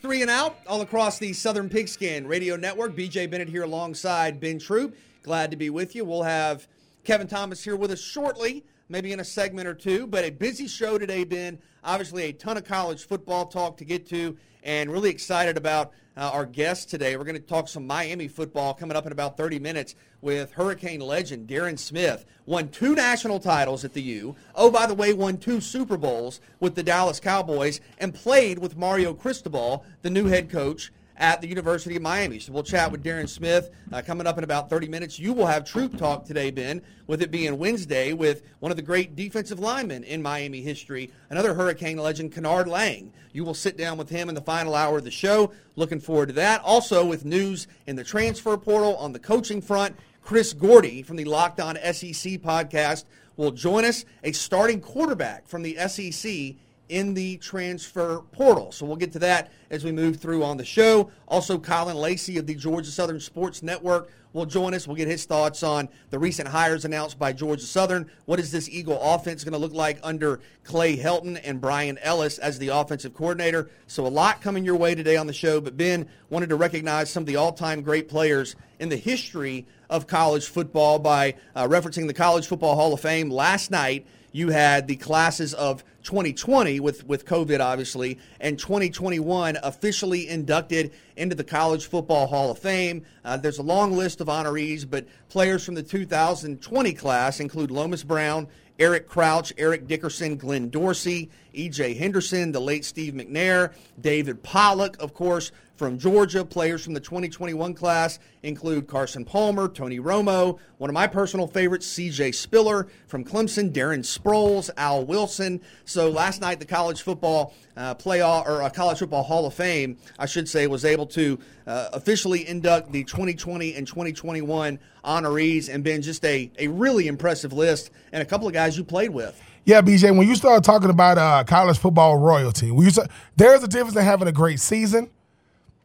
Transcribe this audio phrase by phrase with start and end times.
[0.00, 2.94] Three and out all across the Southern Pigskin Radio Network.
[2.94, 4.96] BJ Bennett here alongside Ben Troop.
[5.24, 6.04] Glad to be with you.
[6.04, 6.68] We'll have
[7.02, 10.06] Kevin Thomas here with us shortly, maybe in a segment or two.
[10.06, 11.58] But a busy show today, Ben.
[11.82, 14.36] Obviously, a ton of college football talk to get to,
[14.68, 17.16] and really excited about uh, our guest today.
[17.16, 21.00] We're going to talk some Miami football coming up in about 30 minutes with Hurricane
[21.00, 22.26] legend Darrin Smith.
[22.44, 24.36] Won two national titles at the U.
[24.54, 28.76] Oh, by the way, won two Super Bowls with the Dallas Cowboys and played with
[28.76, 32.38] Mario Cristobal, the new head coach at the University of Miami.
[32.38, 35.18] So we'll chat with Darrin Smith uh, coming up in about 30 minutes.
[35.18, 38.82] You will have Troop Talk today, Ben, with it being Wednesday with one of the
[38.82, 43.12] great defensive linemen in Miami history, another Hurricane legend, Kenard Lang.
[43.32, 45.52] You will sit down with him in the final hour of the show.
[45.76, 46.62] Looking forward to that.
[46.62, 51.24] Also with news in the transfer portal on the coaching front, Chris Gordy from the
[51.24, 53.04] Locked On SEC podcast
[53.36, 56.56] will join us, a starting quarterback from the SEC
[56.88, 58.72] in the transfer portal.
[58.72, 61.10] So we'll get to that as we move through on the show.
[61.26, 64.86] Also, Colin Lacey of the Georgia Southern Sports Network will join us.
[64.86, 68.10] We'll get his thoughts on the recent hires announced by Georgia Southern.
[68.26, 72.38] What is this Eagle offense going to look like under Clay Helton and Brian Ellis
[72.38, 73.70] as the offensive coordinator?
[73.86, 75.60] So a lot coming your way today on the show.
[75.60, 80.06] But Ben wanted to recognize some of the all-time great players in the history of
[80.06, 84.86] college football by uh, referencing the College Football Hall of Fame last night you had
[84.86, 91.86] the classes of 2020 with, with COVID, obviously, and 2021 officially inducted into the College
[91.86, 93.04] Football Hall of Fame.
[93.24, 98.04] Uh, there's a long list of honorees, but players from the 2020 class include Lomas
[98.04, 101.94] Brown, Eric Crouch, Eric Dickerson, Glenn Dorsey, E.J.
[101.94, 106.44] Henderson, the late Steve McNair, David Pollack, of course, from Georgia.
[106.44, 111.86] Players from the 2021 class include Carson Palmer, Tony Romo, one of my personal favorites,
[111.86, 112.32] C.J.
[112.32, 115.60] Spiller from Clemson, Darren Sproles, Al Wilson.
[115.84, 119.96] So last night, the college football uh, playoff or uh, college football Hall of Fame,
[120.18, 125.84] I should say, was able to uh, officially induct the 2020 and 2021 honorees, and
[125.84, 129.40] been just a a really impressive list, and a couple of guys you played with.
[129.64, 130.16] Yeah, BJ.
[130.16, 133.96] When you start talking about uh, college football royalty, when you start, there's a difference
[133.96, 135.10] in having a great season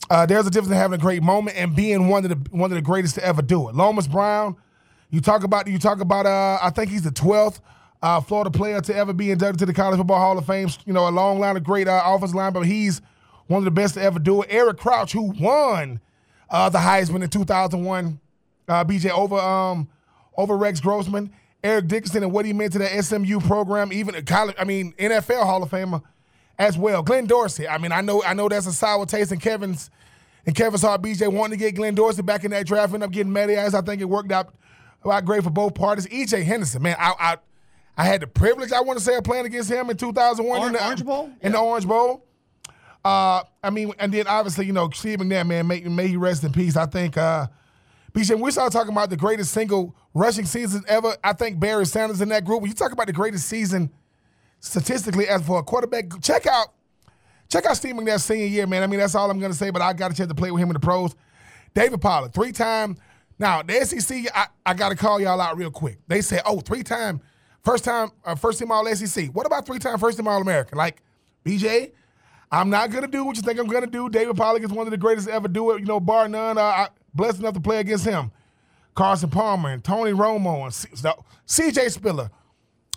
[0.10, 2.72] uh, there's a difference in having a great moment and being one of the one
[2.72, 3.76] of the greatest to ever do it.
[3.76, 4.56] Lomas Brown,
[5.10, 6.26] you talk about you talk about.
[6.26, 7.60] Uh, I think he's the 12th
[8.02, 10.70] uh, Florida player to ever be inducted to the College Football Hall of Fame.
[10.86, 13.02] You know, a long line of great uh, offensive line, but he's
[13.48, 14.50] one of the best to ever do it.
[14.52, 16.00] Eric Crouch, who won
[16.50, 18.20] uh, the Heisman in 2001,
[18.68, 19.88] uh, BJ over um,
[20.38, 21.32] over Rex Grossman.
[21.64, 24.56] Eric Dickerson and what he meant to the SMU program, even college.
[24.60, 26.04] I mean, NFL Hall of Famer
[26.60, 27.04] as well.
[27.04, 27.68] Glenn Dorsey.
[27.68, 29.90] I mean, I know I know that's a sour taste in Kevin's
[30.46, 31.02] in Kevin's heart.
[31.02, 33.74] BJ wanting to get Glenn Dorsey back in that draft, ended up getting Matty Ice.
[33.74, 34.54] I think it worked out
[35.04, 36.08] about great for both parties.
[36.08, 37.38] EJ Henderson, man, I, I
[37.96, 40.68] I had the privilege, I want to say, of playing against him in 2001 Orange,
[40.68, 41.26] in the Orange Bowl.
[41.26, 41.50] In yeah.
[41.52, 42.26] the Orange Bowl.
[43.06, 46.44] Uh, I mean, and then obviously, you know, Steve McNair, man, may, may he rest
[46.44, 46.78] in peace.
[46.78, 47.48] I think, uh,
[48.14, 51.16] BJ, we started talking about the greatest single rushing season ever.
[51.24, 52.62] I think Barry Sanders in that group.
[52.62, 53.92] When you talk about the greatest season
[54.64, 56.70] statistically as for a quarterback, check out
[57.54, 58.82] Check out Steve McNair's senior year, man.
[58.82, 60.60] I mean, that's all I'm to say, but I got a chance to play with
[60.60, 61.14] him in the pros.
[61.76, 62.98] David Pollack, three time.
[63.38, 66.00] Now, the SEC, I, I got to call y'all out real quick.
[66.08, 67.22] They say, oh, three time,
[67.64, 69.28] first time, uh, first team All SEC.
[69.28, 70.80] What about three time first team All American?
[70.80, 71.04] Like,
[71.46, 71.92] BJ,
[72.52, 74.10] I'm not to do what you think I'm to do.
[74.10, 76.58] David Pollack is one of the greatest ever do it, you know, bar none.
[76.58, 78.32] Uh, I, blessed enough to play against him.
[78.96, 80.90] Carson Palmer and Tony Romo and C-
[81.48, 82.32] CJ Spiller.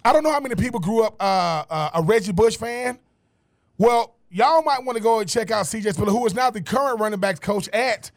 [0.04, 2.98] I don't know how many people grew up uh, uh, a Reggie Bush fan.
[3.78, 6.60] Well, y'all might want to go and check out CJ Spiller, who is now the
[6.60, 8.10] current running backs coach at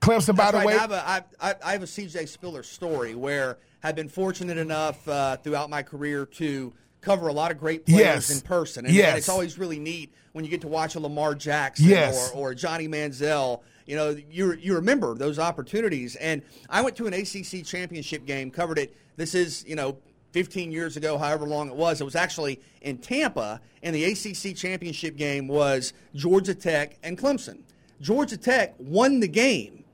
[0.00, 0.66] Clemson, by the right.
[0.66, 0.74] way.
[0.74, 5.06] I have, a, I, I have a CJ Spiller story where I've been fortunate enough
[5.08, 8.30] uh, throughout my career to cover a lot of great players Yes.
[8.30, 8.84] in person.
[8.86, 9.08] And, Yes.
[9.08, 12.30] and it's always really neat when you get to watch a Lamar Jackson Yes.
[12.32, 13.60] or, or Johnny Manziel.
[13.86, 16.14] You know, you, you remember those opportunities.
[16.16, 18.94] And I went to an ACC championship game, covered it.
[19.16, 19.96] This is, you know,
[20.32, 22.00] 15 years ago, however long it was.
[22.00, 27.60] It was actually in Tampa, and the ACC championship game was Georgia Tech and Clemson.
[28.00, 29.84] Georgia Tech won the game.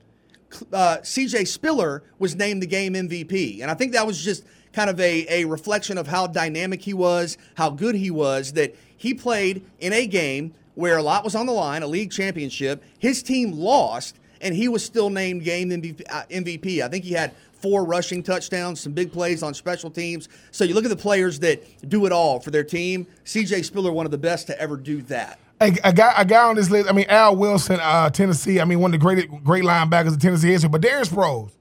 [0.72, 3.60] Uh, CJ Spiller was named the game MVP.
[3.60, 6.94] And I think that was just kind of a, a reflection of how dynamic he
[6.94, 11.34] was, how good he was, that he played in a game where a lot was
[11.34, 12.82] on the line, a league championship.
[12.98, 16.02] His team lost, and he was still named game MVP.
[16.08, 16.80] uh, MVP.
[16.80, 20.28] I think he had four rushing touchdowns, some big plays on special teams.
[20.50, 23.06] So you look at the players that do it all for their team.
[23.24, 25.38] CJ Spiller, one of the best to ever do that.
[25.60, 26.88] a, guy, a guy on this list.
[26.88, 28.60] I mean, Al Wilson, uh, Tennessee.
[28.60, 30.68] I mean, one of the great, great linebackers of Tennessee history.
[30.68, 31.52] But Darren Sproles.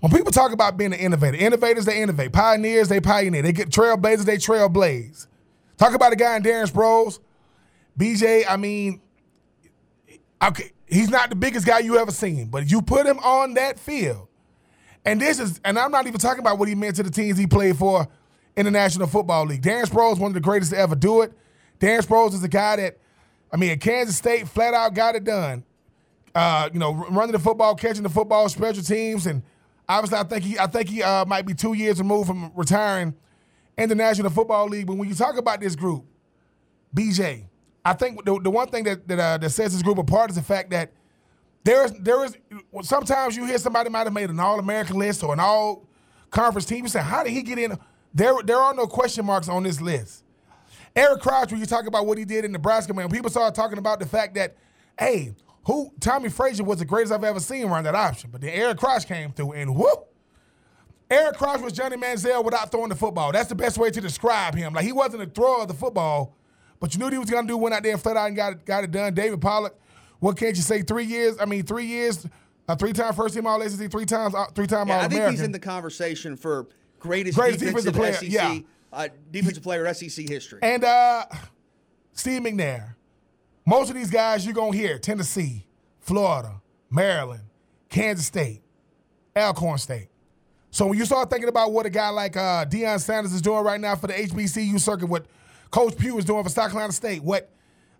[0.00, 3.70] When people talk about being an innovator, innovators they innovate, pioneers they pioneer, they get
[3.70, 5.26] trailblazers they trailblaze.
[5.78, 7.20] Talk about a guy in Darren Sproles,
[7.98, 8.44] BJ.
[8.46, 9.00] I mean,
[10.44, 13.78] Okay, he's not the biggest guy you ever seen, but you put him on that
[13.78, 14.28] field,
[15.04, 17.36] and this is, and I'm not even talking about what he meant to the teams
[17.38, 18.08] he played for
[18.56, 19.62] in the National Football League.
[19.62, 21.32] Darren Sproles, one of the greatest to ever do it.
[21.80, 22.98] Darren Sproles is a guy that,
[23.52, 25.64] I mean, at Kansas State, flat out got it done.
[26.34, 29.42] Uh, you know, running the football, catching the football, special teams, and
[29.88, 33.14] obviously, I think he, I think he uh, might be two years removed from retiring
[33.78, 34.86] in the National Football League.
[34.86, 36.04] But when you talk about this group,
[36.94, 37.44] BJ,
[37.84, 40.36] I think the, the one thing that that, uh, that sets this group apart is
[40.36, 40.90] the fact that
[41.64, 42.36] there is there is
[42.82, 45.88] sometimes you hear somebody might have made an All American list or an All
[46.30, 46.84] Conference team.
[46.84, 47.78] You say, how did he get in?
[48.12, 50.24] There there are no question marks on this list.
[50.94, 53.78] Eric Crouch, when you talk about what he did in Nebraska, man, people started talking
[53.78, 54.56] about the fact that,
[54.96, 55.34] hey,
[55.66, 58.30] who Tommie Frazier was the greatest I've ever seen run that option.
[58.30, 60.06] But then Eric Crouch came through and whoop.
[61.10, 63.32] Eric Crouch was Johnny Manziel without throwing the football.
[63.32, 64.72] That's the best way to describe him.
[64.72, 66.36] Like he wasn't a thrower of the football,
[66.80, 67.56] but you knew what he was gonna do.
[67.56, 69.14] Went out there and flat out and got it, got it done.
[69.14, 69.74] David Pollack,
[70.24, 70.80] what can't you say?
[70.80, 71.36] Three years.
[71.38, 72.26] I mean, three years.
[72.66, 75.22] A three-time first team All SEC, three times, uh, three-time yeah, All American.
[75.22, 76.66] I think he's in the conversation for
[76.98, 78.58] greatest, Greatest defensive, defensive player, SEC, yeah.
[78.90, 80.60] uh, defensive player SEC history.
[80.62, 81.26] And uh,
[82.14, 82.94] Steve McNair.
[83.66, 85.66] Most of these guys you're gonna hear Tennessee,
[86.00, 87.42] Florida, Maryland,
[87.90, 88.62] Kansas State,
[89.36, 90.08] Alcorn State.
[90.70, 93.62] So when you start thinking about what a guy like uh, Deion Sanders is doing
[93.62, 95.26] right now for the HBCU circuit, what
[95.70, 97.50] Coach Pugh is doing for South Carolina State, what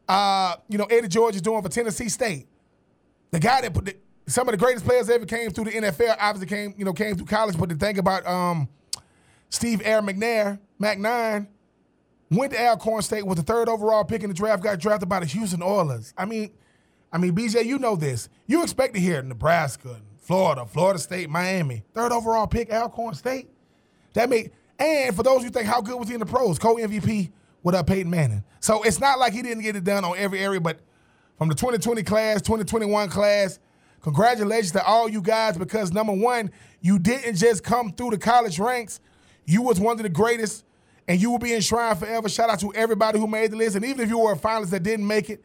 [0.08, 2.46] uh, you know Eddie George is doing for Tennessee State,
[3.30, 3.96] the guy that put the,
[4.26, 7.16] some of the greatest players ever came through the NFL, obviously came you know came
[7.16, 7.58] through college.
[7.58, 8.68] But to think about um,
[9.48, 11.48] Steve Air McNair, Mac Nine,
[12.30, 15.20] went to Alcorn State with the third overall pick in the draft, got drafted by
[15.20, 16.12] the Houston Oilers.
[16.16, 16.50] I mean,
[17.12, 18.28] I mean, BJ, you know this.
[18.46, 23.48] You expect to hear Nebraska, Florida, Florida State, Miami, third overall pick, Alcorn State.
[24.14, 26.76] That made and for those who think how good was he in the pros, co
[26.76, 27.30] MVP
[27.64, 28.44] with uh, Peyton Manning.
[28.60, 30.78] So it's not like he didn't get it done on every area, but
[31.36, 33.58] from the 2020 class, 2021 class,
[34.02, 38.60] congratulations to all you guys because number one, you didn't just come through the college
[38.60, 39.00] ranks.
[39.46, 40.64] You was one of the greatest,
[41.08, 42.28] and you will be enshrined forever.
[42.28, 44.70] Shout out to everybody who made the list, and even if you were a finalist
[44.70, 45.42] that didn't make it,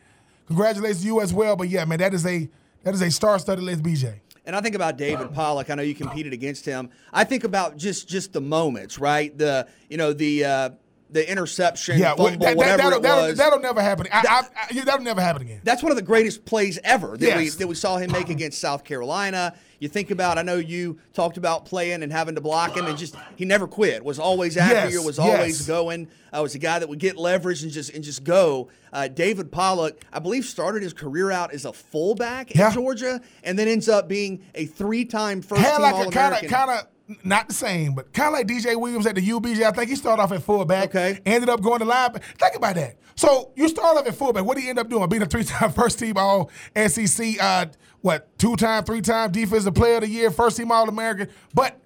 [0.47, 1.55] congratulations to you as well.
[1.55, 2.49] But yeah, man, that is a
[2.83, 4.19] that is a star-studded list, BJ.
[4.45, 5.69] And I think about David Pollack.
[5.69, 6.89] I know you competed against him.
[7.11, 9.37] I think about just just the moments, right?
[9.37, 10.69] The you know the uh,
[11.11, 13.37] the interception, Yeah, fumble, that, whatever that, it that'll, was.
[13.37, 14.07] that'll never happen.
[14.11, 15.61] I, I, I, that'll never happen again.
[15.63, 18.59] That's one of the greatest plays ever that we that we saw him make against
[18.59, 19.55] South Carolina.
[19.79, 22.97] You think about, I know you talked about playing and having to block him, and
[22.97, 24.03] just he never quit.
[24.03, 25.01] Was always after Yes, you.
[25.03, 25.67] Was always yes.
[25.67, 26.09] going.
[26.31, 28.69] Uh, was a guy that would get leverage and just and just go.
[28.93, 33.57] Uh, David Pollack, I believe, started his career out as a fullback in Georgia, and
[33.57, 36.49] then ends up being a three-time first-team like All a kind of American.
[36.49, 36.87] kind of
[37.23, 39.63] not the same, but kind of like DJ Williams at the UBJ.
[39.63, 40.89] I think he started off at fullback.
[40.89, 41.19] Okay.
[41.25, 42.21] Ended up going to linebacker.
[42.21, 42.97] Think about that.
[43.15, 44.45] So you start off at fullback.
[44.45, 45.07] What do you end up doing?
[45.09, 47.41] Being a three-time first team All SEC.
[47.41, 47.65] Uh,
[48.01, 51.29] what two-time, three-time defensive player of the year, first team All American.
[51.53, 51.79] But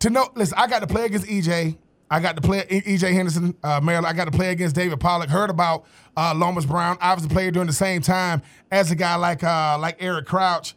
[0.00, 1.76] to know, listen, I got to play against EJ.
[2.10, 4.06] I got to play EJ Henderson, uh, Maryland.
[4.06, 5.28] I got to play against David Pollack.
[5.28, 5.84] Heard about
[6.16, 6.96] uh, Lomas Brown.
[7.02, 8.40] Obviously played during the same time
[8.70, 10.74] as a guy like uh, like Eric Crouch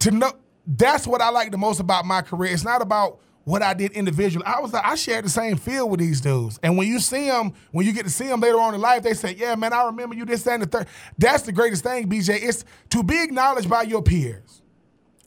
[0.00, 0.32] to know
[0.66, 2.52] that's what I like the most about my career.
[2.52, 4.44] It's not about what I did individually.
[4.44, 6.58] I was like, I shared the same field with these dudes.
[6.64, 9.04] And when you see them, when you get to see them later on in life,
[9.04, 10.88] they say, Yeah, man, I remember you this, that, and the third.
[11.16, 12.38] That's the greatest thing, BJ.
[12.42, 14.62] It's to be acknowledged by your peers.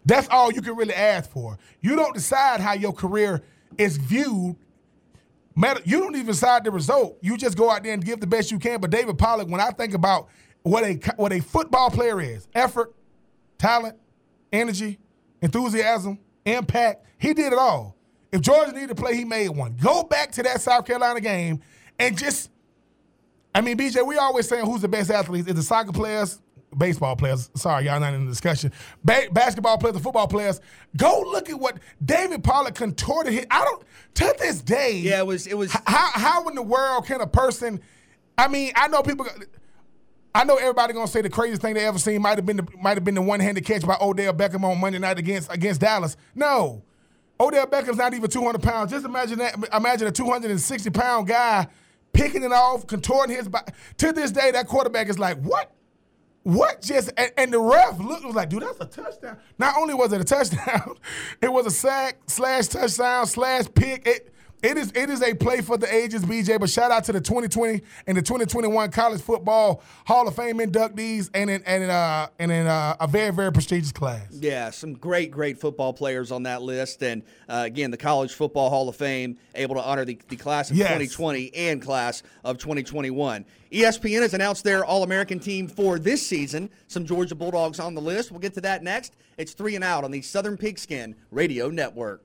[0.05, 1.57] That's all you can really ask for.
[1.81, 3.41] You don't decide how your career
[3.77, 4.57] is viewed.
[5.85, 7.17] You don't even decide the result.
[7.21, 8.81] You just go out there and give the best you can.
[8.81, 10.27] But David Pollack, when I think about
[10.63, 12.93] what a what a football player is, effort,
[13.57, 13.97] talent,
[14.51, 14.99] energy,
[15.41, 17.05] enthusiasm, impact.
[17.17, 17.95] He did it all.
[18.31, 19.75] If Georgia needed to play, he made one.
[19.81, 21.61] Go back to that South Carolina game
[21.97, 22.51] and just,
[23.53, 25.47] I mean, BJ, we always saying who's the best athletes.
[25.47, 26.39] Is the soccer players,
[26.77, 27.49] baseball players?
[27.55, 28.71] Sorry, y'all not in the discussion.
[29.03, 30.61] Ba- basketball players, the football players.
[30.95, 33.33] Go look at what David Pollack contorted.
[33.33, 33.83] His, I don't
[34.15, 34.97] to this day.
[34.97, 35.71] yeah, it was it was.
[35.71, 37.81] How how in the world can a person?
[38.37, 39.25] I mean, I know people.
[40.33, 42.67] I know everybody gonna say the craziest thing they ever seen might have been the,
[42.79, 45.81] might have been the one handed catch by Odell Beckham on Monday night against against
[45.81, 46.17] Dallas.
[46.35, 46.83] No,
[47.39, 48.91] Odell Beckham's not even two hundred pounds.
[48.91, 49.55] Just imagine that.
[49.73, 51.67] Imagine a two hundred and sixty pound guy
[52.13, 53.71] picking it off, contorting his body.
[53.97, 55.71] To this day, that quarterback is like, what?
[56.43, 59.37] What just and, and the ref looked was like, dude, that's a touchdown.
[59.57, 60.95] Not only was it a touchdown,
[61.41, 64.07] it was a sack slash touchdown slash pick.
[64.07, 66.59] It it is it is a play for the ages, BJ.
[66.59, 71.29] But shout out to the 2020 and the 2021 College Football Hall of Fame inductees,
[71.33, 74.27] and in and in, uh, and in uh, a very very prestigious class.
[74.31, 78.69] Yeah, some great great football players on that list, and uh, again, the College Football
[78.69, 80.87] Hall of Fame able to honor the, the class of Yes.
[80.87, 83.45] 2020 and class of 2021.
[83.71, 86.69] ESPN has announced their All American team for this season.
[86.87, 88.31] Some Georgia Bulldogs on the list.
[88.31, 89.13] We'll get to that next.
[89.37, 92.23] It's three and out on the Southern Pigskin Radio Network.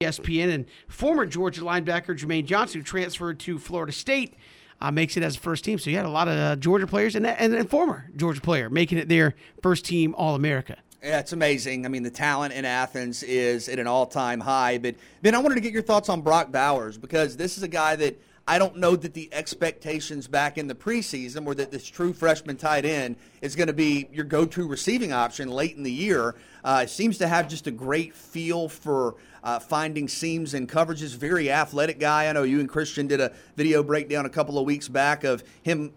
[0.00, 4.34] ESPN and former Georgia linebacker Jermaine Johnson, who transferred to Florida State,
[4.80, 5.76] uh, makes it as a first team.
[5.76, 8.70] So you had a lot of uh, Georgia players and and a former Georgia player
[8.70, 10.76] making it their first team All America.
[11.02, 11.84] Yeah, it's amazing.
[11.84, 14.78] I mean, the talent in Athens is at an all time high.
[14.78, 17.68] But Ben, I wanted to get your thoughts on Brock Bowers because this is a
[17.68, 21.86] guy that I don't know that the expectations back in the preseason were that this
[21.86, 25.82] true freshman tight end is going to be your go to receiving option late in
[25.82, 26.36] the year.
[26.62, 31.16] Uh, seems to have just a great feel for uh, finding seams and coverages.
[31.16, 32.28] Very athletic guy.
[32.28, 35.42] I know you and Christian did a video breakdown a couple of weeks back of
[35.62, 35.92] him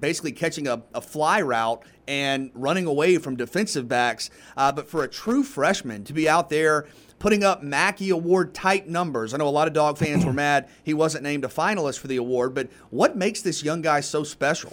[0.00, 4.30] basically catching a, a fly route and running away from defensive backs.
[4.56, 6.86] Uh, but for a true freshman to be out there
[7.18, 10.68] putting up Mackey Award type numbers, I know a lot of dog fans were mad
[10.84, 14.24] he wasn't named a finalist for the award, but what makes this young guy so
[14.24, 14.72] special?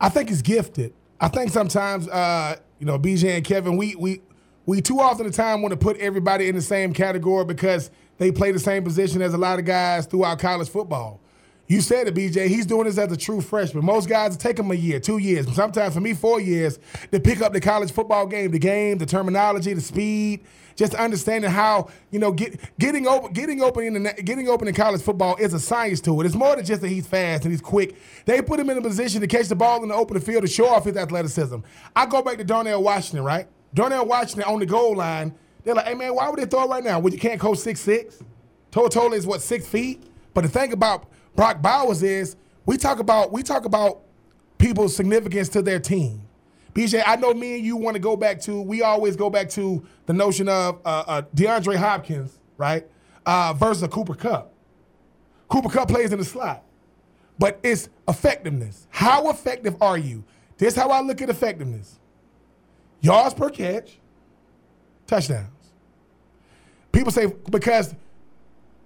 [0.00, 0.94] I think he's gifted.
[1.20, 4.22] I think sometimes, uh, you know, BJ and Kevin, we we
[4.66, 8.30] we too often the time want to put everybody in the same category because they
[8.30, 11.20] play the same position as a lot of guys throughout college football.
[11.66, 12.48] You said it, BJ.
[12.48, 13.84] He's doing this as a true freshman.
[13.84, 16.78] Most guys take them a year, two years, sometimes for me four years
[17.10, 20.44] to pick up the college football game, the game, the terminology, the speed,
[20.76, 24.74] just understanding how you know get, getting open, getting open in the, getting open in
[24.74, 26.26] college football is a science to it.
[26.26, 27.96] It's more than just that he's fast and he's quick.
[28.26, 30.48] They put him in a position to catch the ball in the open field to
[30.48, 31.58] show off his athleticism.
[31.96, 33.48] I go back to Darnell Washington, right?
[33.74, 35.34] Darnell Washington on the goal line.
[35.64, 36.98] They're like, hey man, why would they throw it right now?
[36.98, 38.22] Well, you can't coach six six.
[38.70, 40.02] Total is what six feet.
[40.34, 42.36] But the thing about Brock Bowers is
[42.66, 44.02] we talk about we talk about
[44.58, 46.22] people's significance to their team.
[46.74, 48.62] BJ, I know me and you want to go back to.
[48.62, 52.86] We always go back to the notion of uh, uh, DeAndre Hopkins, right,
[53.26, 54.52] uh, versus a Cooper Kupp.
[55.48, 56.64] Cooper Kupp plays in the slot,
[57.38, 58.86] but it's effectiveness.
[58.88, 60.24] How effective are you?
[60.56, 61.98] This is how I look at effectiveness:
[63.02, 63.98] yards per catch,
[65.06, 65.48] touchdowns.
[66.90, 67.94] People say because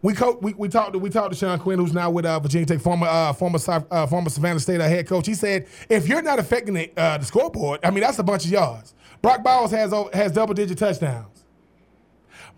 [0.03, 2.39] we co- we, we talked to we talked to Sean Quinn, who's now with uh,
[2.41, 3.59] Virginia Tech, former uh, former
[3.91, 5.27] uh, former Savannah State uh, head coach.
[5.27, 8.45] He said if you're not affecting the, uh, the scoreboard, I mean that's a bunch
[8.45, 8.95] of yards.
[9.23, 11.45] Brock Bowers has has double digit touchdowns.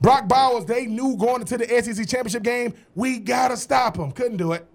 [0.01, 4.13] Brock Bowers, they knew going into the SEC championship game, we gotta stop him.
[4.13, 4.67] Couldn't do it.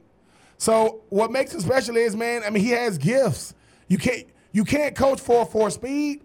[0.57, 3.53] So what makes him special is, man, I mean, he has gifts.
[3.87, 6.21] You can't you can't coach for for speed.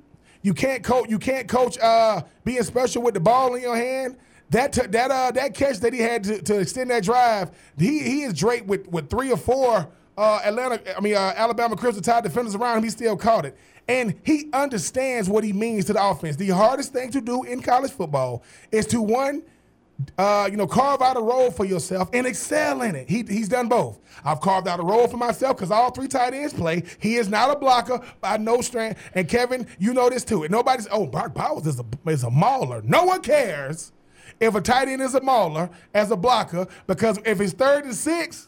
[0.49, 4.17] You can't coach you can't coach uh, being special with the ball in your hand.
[4.49, 7.99] That t- that uh, that catch that he had to, to extend that drive, he
[7.99, 9.87] he is draped with with three or four
[10.17, 12.85] uh, Atlanta, I mean uh, Alabama Crimson Tide defenders around him.
[12.85, 16.37] He still caught it, and he understands what he means to the offense.
[16.37, 19.43] The hardest thing to do in college football is to one
[20.17, 23.09] uh, you know, carve out a role for yourself and excel in it.
[23.09, 23.99] He, he's done both.
[24.25, 26.85] I've carved out a role for myself because all three tight ends play.
[26.99, 28.97] He is not a blocker by no strand.
[29.14, 30.45] And Kevin, you know this too.
[30.45, 32.83] And nobody's, oh, Brock Bowers is a, is a mauler.
[32.83, 33.93] No one cares
[34.40, 37.95] if a tight end is a mauler as a blocker because if it's third and
[37.95, 38.48] six,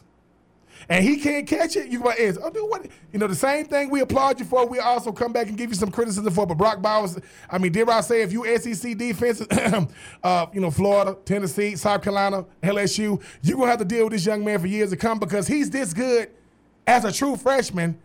[0.89, 3.65] and he can't catch it, you go is oh dude what you know the same
[3.65, 6.45] thing we applaud you for we also come back and give you some criticism for
[6.45, 7.17] but Brock Bowers
[7.49, 9.41] I mean dare I say if you SEC defense
[10.23, 14.25] uh, you know Florida Tennessee South Carolina LSU you're gonna have to deal with this
[14.25, 16.29] young man for years to come because he's this good
[16.87, 17.97] as a true freshman.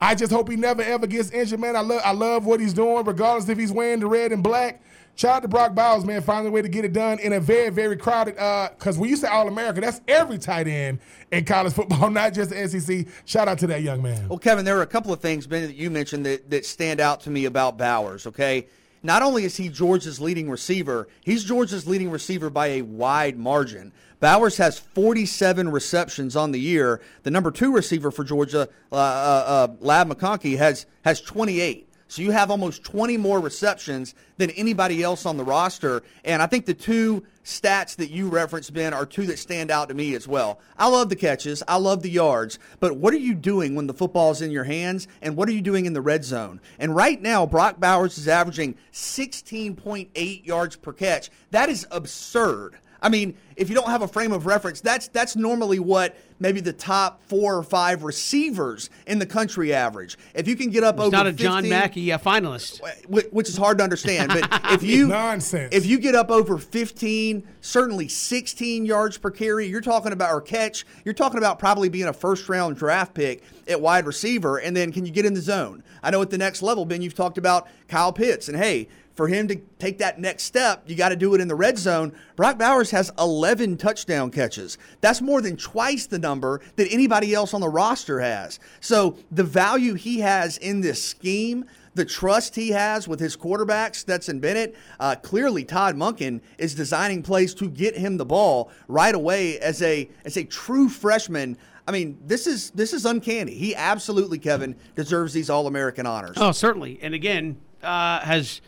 [0.00, 1.76] I just hope he never ever gets injured man.
[1.76, 4.82] I love I love what he's doing regardless if he's wearing the red and black
[5.14, 7.40] Shout out to Brock Bowers, man, finding a way to get it done in a
[7.40, 8.36] very, very crowded.
[8.38, 11.00] Uh because when you say All America, that's every tight end
[11.30, 13.06] in college football, not just the SEC.
[13.24, 14.28] Shout out to that young man.
[14.28, 17.00] Well, Kevin, there are a couple of things, Ben, that you mentioned that, that stand
[17.00, 18.66] out to me about Bowers, okay?
[19.02, 23.92] Not only is he Georgia's leading receiver, he's Georgia's leading receiver by a wide margin.
[24.20, 27.00] Bowers has 47 receptions on the year.
[27.24, 31.88] The number two receiver for Georgia, uh, uh, uh, Ladd McConkey, has, has 28.
[32.12, 36.02] So you have almost 20 more receptions than anybody else on the roster.
[36.26, 39.88] And I think the two stats that you referenced, Ben, are two that stand out
[39.88, 40.60] to me as well.
[40.76, 43.94] I love the catches, I love the yards, but what are you doing when the
[43.94, 45.08] football's in your hands?
[45.22, 46.60] And what are you doing in the red zone?
[46.78, 51.30] And right now, Brock Bowers is averaging 16.8 yards per catch.
[51.50, 52.76] That is absurd.
[53.02, 56.60] I mean, if you don't have a frame of reference, that's that's normally what maybe
[56.60, 60.16] the top four or five receivers in the country average.
[60.34, 62.80] If you can get up It's over not a 15, John Mackey uh, finalist.
[63.08, 64.30] which is hard to understand.
[64.32, 65.74] But if you Nonsense.
[65.74, 70.40] if you get up over 15, certainly 16 yards per carry, you're talking about or
[70.40, 74.58] catch, you're talking about probably being a first round draft pick at wide receiver.
[74.58, 75.82] And then can you get in the zone?
[76.02, 78.88] I know at the next level, Ben, you've talked about Kyle Pitts, and hey.
[79.14, 81.76] For him to take that next step, you got to do it in the red
[81.76, 82.12] zone.
[82.34, 84.78] Brock Bowers has 11 touchdown catches.
[85.00, 88.58] That's more than twice the number that anybody else on the roster has.
[88.80, 93.96] So the value he has in this scheme, the trust he has with his quarterbacks,
[93.96, 94.74] Stetson Bennett.
[94.98, 99.82] Uh, clearly, Todd Monken is designing plays to get him the ball right away as
[99.82, 101.58] a as a true freshman.
[101.86, 103.54] I mean, this is this is uncanny.
[103.54, 106.36] He absolutely, Kevin, deserves these All American honors.
[106.38, 106.98] Oh, certainly.
[107.02, 108.62] And again, uh, has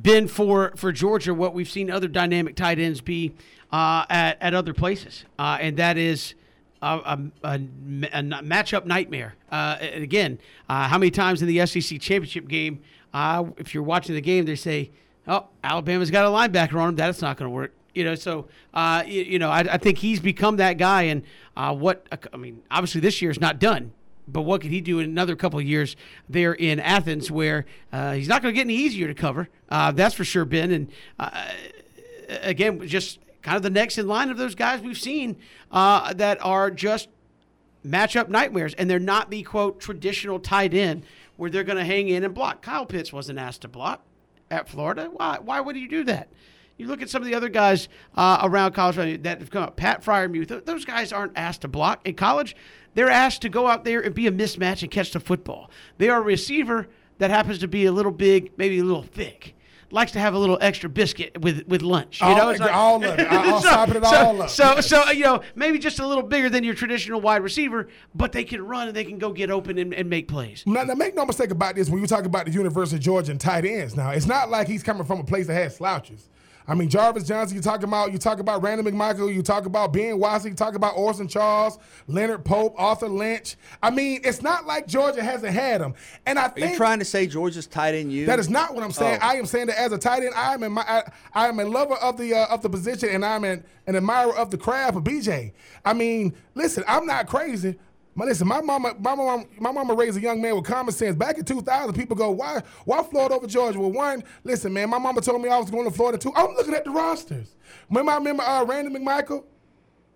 [0.00, 3.34] been for for Georgia what we've seen other dynamic tight ends be
[3.72, 6.34] uh, at at other places, uh, and that is.
[6.82, 9.34] A, a, a, matchup nightmare.
[9.52, 12.80] Uh, and again, uh, how many times in the SEC championship game,
[13.12, 14.90] uh, if you're watching the game, they say,
[15.28, 16.96] "Oh, Alabama's got a linebacker on him.
[16.96, 19.98] That's not going to work." You know, so uh, you, you, know, I, I, think
[19.98, 21.02] he's become that guy.
[21.02, 21.22] And
[21.54, 23.92] what I mean, obviously, this year is not done
[24.32, 25.96] but what could he do in another couple of years
[26.28, 29.48] there in Athens, where uh, he's not going to get any easier to cover?
[29.68, 30.70] Uh, that's for sure, Ben.
[30.70, 31.30] And uh,
[32.42, 35.36] again, just kind of the next in line of those guys we've seen
[35.70, 37.08] uh, that are just
[37.86, 41.04] matchup nightmares, and they're not the quote traditional tight end
[41.36, 42.62] where they're going to hang in and block.
[42.62, 44.02] Kyle Pitts wasn't asked to block
[44.50, 45.08] at Florida.
[45.12, 45.38] Why?
[45.40, 46.28] Why would you do that?
[46.76, 49.76] You look at some of the other guys uh, around college that have come up.
[49.76, 52.56] Pat Freiermuth, those guys aren't asked to block in college.
[52.94, 55.70] They're asked to go out there and be a mismatch and catch the football.
[55.98, 59.54] They are a receiver that happens to be a little big, maybe a little thick.
[59.92, 62.20] Likes to have a little extra biscuit with, with lunch.
[62.20, 63.26] You all, know, it's like, all of it.
[63.28, 64.50] I'll so, stop it so, all up.
[64.50, 68.30] So, so you know, maybe just a little bigger than your traditional wide receiver, but
[68.30, 70.62] they can run and they can go get open and, and make plays.
[70.64, 71.90] Now, now, make no mistake about this.
[71.90, 74.68] When you talk about the University of Georgia and tight ends, now it's not like
[74.68, 76.28] he's coming from a place that has slouches.
[76.68, 79.92] I mean, Jarvis Johnson, you talk about, you talk about Randy McMichael, you talk about
[79.92, 83.56] Ben Watson, you talk about Orson Charles, Leonard Pope, Arthur Lynch.
[83.82, 85.94] I mean, it's not like Georgia hasn't had them.
[86.26, 88.26] And I Are think you trying to say Georgia's tight end you?
[88.26, 89.18] that is not what I'm saying.
[89.20, 89.26] Oh.
[89.26, 91.02] I am saying that as a tight end, I am in my, I,
[91.34, 94.36] I am a lover of the uh, of the position, and I'm an, an admirer
[94.36, 95.52] of the craft of BJ.
[95.84, 97.78] I mean, listen, I'm not crazy.
[98.16, 101.14] But listen, my mama, my mama, my mama raised a young man with common sense.
[101.16, 104.98] Back in 2000, people go, "Why, why Florida over Georgia?" Well, one, listen, man, my
[104.98, 106.32] mama told me I was going to Florida too.
[106.34, 107.54] I'm looking at the rosters.
[107.88, 109.44] Remember, I remember uh, Randy McMichael,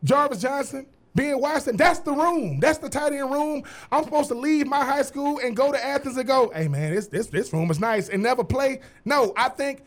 [0.02, 1.76] Jarvis Johnson, Ben Watson.
[1.76, 2.58] That's the room.
[2.58, 3.62] That's the tight end room.
[3.92, 6.94] I'm supposed to leave my high school and go to Athens and go, "Hey, man,
[6.94, 8.80] this this this room is nice," and never play.
[9.04, 9.82] No, I think.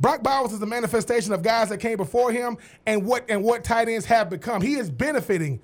[0.00, 3.62] Brock Bowers is a manifestation of guys that came before him and what and what
[3.62, 4.60] tight ends have become.
[4.60, 5.60] He is benefiting.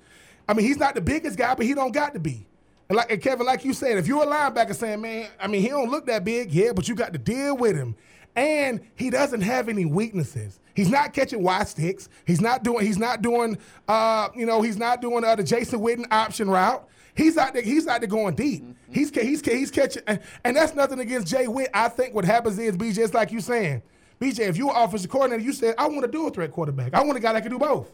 [0.51, 2.45] I mean, he's not the biggest guy, but he don't got to be.
[2.89, 5.61] And like and Kevin, like you said, if you're a linebacker saying, man, I mean,
[5.61, 7.95] he don't look that big, yeah, but you got to deal with him.
[8.35, 10.59] And he doesn't have any weaknesses.
[10.75, 12.09] He's not catching wide sticks.
[12.27, 12.85] He's not doing.
[12.85, 13.57] He's not doing.
[13.87, 16.85] Uh, you know, he's not doing uh, the Jason Witten option route.
[17.15, 17.63] He's out there.
[17.63, 18.61] He's out there going deep.
[18.61, 18.93] Mm-hmm.
[18.93, 21.69] He's he's he's catching, and, and, that's nothing against Jay Witt.
[21.73, 23.83] I think what happens is BJ, it's like you saying,
[24.19, 26.93] BJ, if you are offensive coordinator, you said I want to do a threat quarterback.
[26.93, 27.89] I want a guy that can do both.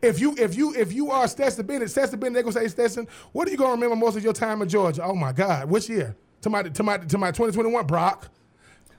[0.00, 3.08] If you if you if you are Stetson Bennett, Stetson Bennett, they're gonna say Stetson,
[3.32, 5.02] what are you gonna remember most of your time in Georgia?
[5.04, 6.16] Oh my God, which year?
[6.42, 8.28] To my to my to my 2021 Brock.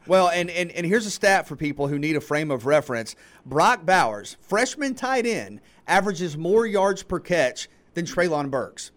[0.06, 3.16] Well, and, and, and here's a stat for people who need a frame of reference.
[3.46, 8.92] Brock Bowers, freshman tight end, averages more yards per catch than Treylon Burks.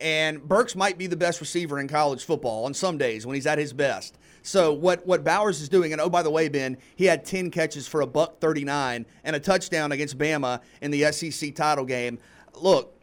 [0.00, 3.46] And Burks might be the best receiver in college football on some days when he's
[3.46, 4.18] at his best.
[4.42, 7.50] So what what Bowers is doing, and oh by the way, Ben, he had 10
[7.50, 12.18] catches for a buck 39 and a touchdown against Bama in the SEC title game.
[12.60, 12.94] Look,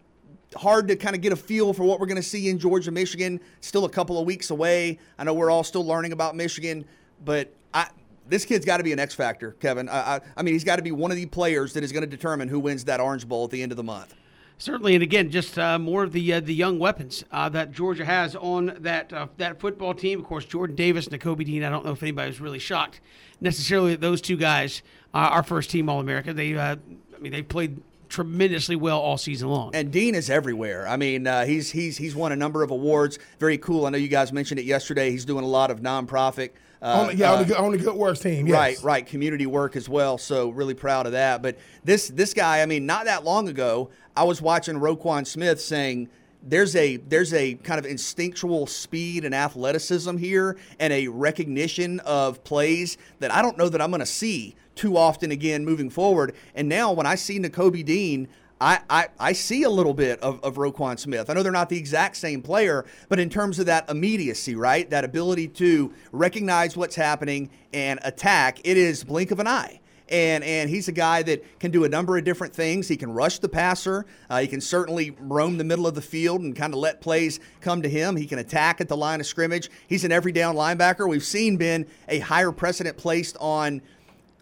[0.56, 2.92] hard to kind of get a feel for what we're going to see in Georgia,
[2.92, 3.40] Michigan.
[3.62, 5.00] Still a couple of weeks away.
[5.18, 6.86] I know we're all still learning about Michigan,
[7.24, 7.88] but I
[8.30, 9.88] this kid's got to be an X factor, Kevin.
[9.88, 12.04] I, I, I mean, he's got to be one of the players that is going
[12.04, 14.16] to determine who wins that Orange Bowl at the end of the month.
[14.60, 18.06] Certainly, and again, just uh, more of the uh, the young weapons uh, that Georgia
[18.06, 20.20] has on that uh, that football team.
[20.20, 21.64] Of course, Jordan Davis, Nakobe Dean.
[21.64, 23.00] I don't know if anybody was really shocked
[23.40, 24.82] necessarily that those two guys
[25.14, 26.34] are our first team All America.
[26.34, 26.76] They, uh,
[27.16, 29.76] I mean, they played tremendously well all season long.
[29.76, 30.88] And Dean is everywhere.
[30.88, 33.20] I mean, uh, he's he's he's won a number of awards.
[33.40, 33.86] Very cool.
[33.86, 35.12] I know you guys mentioned it yesterday.
[35.12, 36.52] He's doing a lot of nonprofit.
[36.80, 38.46] Uh, on the, yeah, uh, on, the good, on the good works team.
[38.46, 38.56] Yes.
[38.56, 39.06] Right, right.
[39.06, 40.20] Community work as well.
[40.20, 41.42] So really proud of that.
[41.42, 45.62] But this this guy, I mean, not that long ago, I was watching Roquan Smith
[45.62, 46.10] saying
[46.42, 52.44] there's a there's a kind of instinctual speed and athleticism here and a recognition of
[52.44, 56.36] plays that I don't know that I'm going to see too often again moving forward.
[56.56, 58.28] And now when I see Nakobe Dean,
[58.60, 61.30] I, I, I see a little bit of, of Roquan Smith.
[61.30, 64.90] I know they're not the exact same player, but in terms of that immediacy, right?
[64.90, 70.44] That ability to recognize what's happening and attack, it is blink of an eye and
[70.44, 72.88] and he's a guy that can do a number of different things.
[72.88, 74.06] He can rush the passer.
[74.30, 77.40] Uh, he can certainly roam the middle of the field and kind of let plays
[77.62, 78.16] come to him.
[78.16, 79.70] He can attack at the line of scrimmage.
[79.88, 81.08] He's an every down linebacker.
[81.08, 83.82] We've seen been a higher precedent placed on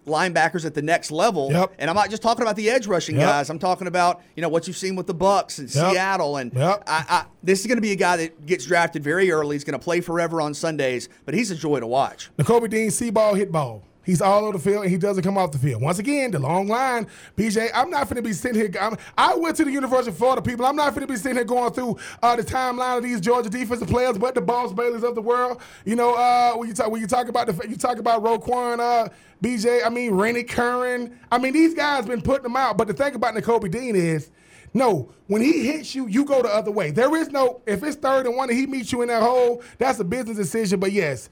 [0.05, 1.51] linebackers at the next level.
[1.51, 1.73] Yep.
[1.79, 3.25] And I'm not just talking about the edge rushing Yep.
[3.27, 3.49] guys.
[3.49, 5.91] I'm talking about you know what you've seen with the Bucks and Yep.
[5.93, 6.37] Seattle.
[6.37, 6.55] And.
[6.57, 9.55] I, I, this is going to be a guy that gets drafted very early.
[9.55, 12.29] He's going to play forever on Sundays, but he's a joy to watch.
[12.37, 13.81] Nakobe Dean, see ball, hit ball.
[14.05, 15.81] He's all over the field and he doesn't come off the field.
[15.81, 17.07] Once again, the long line.
[17.35, 18.71] BJ, I'm not going to be sitting here.
[18.79, 20.65] I'm, I went to the University of Florida, people.
[20.65, 23.49] I'm not going to be sitting here going through uh, the timeline of these Georgia
[23.49, 25.59] defensive players, but the Boss Baileys of the world.
[25.85, 28.79] You know, uh, when you talk when you talk about the you talk about Roquan,
[28.79, 29.09] uh,
[29.41, 29.85] BJ.
[29.85, 31.19] I mean, Rennie Curran.
[31.31, 32.77] I mean, these guys been putting them out.
[32.77, 34.29] But the thing about Nakobe Dean is.
[34.73, 36.91] No, when he hits you, you go the other way.
[36.91, 39.63] There is no if it's third and one and he meets you in that hole,
[39.77, 40.81] that's a business decision.
[40.81, 41.29] But yes,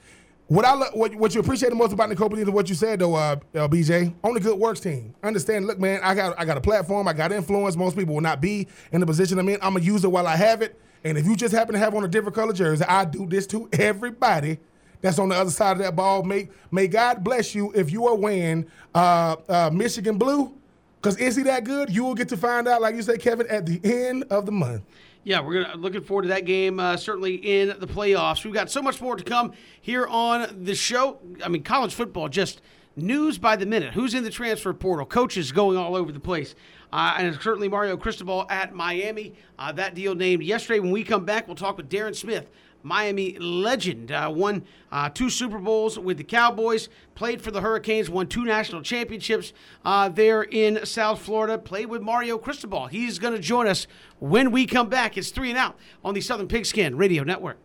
[0.53, 2.99] what I lo- what, what you appreciate the most about Nicole is what you said
[2.99, 5.15] though, uh, uh, BJ, on the good works team.
[5.23, 5.65] Understand?
[5.65, 7.75] Look, man, I got I got a platform, I got influence.
[7.75, 9.55] Most people will not be in the position I'm in.
[9.63, 10.79] I'm gonna use it while I have it.
[11.03, 13.47] And if you just happen to have on a different color jersey, I do this
[13.47, 14.59] to everybody
[15.01, 16.21] that's on the other side of that ball.
[16.21, 20.53] May may God bless you if you are wearing uh, uh, Michigan blue.
[21.01, 21.89] Because is he that good?
[21.89, 24.53] You will get to find out, like you say, Kevin, at the end of the
[24.53, 24.83] month.
[25.23, 26.79] Yeah, we're gonna looking forward to that game.
[26.79, 30.75] Uh, certainly in the playoffs, we've got so much more to come here on the
[30.75, 31.19] show.
[31.43, 32.61] I mean, college football just
[32.97, 33.93] news by the minute.
[33.93, 35.05] Who's in the transfer portal?
[35.05, 36.55] Coaches going all over the place,
[36.91, 39.33] uh, and certainly Mario Cristobal at Miami.
[39.57, 40.79] Uh, that deal named yesterday.
[40.81, 42.49] When we come back, we'll talk with Darrin Smith.
[42.83, 48.09] Miami legend, uh, won uh, two Super Bowls with the Cowboys, played for the Hurricanes,
[48.09, 49.53] won two national championships
[49.85, 52.87] uh, there in South Florida, played with Mario Cristobal.
[52.87, 53.87] He's going to join us
[54.19, 55.17] when we come back.
[55.17, 57.57] It's three and out on the Southern Pigskin Radio Network.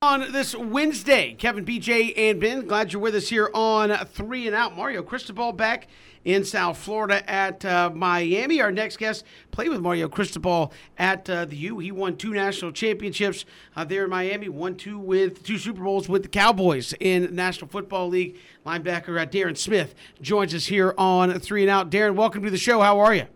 [0.00, 4.54] On this Wednesday, Kevin, BJ, and Ben, glad you're with us here on Three and
[4.54, 4.76] Out.
[4.76, 5.88] Mario Cristobal back
[6.28, 8.60] in South Florida at uh, Miami.
[8.60, 11.78] Our next guest played with Mario Cristobal at uh, the U.
[11.78, 16.06] He won two national championships uh, there in Miami, won two with two Super Bowls
[16.06, 18.36] with the Cowboys in National Football League.
[18.66, 21.88] Linebacker uh, Darrin Smith joins us here on Three and Out.
[21.88, 22.82] Darrin, welcome to the show.
[22.82, 23.26] How are you?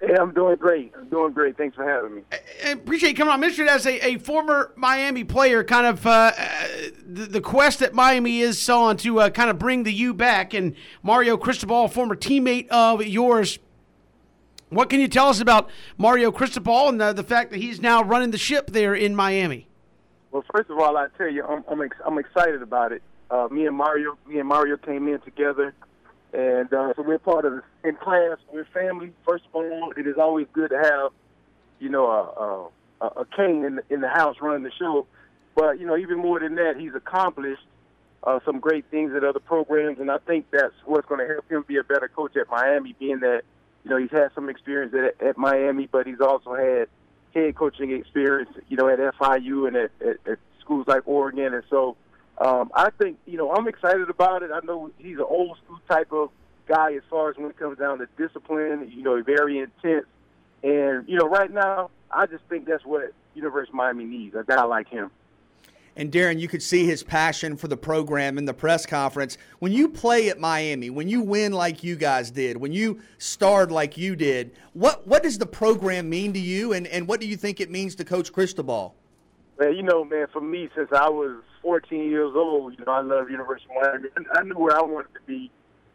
[0.00, 0.92] Hey, I'm doing great.
[0.96, 1.56] I'm doing great.
[1.56, 2.22] Thanks for having me.
[2.64, 3.38] I appreciate you coming on.
[3.38, 6.66] I'm interested as a, a former Miami player, kind of uh, uh,
[7.06, 10.52] the, the quest that Miami is on to uh, kind of bring the U back.
[10.52, 13.58] And Mario Cristobal, former teammate of yours,
[14.68, 18.02] what can you tell us about Mario Cristobal and the, the fact that he's now
[18.02, 19.66] running the ship there in Miami?
[20.30, 23.02] Well, first of all, I tell you, I'm I'm, ex- I'm excited about it.
[23.30, 25.72] Uh, me and Mario, me and Mario came in together,
[26.36, 28.36] and uh, so we're part of this in class.
[28.52, 29.12] We're family.
[29.24, 31.12] First of all, it is always good to have,
[31.78, 32.06] you know,
[33.00, 35.06] a a, a king in the, in the house running the show.
[35.54, 37.62] But you know, even more than that, he's accomplished
[38.22, 41.50] uh, some great things at other programs, and I think that's what's going to help
[41.50, 42.94] him be a better coach at Miami.
[42.98, 43.42] Being that
[43.84, 46.88] you know he's had some experience at, at Miami, but he's also had
[47.32, 51.64] head coaching experience, you know, at FIU and at, at, at schools like Oregon, and
[51.70, 51.96] so
[52.38, 54.50] um, I think you know I'm excited about it.
[54.52, 56.30] I know he's an old school type of
[56.66, 58.90] guy as far as when it comes down to discipline.
[58.94, 60.06] You know, very intense,
[60.62, 64.44] and you know, right now I just think that's what University of Miami needs a
[64.44, 65.10] guy like him.
[65.98, 69.38] And Darrin, you could see his passion for the program in the press conference.
[69.60, 73.72] When you play at Miami, when you win like you guys did, when you starred
[73.72, 77.26] like you did, what what does the program mean to you, and, and what do
[77.26, 78.94] you think it means to Coach Cristobal?
[79.58, 83.00] Man, you know, man, for me, since I was 14 years old, you know, I
[83.00, 84.08] love University of Miami.
[84.14, 85.50] And I knew where I wanted to be,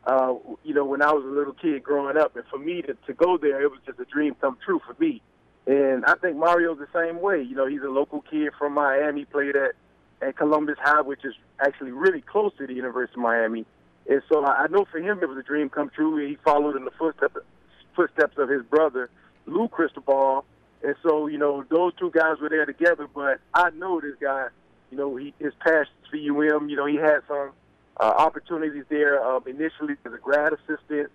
[0.05, 0.33] uh,
[0.65, 2.35] you know, when I was a little kid growing up.
[2.35, 5.01] And for me to, to go there, it was just a dream come true for
[5.01, 5.21] me.
[5.67, 7.41] And I think Mario's the same way.
[7.41, 9.71] You know, he's a local kid from Miami, played at,
[10.21, 13.65] at Columbus High, which is actually really close to the University of Miami.
[14.09, 16.17] And so I I know for him it was a dream come true.
[16.27, 17.37] He followed in the footsteps,
[17.95, 19.09] footsteps of his brother,
[19.45, 20.43] Lou Cristobal.
[20.83, 23.07] And so, you know, those two guys were there together.
[23.07, 24.47] But I know this guy,
[24.91, 27.51] you know, he, his passion for UM, you know, he had some
[27.99, 31.09] uh, opportunities there um, initially as a grad assistant.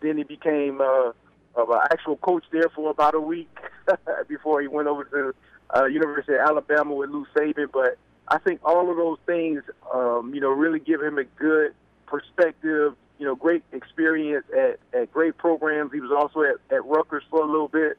[0.00, 1.10] Then he became uh,
[1.56, 3.48] an actual coach there for about a week
[4.28, 5.34] before he went over to
[5.76, 7.70] uh, University of Alabama with Lou Saban.
[7.72, 9.62] But I think all of those things,
[9.92, 11.74] um, you know, really give him a good
[12.06, 12.94] perspective.
[13.18, 15.92] You know, great experience at, at great programs.
[15.92, 17.98] He was also at, at Rutgers for a little bit,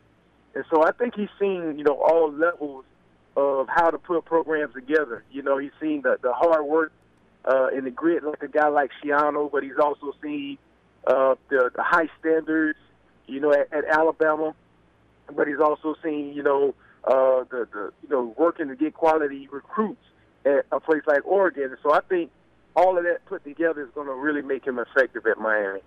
[0.56, 2.86] And so I think he's seen, you know, all levels
[3.40, 5.24] of how to put programs together.
[5.32, 6.92] You know, he's seen the, the hard work
[7.46, 10.58] uh, in the grit like a guy like Schiano, but he's also seen
[11.08, 12.80] uh, the, the high standards,
[13.28, 14.54] you know, at, at Alabama.
[15.34, 16.74] But he's also seen, you know,
[17.06, 20.04] uh, the, the you know working to get quality recruits
[20.46, 21.66] at a place like Oregon.
[21.66, 22.32] And so I think
[22.76, 25.82] all of that put together is going to really make him effective at Miami.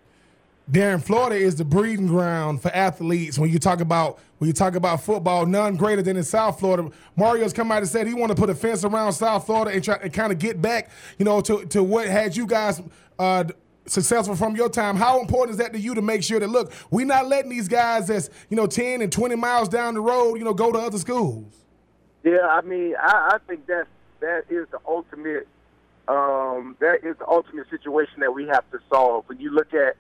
[0.71, 3.39] Darrin, Florida is the breeding ground for athletes.
[3.39, 6.91] When you talk about when you talk about football, none greater than in South Florida.
[7.17, 9.85] Mario's come out and said he want to put a fence around South Florida and
[9.85, 12.81] try and kind of get back, you know, to to what had you guys
[13.19, 13.45] uh,
[13.87, 14.97] successful from your time.
[14.97, 17.69] How important is that to you to make sure that look, we're not letting these
[17.69, 20.79] guys that's you know ten and twenty miles down the road, you know, go to
[20.79, 21.53] other schools.
[22.23, 23.87] Yeah, I mean, I, I think that
[24.21, 25.49] that is the ultimate.
[26.09, 29.25] Um, that is the ultimate situation that we have to solve.
[29.29, 29.97] When you look at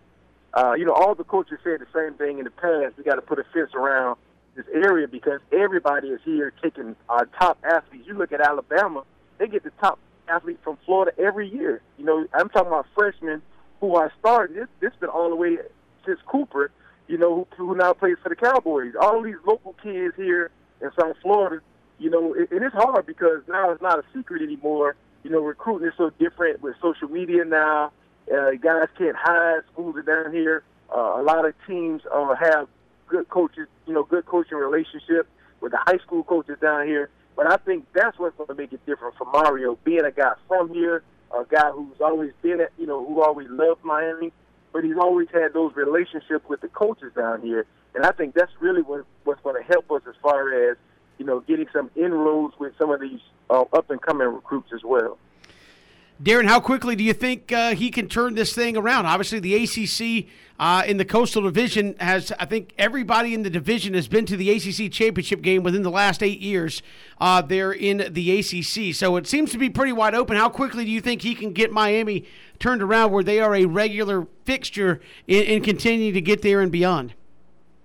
[0.55, 2.97] uh, you know, all the coaches said the same thing in the past.
[2.97, 4.17] We got to put a fence around
[4.55, 8.07] this area because everybody is here taking our top athletes.
[8.07, 9.05] You look at Alabama;
[9.38, 11.81] they get the top athlete from Florida every year.
[11.99, 13.41] You know, I'm talking about freshmen
[13.81, 14.57] who are starting.
[14.57, 15.59] This this been all the way
[16.05, 16.71] since Cooper.
[17.09, 18.93] You know, who, who now plays for the Cowboys.
[19.01, 21.62] All these local kids here in South Florida.
[21.99, 24.97] You know, it, and it's hard because now it's not a secret anymore.
[25.23, 27.93] You know, recruiting is so different with social media now
[28.31, 29.61] uh, guys can't hide.
[29.73, 30.63] Schools are down here.
[30.95, 32.69] Uh, a lot of teams uh, have
[33.09, 35.27] good coaches, you know, good coaching relationship
[35.61, 37.11] with the high school coaches down here.
[37.37, 40.33] But I think that's what's going to make it different for Mario, being a guy
[40.49, 41.03] from here,
[41.35, 44.33] a guy who's always been, at, you know, who always loved Miami,
[44.73, 47.67] but he's always had those relationships with the coaches down here.
[47.95, 50.77] And I think that's really what, what's going to help us as far as,
[51.19, 54.83] you know, getting some inroads with some of these uh, up and coming recruits as
[54.85, 55.19] well.
[56.20, 59.07] Darrin, how quickly do you think uh, he can turn this thing around?
[59.07, 63.94] Obviously, the ACC uh, in the Coastal Division has, I think, everybody in the division
[63.94, 66.83] has been to the ACC championship game within the last eight years.
[67.20, 70.37] Uh, they're in the ACC, so it seems to be pretty wide open.
[70.37, 72.25] How quickly do you think he can get Miami
[72.61, 76.70] turned around where they are a regular fixture and, and continue to get there and
[76.70, 77.14] beyond?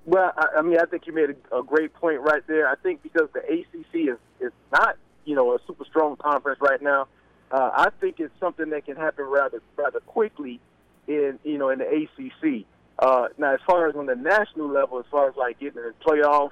[0.05, 2.67] Well, I, I mean, I think you made a, a great point right there.
[2.67, 6.81] I think because the ACC is is not, you know, a super strong conference right
[6.81, 7.07] now
[7.51, 10.59] uh, I think it's something that can happen rather rather quickly
[11.07, 12.65] in you know in the ACC.
[12.99, 15.83] Uh, now, as far as on the national level, as far as like getting in
[15.83, 16.49] the playoff,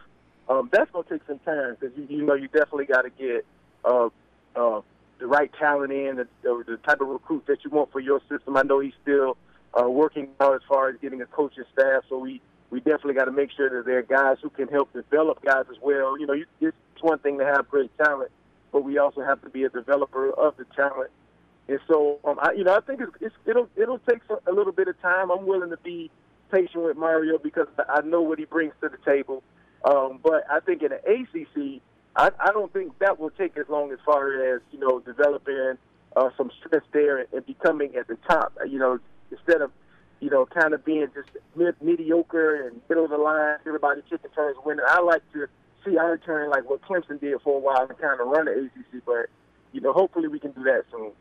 [0.47, 3.09] um, that's going to take some time because you, you know you definitely got to
[3.09, 3.45] get
[3.83, 4.09] uh,
[4.55, 4.81] uh,
[5.19, 8.55] the right talent in, the, the type of recruit that you want for your system.
[8.55, 9.37] I know he's still
[9.79, 13.25] uh, working out as far as getting a coaching staff, so we we definitely got
[13.25, 16.19] to make sure that there are guys who can help develop guys as well.
[16.19, 18.31] You know, you, it's one thing to have great talent,
[18.75, 21.09] but we also have to be a developer of the talent.
[21.69, 24.73] And so, um, I, you know, I think it's, it's, it'll it'll take a little
[24.73, 25.31] bit of time.
[25.31, 26.11] I'm willing to be
[26.51, 29.43] patient with Mario because I know what he brings to the table.
[29.85, 31.81] Um, but I think in the ACC,
[32.17, 35.77] I, I don't think that will take as long as far as you know developing
[36.17, 38.57] uh, some strength there and, becoming at the top.
[38.69, 38.99] You know,
[39.31, 39.71] instead of
[40.19, 44.31] you know kind of being just mid- mediocre and middle of the line, everybody chicken
[44.31, 44.83] turns winning.
[44.85, 45.47] I like to
[45.85, 48.51] see our turn like what Clemson did for a while and kind of run the
[48.51, 49.03] ACC.
[49.05, 49.27] But
[49.71, 51.11] you know, hopefully we can do that soon.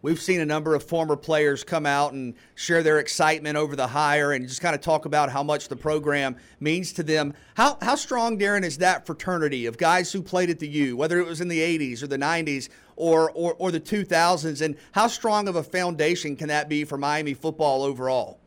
[0.00, 3.88] We've seen a number of former players come out and share their excitement over the
[3.88, 7.34] hire and just kind of talk about how much the program means to them.
[7.54, 11.18] How, how strong, Darrin, is that fraternity of guys who played at the U, whether
[11.18, 14.62] it was in the 80s or the 90s or, or, or the 2000s?
[14.62, 18.38] And how strong of a foundation can that be for Miami football overall?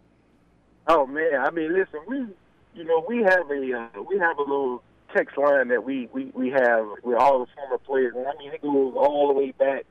[0.87, 1.35] Oh, man.
[1.35, 2.27] I mean, listen, we,
[2.75, 4.81] you know, we have a, uh, we have a little
[5.15, 8.13] text line that we, we, we have with all the former players.
[8.15, 9.85] And I mean, it goes all the way back,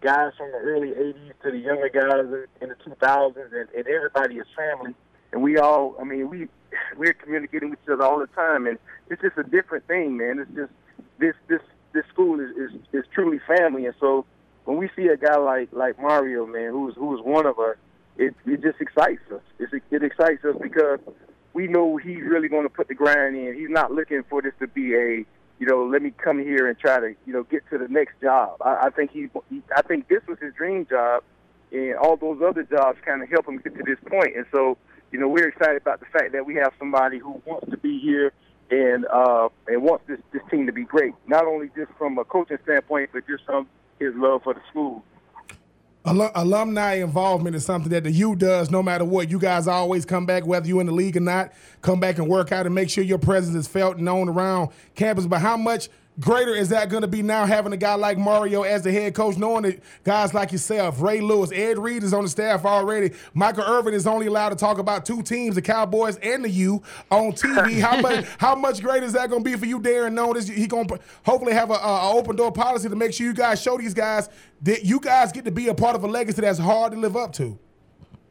[0.00, 4.36] guys from the early 80s to the younger guys in the 2000s, and, and everybody
[4.36, 4.94] is family.
[5.32, 6.48] And we all, I mean, we,
[6.96, 8.66] we're communicating with each other all the time.
[8.66, 8.78] And
[9.10, 10.38] it's just a different thing, man.
[10.40, 10.72] It's just,
[11.18, 11.60] this, this,
[11.92, 13.86] this school is, is, is truly family.
[13.86, 14.24] And so
[14.64, 17.76] when we see a guy like, like Mario, man, who's, who's one of us,
[18.16, 19.42] it, it just excites us.
[19.58, 20.98] It's, it excites us because
[21.54, 23.54] we know he's really going to put the grind in.
[23.54, 25.24] He's not looking for this to be a,
[25.58, 28.20] you know, let me come here and try to, you know, get to the next
[28.20, 28.56] job.
[28.62, 29.28] I, I think he,
[29.74, 31.22] I think this was his dream job,
[31.70, 34.36] and all those other jobs kind of help him get to this point.
[34.36, 34.78] And so,
[35.10, 37.98] you know, we're excited about the fact that we have somebody who wants to be
[38.00, 38.32] here
[38.70, 41.12] and uh, and wants this this team to be great.
[41.26, 45.04] Not only just from a coaching standpoint, but just from his love for the school
[46.04, 49.30] alumni involvement is something that the U does no matter what.
[49.30, 52.28] You guys always come back, whether you're in the league or not, come back and
[52.28, 55.26] work out and make sure your presence is felt and known around campus.
[55.26, 55.88] But how much
[56.20, 59.14] greater is that going to be now having a guy like Mario as the head
[59.14, 63.12] coach, knowing that guys like yourself, Ray Lewis, Ed Reed is on the staff already.
[63.34, 66.82] Michael Irvin is only allowed to talk about two teams, the Cowboys and the U,
[67.10, 67.80] on TV.
[67.80, 70.14] how much how much greater is that going to be for you, Darrin?
[70.14, 73.26] Knowing this, he going to hopefully have a, a, open door policy to make sure
[73.26, 74.28] you guys show these guys
[74.62, 77.16] that you guys get to be a part of a legacy that's hard to live
[77.16, 77.58] up to.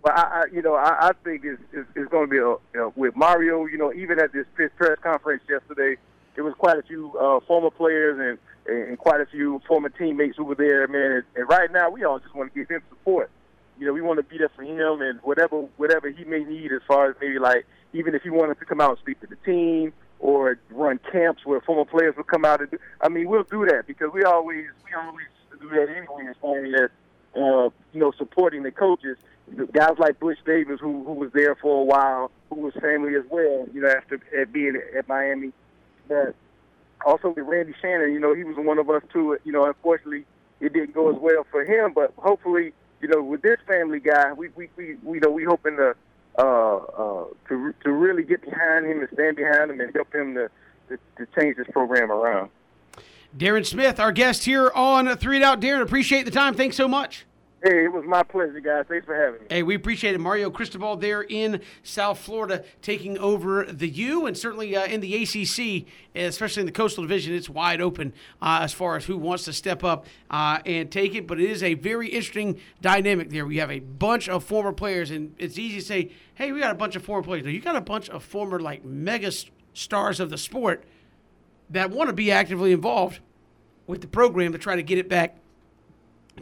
[0.04, 2.42] Well, I, I you know, I, I think it's, it's, it's going to be a,
[2.42, 3.66] you know, with Mario.
[3.66, 5.98] You know, even at this press conference yesterday,
[6.42, 10.38] there was quite a few uh, former players and and quite a few former teammates
[10.38, 11.12] who were there, man.
[11.12, 13.30] And, and right now, we all just want to give him support.
[13.80, 16.72] You know, we want to be there for him and whatever whatever he may need
[16.72, 19.28] as far as maybe like even if he wanted to come out and speak to
[19.28, 22.80] the team or run camps where former players would come out and do.
[23.02, 25.28] I mean, we'll do that because we always we always
[25.60, 26.90] do that anyway as far as
[27.36, 29.18] uh, you know supporting the coaches.
[29.74, 33.26] Guys like Butch Davis, who who was there for a while, who was family as
[33.30, 33.68] well.
[33.72, 35.52] You know, after at being at Miami
[36.08, 36.36] but
[37.06, 39.38] also with Randy Shannon, you know, he was one of us too.
[39.44, 40.26] You know, unfortunately,
[40.60, 41.94] it didn't go as well for him.
[41.94, 45.44] But hopefully, you know, with this family guy, we we we, we you know we
[45.44, 45.96] hoping to
[46.38, 50.36] uh, uh, to to really get behind him and stand behind him and help him
[50.36, 50.50] to
[50.90, 52.50] to, to change this program around.
[53.36, 55.60] Darrin Smith, our guest here on Three and Out.
[55.62, 56.54] Darrin, appreciate the time.
[56.54, 57.26] Thanks so much.
[57.64, 58.86] Hey, it was my pleasure, guys.
[58.90, 59.48] Thanks for having me.
[59.48, 60.20] Hey, we appreciate it.
[60.20, 65.14] Mario Cristobal there in South Florida taking over the U, and certainly uh, in the
[65.22, 69.44] ACC, especially in the Coastal Division, it's wide open uh, as far as who wants
[69.46, 71.28] to step up uh, and take it.
[71.28, 73.46] But it is a very interesting dynamic there.
[73.46, 76.72] We have a bunch of former players, and it's easy to say, hey, we got
[76.72, 77.46] a bunch of former players.
[77.46, 79.32] No, you got a bunch of former, like, mega
[79.74, 80.84] stars of the sport
[81.70, 83.20] that want to be actively involved
[83.86, 85.38] with the program to try to get it back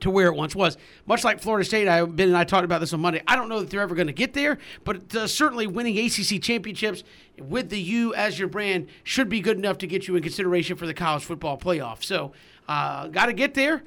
[0.02, 0.78] to where it once was.
[1.06, 3.22] Much like Florida State, I Ben and I talked about this on Monday.
[3.28, 6.42] I don't know that they're ever going to get there, but uh, certainly winning ACC
[6.42, 7.04] championships
[7.40, 10.76] with the U as your brand should be good enough to get you in consideration
[10.76, 12.04] for the college football playoff.
[12.04, 12.34] So,
[12.68, 13.84] uh, got to get there.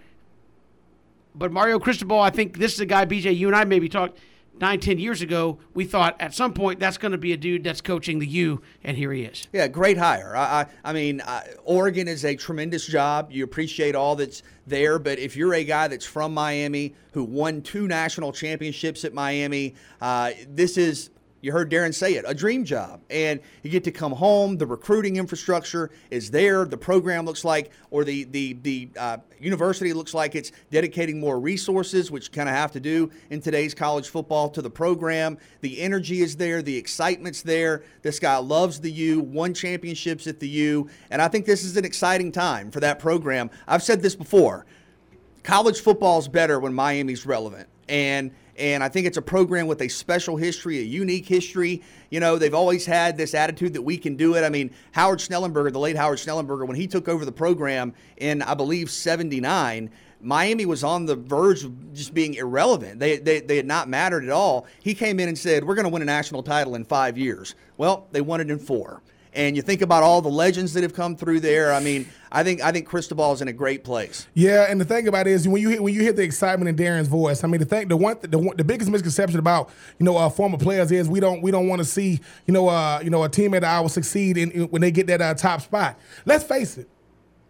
[1.35, 4.19] But Mario Cristobal, I think this is a guy, BJ, you and I maybe talked–
[4.61, 7.65] nine, ten years ago, we thought at some point that's going to be a dude
[7.65, 9.47] that's coaching the U, and here he is.
[9.53, 10.37] Yeah, great hire.
[10.37, 13.31] I, I, I mean, I, Oregon is a tremendous job.
[13.31, 17.63] You appreciate all that's there, but if you're a guy that's from Miami who won
[17.63, 21.11] two national championships at Miami, uh, this is
[21.43, 23.01] you heard Darrin say it, a dream job.
[23.11, 24.57] And you get to come home.
[24.57, 26.65] The recruiting infrastructure is there.
[26.65, 31.41] The program looks like, or the the the uh, university looks like it's dedicating more
[31.41, 35.37] resources, which kind of have to do in today's college football to the program.
[35.61, 36.63] The energy is there.
[36.63, 37.83] The excitement's there.
[38.03, 39.21] This guy loves the U.
[39.21, 43.01] Won championships at the U, and I think this is an exciting time for that
[43.01, 43.51] program.
[43.67, 44.65] I've said this before.
[45.43, 49.81] College football is better when Miami's relevant, and and I think it's a program with
[49.83, 51.83] a special history, a unique history.
[52.11, 54.45] You know, they've always had this attitude that we can do it.
[54.45, 58.43] I mean, Howard Schnellenberger, the late Howard Schnellenberger, when he took over the program in,
[58.43, 63.01] I believe, 79, Miami was on the verge of just being irrelevant.
[63.01, 64.67] They, they, they had not mattered at all.
[64.81, 67.55] He came in and said, We're going to win a national title in five years.
[67.77, 69.03] Well, they won it in four
[69.35, 71.73] and you think about all the legends that have come through there.
[71.73, 74.27] I mean, I think I think Cristobal is in a great place.
[74.35, 76.69] Yeah, and the thing about it is when you hear, when you hear the excitement
[76.69, 80.05] in Darrin's voice, I mean, the thing, the one, the, the biggest misconception about you
[80.05, 83.01] know uh, former players is we don't we don't want to see you know uh,
[83.03, 85.63] you know a team at our succeed in, in, when they get that uh, top
[85.63, 85.99] spot.
[86.25, 86.89] Let's face it,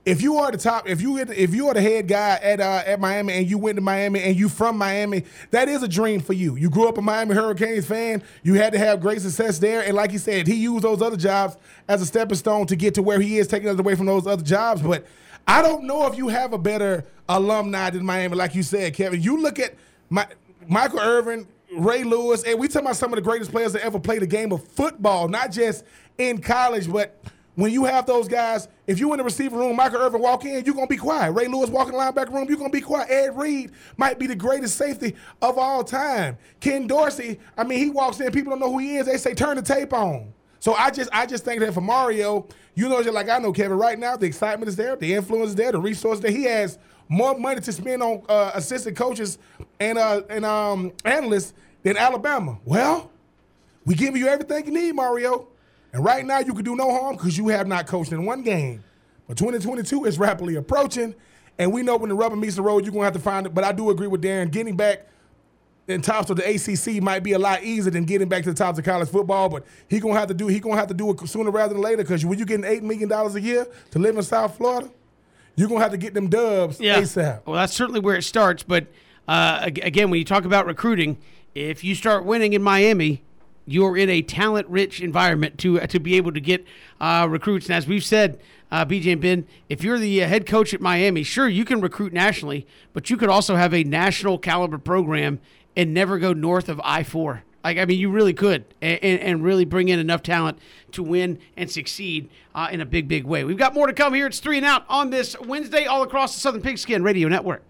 [0.05, 2.83] if you are the top, if you if you are the head guy at uh,
[2.85, 6.21] at Miami and you went to Miami and you from Miami, that is a dream
[6.21, 6.57] for you.
[6.57, 8.23] You grew up a Miami Hurricanes fan.
[8.43, 11.17] You had to have great success there, and like he said, he used those other
[11.17, 11.57] jobs
[11.89, 14.27] as a stepping stone to get to where he is, taking us away from those
[14.27, 14.83] other jobs.
[14.83, 15.07] But
[15.47, 19.23] I don't know if you have a better alumni than Miami, like you said, Kevin.
[19.23, 19.75] You look at
[20.11, 20.27] my,
[20.67, 24.01] Michael Irvin, Ray Lewis, and we talk about some of the greatest players that ever
[24.01, 25.85] played the game of football, not just
[26.19, 27.23] in college, but
[27.55, 30.65] when you have those guys, if you in the receiver room, Michael Irvin walk in,
[30.65, 31.33] you're gonna be quiet.
[31.33, 33.11] Ray Lewis walk in the linebacker room, you're gonna be quiet.
[33.11, 36.39] Ed Reed might be the greatest safety of all time.
[36.61, 39.07] Ken Dorsey, I mean, he walks in, people don't know who he is.
[39.07, 40.33] They say turn the tape on.
[40.61, 43.53] So I just I just think that for Mario, you know, just like I know
[43.53, 46.45] Kevin, right now the excitement is there, the influence is there, the resources that he
[46.45, 49.39] has more money to spend on uh, assistant coaches
[49.81, 52.59] and uh, and um, analysts than Alabama.
[52.65, 53.11] Well,
[53.85, 55.49] we give you everything you need, Mario.
[55.93, 58.43] And right now, you can do no harm because you have not coached in one
[58.43, 58.83] game.
[59.29, 61.15] But 2022 is rapidly approaching,
[61.59, 63.47] and we know when the rubber meets the road, you're going to have to find
[63.47, 63.55] it.
[63.55, 64.49] But I do agree with Darrin.
[64.49, 65.07] Getting back
[65.89, 68.57] in tops of the ACC might be a lot easier than getting back to the
[68.57, 69.49] tops of college football.
[69.49, 71.83] But he gonna have to do he gonna have to do it sooner rather than
[71.83, 74.91] later because when you're getting eight million dollars a year to live in South Florida,
[75.57, 77.01] you're gonna have to get them dubs yeah.
[77.01, 77.43] ASAP.
[77.47, 78.63] Well, that's certainly where it starts.
[78.63, 78.87] But
[79.29, 81.19] uh, again, when you talk about recruiting,
[81.55, 83.23] if you start winning in Miami
[83.67, 86.65] you're in a talent rich environment to to be able to get
[87.01, 87.67] uh, recruits.
[87.67, 90.81] And as we've said, uh, BJ and Ben, if you're the uh, head coach at
[90.81, 95.41] Miami, sure you can recruit nationally, but you could also have a national caliber program
[95.77, 97.45] and never go north of I four.
[97.63, 100.59] Like I mean, you really could, and, and really bring in enough talent
[100.93, 103.45] to win and succeed uh, in a big, big way.
[103.45, 104.27] We've got more to come here.
[104.27, 107.63] It's three and out on this Wednesday, all across the Southern Pigskin Radio Network.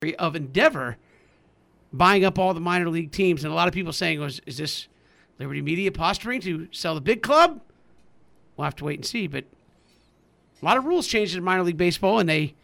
[0.00, 0.96] Of Endeavor
[1.92, 4.56] buying up all the minor league teams, and a lot of people saying, "Was is
[4.56, 4.86] this
[5.40, 7.60] Liberty Media posturing to sell the big club?"
[8.56, 9.44] We'll have to wait and see, but
[10.62, 12.54] a lot of rules changed in minor league baseball, and they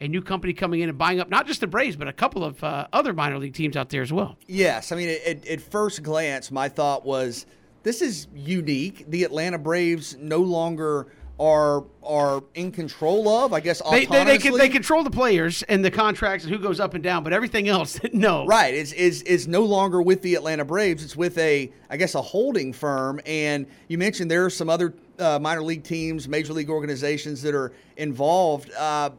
[0.00, 2.42] a new company coming in and buying up not just the Braves, but a couple
[2.42, 4.38] of uh, other minor league teams out there as well.
[4.46, 7.44] Yes, I mean, at, at first glance, my thought was
[7.82, 9.04] this is unique.
[9.10, 11.08] The Atlanta Braves no longer
[11.38, 13.52] are are in control of.
[13.52, 16.58] I guess they they, they, can, they control the players and the contracts and who
[16.58, 18.46] goes up and down, but everything else, no.
[18.46, 21.04] Right, is is is no longer with the Atlanta Braves.
[21.04, 23.20] It's with a I guess a holding firm.
[23.26, 27.54] And you mentioned there are some other uh, minor league teams, major league organizations that
[27.54, 28.70] are involved.
[28.72, 29.10] Uh,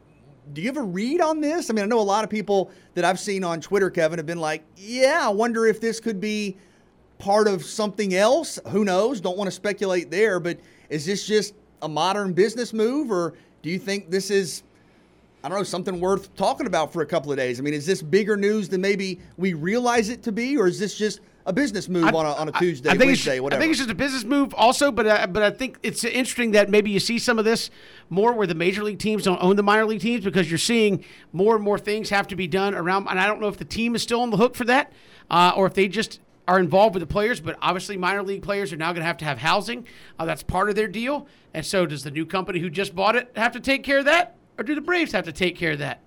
[0.52, 1.70] do you have a read on this?
[1.70, 4.26] I mean, I know a lot of people that I've seen on Twitter, Kevin, have
[4.26, 6.56] been like, "Yeah, I wonder if this could be
[7.18, 9.20] part of something else." Who knows?
[9.20, 10.58] Don't want to speculate there, but
[10.88, 14.62] is this just a modern business move, or do you think this is,
[15.42, 17.58] I don't know, something worth talking about for a couple of days?
[17.58, 20.78] I mean, is this bigger news than maybe we realize it to be, or is
[20.78, 23.40] this just a business move I, on a, on a Tuesday, I, I think Wednesday,
[23.40, 23.58] whatever.
[23.58, 24.92] I think it's just a business move, also.
[24.92, 27.70] But uh, but I think it's interesting that maybe you see some of this
[28.10, 31.04] more where the major league teams don't own the minor league teams because you're seeing
[31.32, 33.08] more and more things have to be done around.
[33.08, 34.92] And I don't know if the team is still on the hook for that,
[35.30, 37.40] uh, or if they just are involved with the players.
[37.40, 39.86] But obviously, minor league players are now going to have to have housing.
[40.18, 41.26] Uh, that's part of their deal.
[41.54, 44.04] And so, does the new company who just bought it have to take care of
[44.06, 46.02] that, or do the Braves have to take care of that?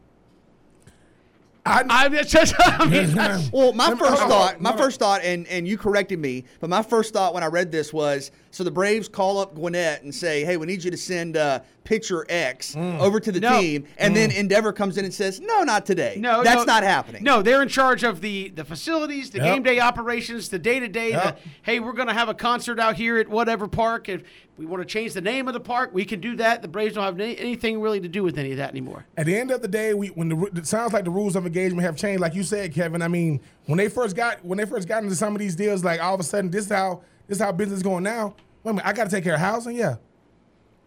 [1.65, 3.15] I, I, just, I mean,
[3.53, 7.13] well, my first thought, my first thought, and and you corrected me, but my first
[7.13, 10.57] thought when I read this was, so the Braves call up Gwinnett and say, "Hey,
[10.57, 12.99] we need you to send uh, pitcher X mm.
[12.99, 13.59] over to the no.
[13.59, 14.15] team," and mm.
[14.15, 16.17] then Endeavor comes in and says, "No, not today.
[16.19, 19.55] No, that's no, not happening." No, they're in charge of the the facilities, the yep.
[19.55, 21.33] game day operations, the day to day.
[21.63, 24.23] Hey, we're going to have a concert out here at whatever park, If
[24.55, 25.89] we want to change the name of the park.
[25.93, 26.61] We can do that.
[26.61, 29.05] The Braves don't have any, anything really to do with any of that anymore.
[29.17, 31.47] At the end of the day, we when the it sounds like the rules of
[31.47, 33.01] engagement have changed, like you said, Kevin.
[33.01, 35.83] I mean, when they first got when they first got into some of these deals,
[35.83, 38.35] like all of a sudden, this is how this is how business is going now.
[38.63, 39.95] Wait a minute, I got to take care of housing, yeah,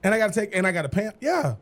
[0.02, 1.56] and I got to take and I got to pay, yeah.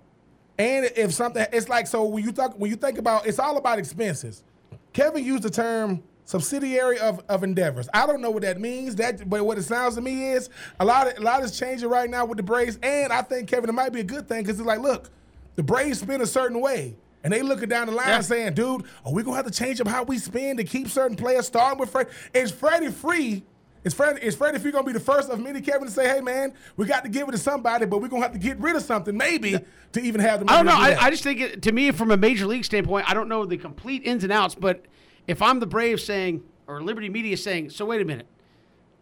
[0.59, 3.57] And if something, it's like so when you talk when you think about, it's all
[3.57, 4.45] about expenses.
[4.93, 7.89] Kevin used the term subsidiary of, of endeavors.
[7.93, 8.97] I don't know what that means.
[8.97, 10.49] That but what it sounds to me is
[10.81, 13.49] a lot of a lot is changing right now with the Braves, and I think
[13.49, 15.11] Kevin it might be a good thing because it's like, look,
[15.57, 16.97] the Braves spin a certain way.
[17.23, 18.21] And they looking down the line yeah.
[18.21, 21.17] saying, dude, are we gonna have to change up how we spend to keep certain
[21.17, 22.11] players starting with Freddie?
[22.35, 23.43] Is Freddie free?
[23.85, 25.91] It's Fred is Freddie, is Freddie free gonna be the first of many Kevin to
[25.91, 28.39] say, hey man, we got to give it to somebody, but we're gonna have to
[28.39, 29.59] get rid of something, maybe, yeah.
[29.93, 30.73] to even have the I don't know.
[30.73, 33.29] Do I, I, just think it, to me, from a major league standpoint, I don't
[33.29, 34.87] know the complete ins and outs, but
[35.27, 38.27] if I'm the Braves saying, or Liberty Media saying, so wait a minute,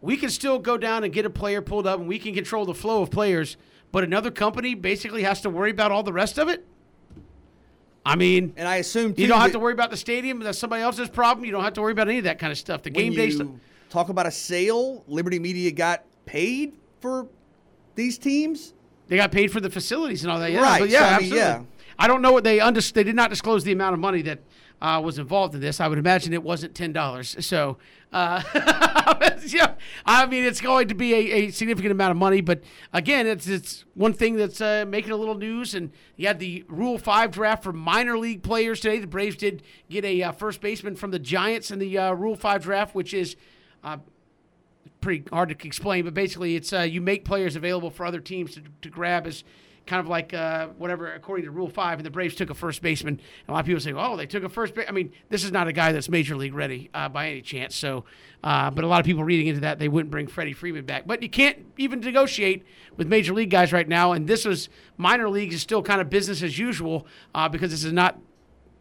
[0.01, 2.65] we can still go down and get a player pulled up and we can control
[2.65, 3.57] the flow of players,
[3.93, 6.67] but another company basically has to worry about all the rest of it?
[8.05, 10.41] I mean, and I assume you don't have to worry about the stadium.
[10.41, 11.45] That's somebody else's problem.
[11.45, 12.83] You don't have to worry about any of that kind of stuff.
[12.83, 13.47] The game day stuff.
[13.93, 15.05] Talk about a sale.
[15.07, 17.29] Liberty Media got paid for
[17.95, 18.73] these teams.
[19.09, 20.51] They got paid for the facilities and all that.
[20.51, 20.81] Yeah, right.
[20.81, 21.39] But yeah, so, I mean, absolutely.
[21.39, 21.63] Yeah.
[21.99, 24.39] I don't know what they under, They did not disclose the amount of money that
[24.81, 25.79] uh, was involved in this.
[25.79, 27.37] I would imagine it wasn't ten dollars.
[27.45, 27.77] So,
[28.15, 28.43] uh,
[29.47, 29.75] yeah,
[30.07, 32.41] I mean, it's going to be a, a, significant amount of money.
[32.41, 32.63] But
[32.95, 35.75] again, it's it's one thing that's uh, making a little news.
[35.75, 39.01] And you had the Rule Five draft for minor league players today.
[39.01, 42.37] The Braves did get a uh, first baseman from the Giants in the uh, Rule
[42.37, 43.37] Five draft, which is
[43.85, 43.99] uh,
[45.01, 48.55] pretty hard to explain, but basically it's uh, you make players available for other teams
[48.55, 49.45] to, to grab as
[49.87, 52.83] kind of like uh, whatever, according to Rule 5, and the Braves took a first
[52.83, 53.21] baseman.
[53.49, 54.75] A lot of people say, oh, they took a first.
[54.89, 57.75] I mean, this is not a guy that's major league ready uh, by any chance.
[57.75, 58.05] So,
[58.45, 61.07] uh, but a lot of people reading into that, they wouldn't bring Freddie Freeman back.
[61.07, 62.65] But you can't even negotiate
[62.97, 64.13] with major league guys right now.
[64.13, 67.85] And this is minor leagues is still kind of business as usual uh, because this
[67.85, 68.19] is not,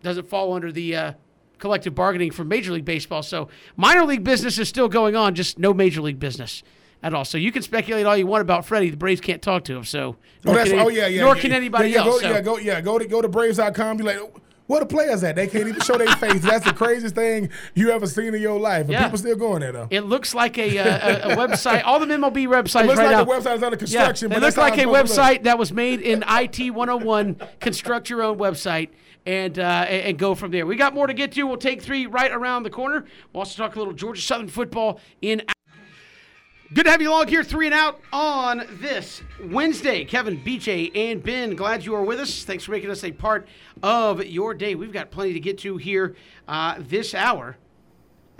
[0.03, 1.13] doesn't fall under the uh,
[1.61, 3.23] collective bargaining for Major League Baseball.
[3.23, 3.47] So
[3.77, 6.63] minor league business is still going on, just no major league business
[7.01, 7.23] at all.
[7.23, 8.89] So you can speculate all you want about Freddie.
[8.89, 9.85] The Braves can't talk to him.
[9.85, 11.21] So oh, that's, any, oh yeah, yeah.
[11.21, 12.21] Nor yeah, can anybody yeah, else.
[12.21, 12.29] Go, so.
[12.29, 13.97] Yeah, go yeah, go to go to Braves.com.
[13.97, 14.19] Be like,
[14.67, 15.35] Where the players at?
[15.35, 16.41] They can't even show their face.
[16.41, 18.83] That's the craziest thing you ever seen in your life.
[18.83, 19.03] And Yeah.
[19.03, 19.87] people still going there though.
[19.89, 21.83] It looks like a, uh, a, a website.
[21.85, 23.23] All the MLB websites It looks right like now.
[23.23, 24.29] the website is under construction.
[24.29, 27.35] they but look like a website that was made in IT 101.
[27.59, 28.89] Construct your own website
[29.25, 30.65] and, uh, and go from there.
[30.65, 31.43] We got more to get to.
[31.45, 33.05] We'll take three right around the corner.
[33.33, 35.43] We'll also talk a little Georgia Southern football in.
[36.73, 40.05] Good to have you along here, three and out on this Wednesday.
[40.05, 42.45] Kevin, BJ, and Ben, glad you are with us.
[42.45, 43.45] Thanks for making us a part
[43.83, 44.75] of your day.
[44.75, 46.15] We've got plenty to get to here
[46.47, 47.57] uh, this hour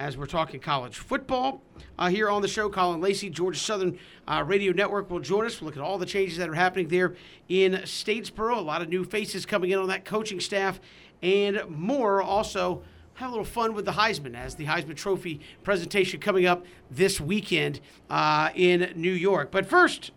[0.02, 1.62] as we're talking college football.
[1.99, 5.62] Uh, here on the show, Colin Lacey, Georgia Southern uh, Radio Network will join us.
[5.62, 7.14] We'll look at all the changes that are happening there
[7.49, 8.58] in Statesboro.
[8.58, 10.80] A lot of new faces coming in on that coaching staff
[11.22, 12.20] and more.
[12.20, 12.82] Also,
[13.14, 17.22] have a little fun with the Heisman as the Heisman Trophy presentation coming up this
[17.22, 17.80] weekend
[18.10, 19.52] uh, in New York.
[19.52, 20.12] But first,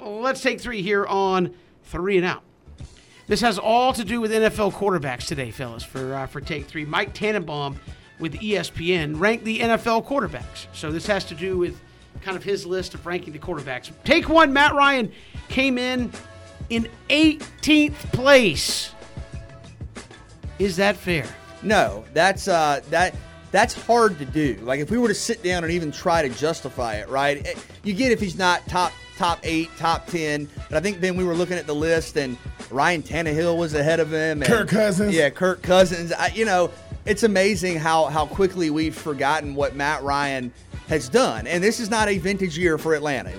[0.00, 2.42] let's take three here on Three and Out.
[3.28, 5.84] This has all to do with NFL quarterbacks today, fellas.
[5.84, 7.78] For uh, for take three, Mike Tannenbaum
[8.18, 10.66] with ESPN ranked the NFL quarterbacks.
[10.72, 11.80] So this has to do with
[12.22, 13.90] kind of his list of ranking the quarterbacks.
[14.04, 15.12] Take one, Matt Ryan
[15.48, 16.10] came in
[16.70, 18.92] in 18th place.
[20.58, 21.24] Is that fair?
[21.62, 23.14] No, that's uh, that
[23.50, 24.58] that's hard to do.
[24.62, 27.44] Like if we were to sit down and even try to justify it, right?
[27.46, 27.54] Eh,
[27.84, 30.48] You get if he's not top top eight, top ten.
[30.68, 32.36] But I think then we were looking at the list and
[32.70, 34.42] Ryan Tannehill was ahead of him.
[34.42, 35.14] And, Kirk Cousins.
[35.14, 36.12] Yeah, Kirk Cousins.
[36.12, 36.70] I, you know,
[37.08, 40.52] it's amazing how how quickly we've forgotten what Matt Ryan
[40.88, 41.46] has done.
[41.46, 43.32] And this is not a vintage year for Atlanta.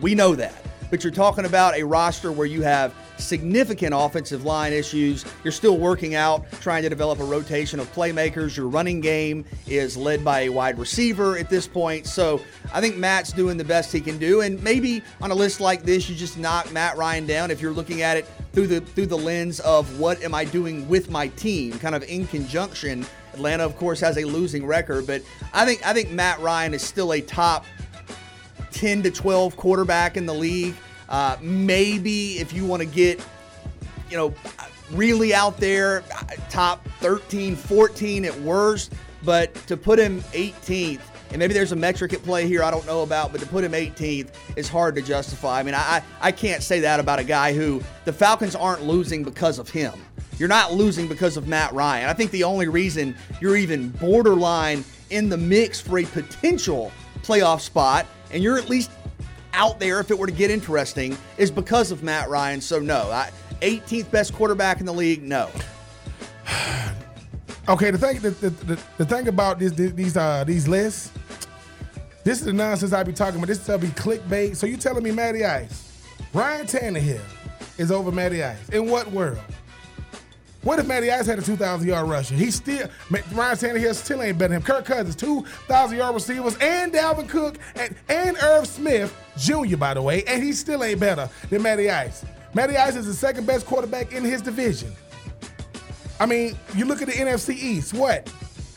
[0.00, 0.54] We know that.
[0.90, 5.24] But you're talking about a roster where you have significant offensive line issues.
[5.44, 8.56] You're still working out, trying to develop a rotation of playmakers.
[8.56, 12.06] Your running game is led by a wide receiver at this point.
[12.06, 12.40] So
[12.72, 14.40] I think Matt's doing the best he can do.
[14.40, 17.72] And maybe on a list like this, you just knock Matt Ryan down if you're
[17.72, 18.26] looking at it
[18.58, 22.02] through the through the lens of what am I doing with my team, kind of
[22.02, 23.06] in conjunction.
[23.32, 25.22] Atlanta, of course, has a losing record, but
[25.54, 27.64] I think I think Matt Ryan is still a top
[28.72, 30.74] 10 to 12 quarterback in the league.
[31.08, 33.24] Uh, maybe if you want to get,
[34.10, 34.34] you know,
[34.90, 38.92] really out there, uh, top 13, 14 at worst.
[39.22, 41.00] But to put him 18th,
[41.30, 43.64] and maybe there's a metric at play here I don't know about, but to put
[43.64, 45.60] him 18th is hard to justify.
[45.60, 49.22] I mean, I, I can't say that about a guy who the Falcons aren't losing
[49.22, 49.92] because of him.
[50.38, 52.08] You're not losing because of Matt Ryan.
[52.08, 57.60] I think the only reason you're even borderline in the mix for a potential playoff
[57.60, 58.90] spot, and you're at least
[59.52, 62.60] out there if it were to get interesting, is because of Matt Ryan.
[62.60, 63.10] So, no.
[63.10, 65.50] I, 18th best quarterback in the league, no.
[67.68, 71.12] Okay, the thing the, the, the, the thing about this, these uh these lists,
[72.24, 73.48] this is the nonsense I be talking about.
[73.48, 74.56] This will be clickbait.
[74.56, 76.02] So you telling me Matty Ice,
[76.32, 77.20] Ryan Tannehill
[77.76, 78.70] is over Matty Ice?
[78.70, 79.38] In what world?
[80.62, 82.34] What if Matty Ice had a 2,000 yard rusher?
[82.34, 84.66] He still Ryan Tannehill still ain't better than him.
[84.66, 89.76] Kirk Cousins, 2,000 yard receivers, and Dalvin Cook and and Irv Smith Jr.
[89.76, 92.24] By the way, and he still ain't better than Matty Ice.
[92.54, 94.90] Matty Ice is the second best quarterback in his division.
[96.20, 97.94] I mean, you look at the NFC East.
[97.94, 98.32] What?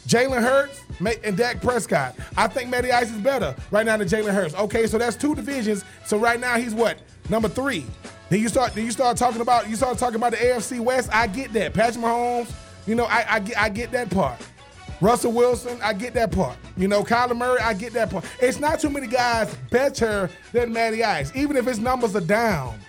[0.08, 0.82] Jalen Hurts
[1.24, 2.16] and Dak Prescott.
[2.36, 4.54] I think Matty Ice is better right now than Jalen Hurts.
[4.56, 5.86] Okay, so that's two divisions.
[6.06, 7.00] So right now he's what?
[7.30, 7.86] Number three.
[8.30, 8.74] Then you start.
[8.74, 9.70] Then you start talking about.
[9.70, 11.10] You start talking about the AFC West.
[11.14, 11.74] I get that.
[11.74, 12.52] Patrick Mahomes.
[12.88, 13.58] You know, I, I get.
[13.58, 14.42] I get that part.
[15.02, 16.56] Russell Wilson, I get that part.
[16.78, 18.24] You know, Kyler Murray, I get that part.
[18.40, 22.80] It's not too many guys better than Matty Ice, even if his numbers are down.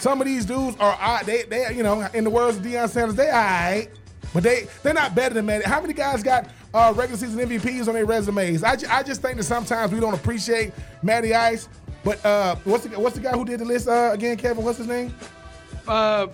[0.00, 2.88] Some of these dudes are all- they they you know in the words of Deion
[2.88, 3.88] Sanders they all right,
[4.34, 5.64] but they they're not better than Matty.
[5.64, 8.62] How many guys got uh, regular season MVPs on their resumes?
[8.62, 10.72] I, ju- I just think that sometimes we don't appreciate
[11.02, 11.68] Matty Ice.
[12.04, 14.36] But uh, what's the what's the guy who did the list uh, again?
[14.36, 15.14] Kevin, what's his name?
[15.88, 16.26] Uh,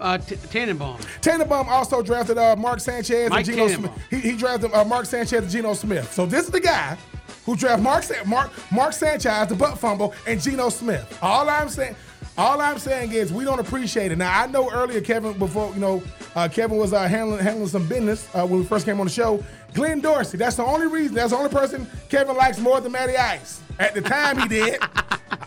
[0.00, 0.98] uh, T- Tannenbaum.
[1.20, 3.94] Tannenbaum also drafted uh, Mark Sanchez Mike and Geno Tannenbaum.
[4.08, 4.22] Smith.
[4.22, 6.12] He, he drafted uh, Mark Sanchez and Geno Smith.
[6.12, 6.96] So this is the guy
[7.44, 11.18] who drafted Mark Sa- Mark Mark Sanchez, the butt fumble, and Geno Smith.
[11.22, 11.94] All I'm saying,
[12.40, 14.16] all I'm saying is we don't appreciate it.
[14.16, 16.02] Now I know earlier Kevin, before you know,
[16.34, 19.12] uh, Kevin was uh, handling handling some business uh, when we first came on the
[19.12, 19.44] show.
[19.74, 20.38] Glenn Dorsey.
[20.38, 21.14] That's the only reason.
[21.14, 23.60] That's the only person Kevin likes more than Matty Ice.
[23.78, 24.80] At the time he did.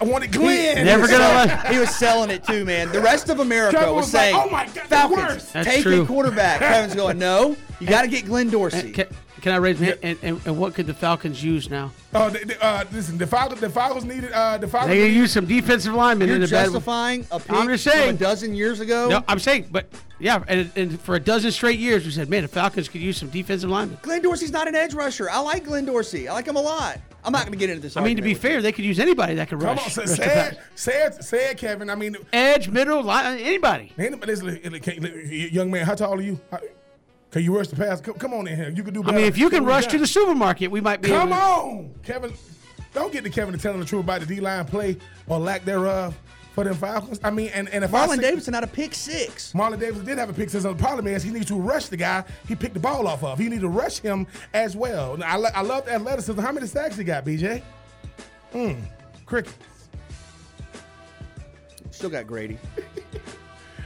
[0.02, 0.86] I wanted Glenn.
[0.86, 2.92] Never gonna Selling- he was selling it too, man.
[2.92, 5.54] The rest of America Kevin was, was like, saying, "Oh my God, the Falcons, worst."
[5.54, 6.04] Take true.
[6.04, 9.08] a quarterback." Kevin's going, "No, you got to get Glenn Dorsey." Can,
[9.44, 10.00] can I raise my hand?
[10.02, 11.92] And, and, and what could the Falcons use now?
[12.14, 14.32] Oh, the, the, uh, listen, the Falcons, the Falcons needed.
[14.32, 14.92] Uh, the Falcons.
[14.96, 17.84] They could use some defensive linemen You're in a bad justifying a pick I'm just
[17.84, 18.16] from saying.
[18.16, 19.10] a dozen years ago.
[19.10, 19.88] No, I'm saying, but
[20.18, 23.18] yeah, and, and for a dozen straight years, we said, man, the Falcons could use
[23.18, 23.98] some defensive linemen.
[24.02, 25.30] Glenn Dorsey's not an edge rusher.
[25.30, 26.30] I like Glenn Dorsey.
[26.30, 27.00] I like him a lot.
[27.26, 27.98] I'm not going to get into this.
[27.98, 29.98] I mean, to be argument with fair, they could use anybody that could Come rush.
[29.98, 31.90] on, say, rush say it, say it, say it, Kevin.
[31.90, 33.92] I mean, Edge, middle, line, anybody.
[33.98, 36.40] anybody, listen, listen, young man, how tall are you?
[36.50, 36.60] How-
[37.34, 38.00] Can you rush the pass?
[38.00, 38.70] Come, come on in here.
[38.70, 41.10] You can do I mean, if you can rush to the supermarket, we might be.
[41.10, 42.32] Come able on, Kevin.
[42.94, 45.66] Don't get to Kevin to telling the truth about the D line play or lack
[45.66, 46.16] thereof
[46.54, 47.20] for them Falcons.
[47.24, 49.52] I mean, and, and if I Marlon see- Davidson had a pick six.
[49.54, 50.64] Marlon Davidson did have a pick six.
[50.64, 53.40] The problem is he needs to rush the guy he picked the ball off of.
[53.40, 55.18] He need to rush him as well.
[55.18, 56.40] Now, I, lo- I love the athleticism.
[56.40, 57.64] How many sacks he got, BJ?
[58.54, 58.80] Mm,
[59.26, 59.56] crickets.
[61.90, 62.60] Still got Grady.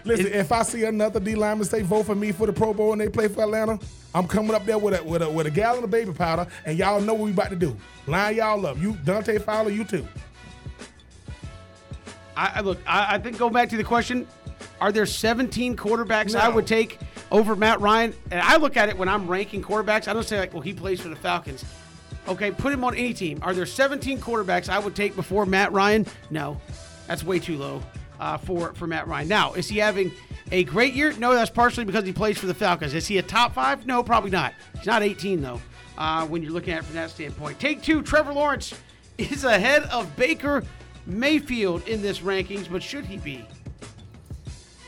[0.08, 2.94] Listen, if I see another D lineman say vote for me for the Pro Bowl
[2.94, 3.78] and they play for Atlanta,
[4.16, 6.78] I'm coming up there with a with a with a gallon of baby powder, and
[6.78, 7.76] y'all know what we about to do.
[8.08, 8.78] Line y'all up.
[8.78, 10.08] You Dante Fowler, you too.
[12.36, 12.80] I, I look.
[12.88, 14.26] I, I think go back to the question:
[14.80, 17.00] Are there 17 quarterbacks I would take
[17.30, 18.14] over Matt Ryan?
[18.32, 20.08] And I look at it when I'm ranking quarterbacks.
[20.08, 21.66] I don't say like, well, he plays for the Falcons.
[22.30, 23.40] Okay, put him on any team.
[23.42, 26.06] Are there 17 quarterbacks I would take before Matt Ryan?
[26.30, 26.60] No,
[27.08, 27.82] that's way too low
[28.20, 29.28] uh, for for Matt Ryan.
[29.28, 30.12] Now, is he having
[30.52, 31.14] a great year?
[31.14, 32.94] No, that's partially because he plays for the Falcons.
[32.94, 33.86] Is he a top five?
[33.86, 34.54] No, probably not.
[34.78, 35.62] He's not 18 though.
[35.98, 38.02] Uh, when you're looking at it from that standpoint, take two.
[38.02, 38.74] Trevor Lawrence
[39.18, 40.64] is ahead of Baker
[41.06, 43.46] Mayfield in this rankings, but should he be?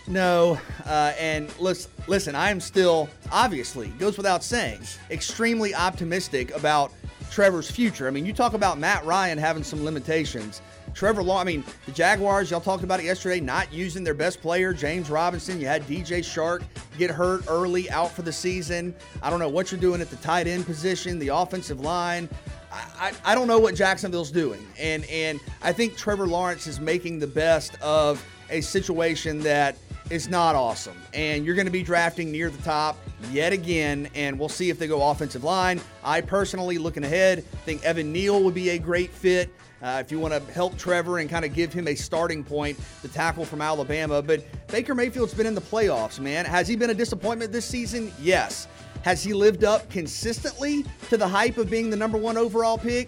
[0.08, 6.92] No, uh, and listen, listen, I am still obviously goes without saying extremely optimistic about
[7.30, 8.08] Trevor's future.
[8.08, 10.62] I mean, you talk about Matt Ryan having some limitations.
[11.00, 14.42] Trevor Law, I mean, the Jaguars, y'all talked about it yesterday, not using their best
[14.42, 15.58] player, James Robinson.
[15.58, 16.62] You had DJ Chark
[16.98, 18.94] get hurt early, out for the season.
[19.24, 22.28] I don't know what you're doing at the tight end position, the offensive line.
[22.70, 24.60] I, I, I don't know what Jacksonville's doing.
[24.78, 29.78] And and I think Trevor Lawrence is making the best of a situation that
[30.10, 30.98] is not awesome.
[31.14, 32.98] And you're going to be drafting near the top
[33.32, 35.80] yet again, and we'll see if they go offensive line.
[36.04, 39.50] I personally, looking ahead, think Evan Neal would be a great fit.
[39.82, 42.78] Uh, if you want to help Trevor and kind of give him a starting point,
[43.02, 44.22] the tackle from Alabama.
[44.22, 46.46] But Baker Mayfield's been in the playoffs, man.
[46.46, 48.12] Has he been a disappointment this season?
[48.20, 48.68] Yes.
[49.04, 53.08] Has he lived up consistently to the hype of being the number one overall pick?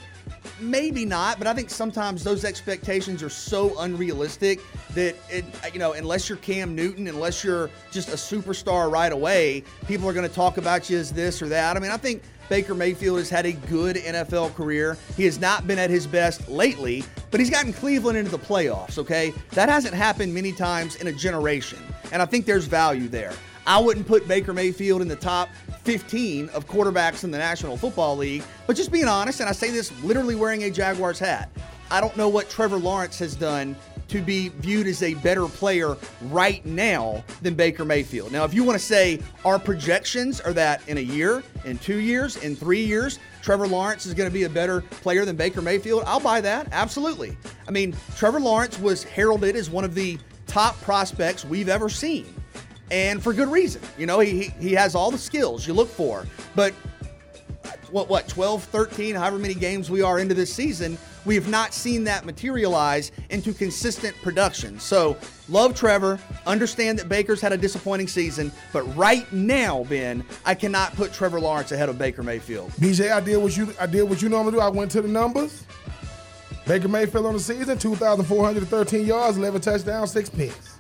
[0.59, 4.59] Maybe not, but I think sometimes those expectations are so unrealistic
[4.93, 9.63] that it, you know, unless you're Cam Newton, unless you're just a superstar right away,
[9.87, 11.77] people are going to talk about you as this or that.
[11.77, 14.97] I mean, I think Baker Mayfield has had a good NFL career.
[15.15, 18.97] He has not been at his best lately, but he's gotten Cleveland into the playoffs,
[18.97, 19.33] okay?
[19.51, 21.79] That hasn't happened many times in a generation,
[22.11, 23.33] and I think there's value there.
[23.71, 25.47] I wouldn't put Baker Mayfield in the top
[25.83, 29.71] 15 of quarterbacks in the National Football League, but just being honest, and I say
[29.71, 31.49] this literally wearing a Jaguars hat,
[31.89, 33.77] I don't know what Trevor Lawrence has done
[34.09, 38.33] to be viewed as a better player right now than Baker Mayfield.
[38.33, 41.99] Now, if you want to say our projections are that in a year, in two
[41.99, 45.61] years, in three years, Trevor Lawrence is going to be a better player than Baker
[45.61, 46.67] Mayfield, I'll buy that.
[46.73, 47.37] Absolutely.
[47.69, 52.25] I mean, Trevor Lawrence was heralded as one of the top prospects we've ever seen.
[52.91, 53.81] And for good reason.
[53.97, 56.27] You know, he, he has all the skills you look for.
[56.55, 56.73] But
[57.91, 61.73] what what 12 13 however many games we are into this season we have not
[61.73, 65.15] seen that materialize into consistent production so
[65.49, 66.17] love trevor
[66.47, 71.39] understand that baker's had a disappointing season but right now ben i cannot put trevor
[71.39, 74.53] lawrence ahead of baker mayfield BJ, I did what you I did what you normally
[74.53, 74.59] do.
[74.59, 75.65] I went to the numbers.
[76.67, 80.70] Baker Mayfield on the season, 2,413 yards, 11 touchdowns, six picks.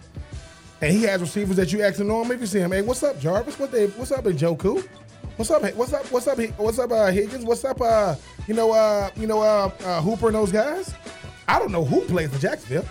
[0.81, 2.71] And he has receivers that you actually know him if you see him.
[2.71, 3.59] Hey, what's up, Jarvis?
[3.59, 4.87] What they, what's up, Njoku?
[5.35, 5.61] What's up?
[5.75, 6.11] What's up?
[6.11, 6.39] What's up?
[6.57, 7.45] What's up, uh, Higgins?
[7.45, 7.79] What's up?
[7.79, 8.15] Uh,
[8.47, 10.93] you know, uh, you know, uh, uh, Hooper and those guys.
[11.47, 12.85] I don't know who plays for Jacksonville.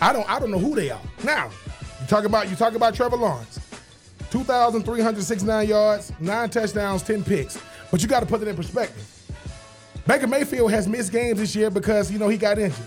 [0.00, 0.28] I don't.
[0.28, 1.00] I don't know who they are.
[1.22, 1.50] Now,
[2.00, 3.60] you talk about you talk about Trevor Lawrence.
[4.30, 7.58] 2,369 yards, nine touchdowns, 10 picks.
[7.90, 9.06] But you got to put it in perspective.
[10.06, 12.86] Baker Mayfield has missed games this year because, you know, he got injured.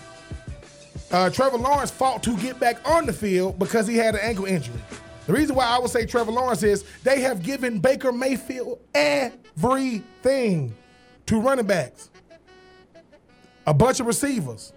[1.10, 4.44] Uh, Trevor Lawrence fought to get back on the field because he had an ankle
[4.44, 4.80] injury.
[5.26, 10.74] The reason why I would say Trevor Lawrence is they have given Baker Mayfield everything
[11.26, 12.10] two running backs,
[13.66, 14.72] a bunch of receivers,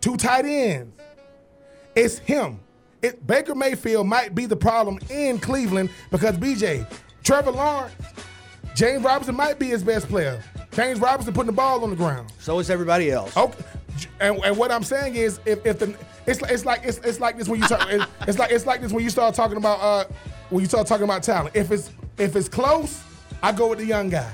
[0.00, 0.94] two tight ends.
[1.94, 2.60] It's him.
[3.02, 6.86] It, Baker Mayfield might be the problem in Cleveland because BJ,
[7.22, 7.94] Trevor Lawrence,
[8.74, 10.42] James Robinson might be his best player.
[10.72, 12.32] James Robinson putting the ball on the ground.
[12.38, 13.62] so is everybody else Okay,
[14.20, 15.94] and, and what I'm saying is, if, if the
[16.26, 18.80] it's it's like it's, it's like this when you talk, it's, it's like it's like
[18.80, 20.04] this when you start talking about uh
[20.50, 21.54] when you start talking about talent.
[21.54, 23.02] If it's if it's close,
[23.42, 24.30] I go with the young guy.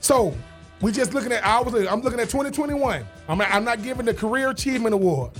[0.00, 0.34] So
[0.80, 3.04] we just looking at I was I'm looking at 2021.
[3.28, 5.32] I'm I'm not giving the career achievement award.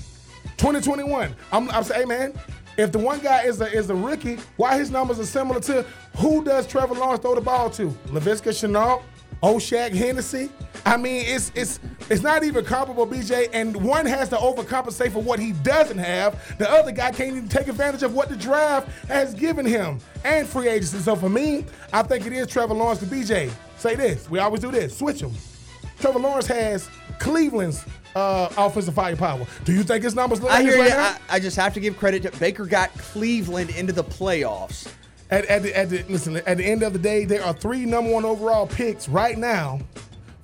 [0.56, 1.34] 2021.
[1.52, 2.34] I'm I'm saying, hey man,
[2.76, 5.84] if the one guy is a is a rookie, why his numbers are similar to
[6.16, 7.90] who does Trevor Lawrence throw the ball to?
[8.06, 9.02] Laviska Shenault,
[9.42, 10.50] Oshag Hennessy.
[10.88, 13.50] I mean, it's it's it's not even comparable, BJ.
[13.52, 16.56] And one has to overcompensate for what he doesn't have.
[16.56, 20.48] The other guy can't even take advantage of what the draft has given him and
[20.48, 20.98] free agency.
[21.00, 23.50] So for me, I think it is Trevor Lawrence to BJ.
[23.76, 24.30] Say this.
[24.30, 24.96] We always do this.
[24.96, 25.34] Switch them.
[26.00, 27.84] Trevor Lawrence has Cleveland's
[28.16, 29.46] uh, offensive firepower.
[29.64, 30.96] Do you think his numbers look I like hear this you.
[30.96, 31.16] now?
[31.28, 32.64] I, I just have to give credit to Baker.
[32.64, 34.90] Got Cleveland into the playoffs.
[35.30, 37.84] At, at, the, at the listen, at the end of the day, there are three
[37.84, 39.80] number one overall picks right now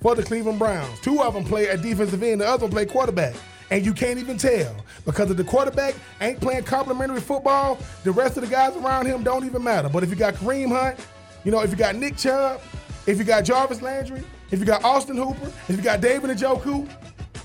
[0.05, 0.99] for the Cleveland Browns.
[0.99, 3.33] Two of them play at defensive end, the other one play quarterback.
[3.71, 8.37] And you can't even tell because if the quarterback ain't playing complimentary football, the rest
[8.37, 9.89] of the guys around him don't even matter.
[9.89, 10.99] But if you got Kareem Hunt,
[11.43, 12.61] you know, if you got Nick Chubb,
[13.07, 16.39] if you got Jarvis Landry, if you got Austin Hooper, if you got David and
[16.39, 16.87] Njoku,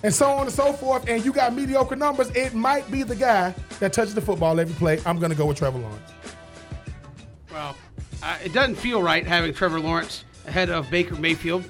[0.02, 3.16] and so on and so forth, and you got mediocre numbers, it might be the
[3.16, 5.00] guy that touches the football every play.
[5.06, 6.12] I'm going to go with Trevor Lawrence.
[7.50, 7.74] Well,
[8.22, 11.64] uh, it doesn't feel right having Trevor Lawrence ahead of Baker Mayfield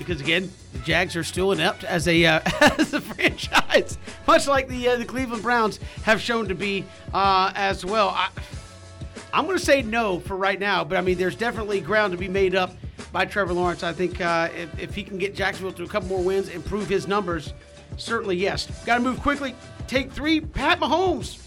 [0.00, 2.40] because again, the Jags are still inept as a uh,
[2.78, 7.52] as a franchise, much like the uh, the Cleveland Browns have shown to be uh,
[7.54, 8.08] as well.
[8.08, 8.30] I,
[9.32, 12.18] I'm going to say no for right now, but I mean, there's definitely ground to
[12.18, 12.74] be made up
[13.12, 13.82] by Trevor Lawrence.
[13.82, 16.88] I think uh, if, if he can get Jacksonville to a couple more wins, improve
[16.88, 17.52] his numbers,
[17.98, 18.66] certainly yes.
[18.84, 19.54] Got to move quickly.
[19.86, 21.46] Take three, Pat Mahomes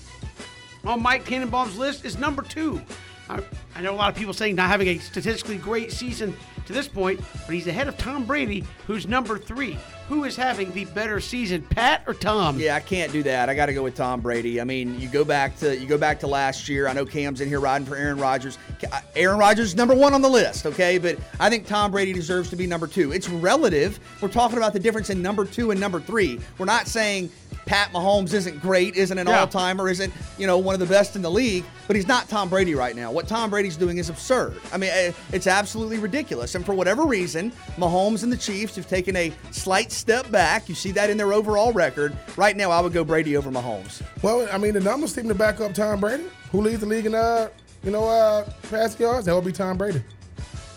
[0.86, 2.82] on Mike Tannenbaum's list is number two.
[3.30, 3.42] I,
[3.76, 6.36] I know a lot of people saying not having a statistically great season
[6.66, 9.78] to this point, but he's ahead of Tom Brady, who's number three.
[10.10, 12.60] Who is having the better season, Pat or Tom?
[12.60, 13.50] Yeah, I can't do that.
[13.50, 14.60] I got to go with Tom Brady.
[14.60, 16.88] I mean, you go back to you go back to last year.
[16.88, 18.58] I know Cam's in here riding for Aaron Rodgers.
[18.92, 20.98] uh, Aaron Rodgers is number one on the list, okay?
[20.98, 23.12] But I think Tom Brady deserves to be number two.
[23.14, 24.00] It's relative.
[24.22, 26.40] We're talking about the difference in number two and number three.
[26.58, 27.30] We're not saying
[27.66, 29.40] Pat Mahomes isn't great, isn't an Yeah.
[29.40, 32.50] all-timer, isn't you know one of the best in the league, but he's not Tom
[32.50, 33.10] Brady right now.
[33.10, 34.60] What Tom Brady's doing is absurd.
[34.74, 36.56] I mean, eh, it's absolutely ridiculous.
[36.56, 40.68] And for whatever reason, Mahomes and the Chiefs have taken a slight step back.
[40.68, 42.18] You see that in their overall record.
[42.36, 44.02] Right now, I would go Brady over Mahomes.
[44.22, 46.26] Well, I mean, the numbers seem to back up Tom Brady.
[46.52, 47.50] Who leads the league in, uh,
[47.84, 49.26] you know, uh, pass yards?
[49.26, 50.04] That would be Tom Brady.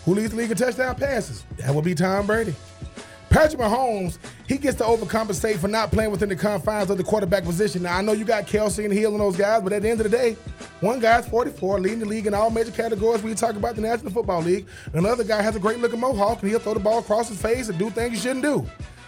[0.05, 1.43] Who leads the league in touchdown passes?
[1.57, 2.55] That would be Tom Brady.
[3.29, 7.43] Patrick Mahomes, he gets to overcompensate for not playing within the confines of the quarterback
[7.43, 7.83] position.
[7.83, 9.99] Now, I know you got Kelce and Hill and those guys, but at the end
[9.99, 10.37] of the day,
[10.79, 13.81] one guy's 44, leading the league in all major categories when you talk about the
[13.81, 14.65] National Football League.
[14.93, 17.67] Another guy has a great looking mohawk, and he'll throw the ball across his face
[17.69, 18.65] and do things he shouldn't do.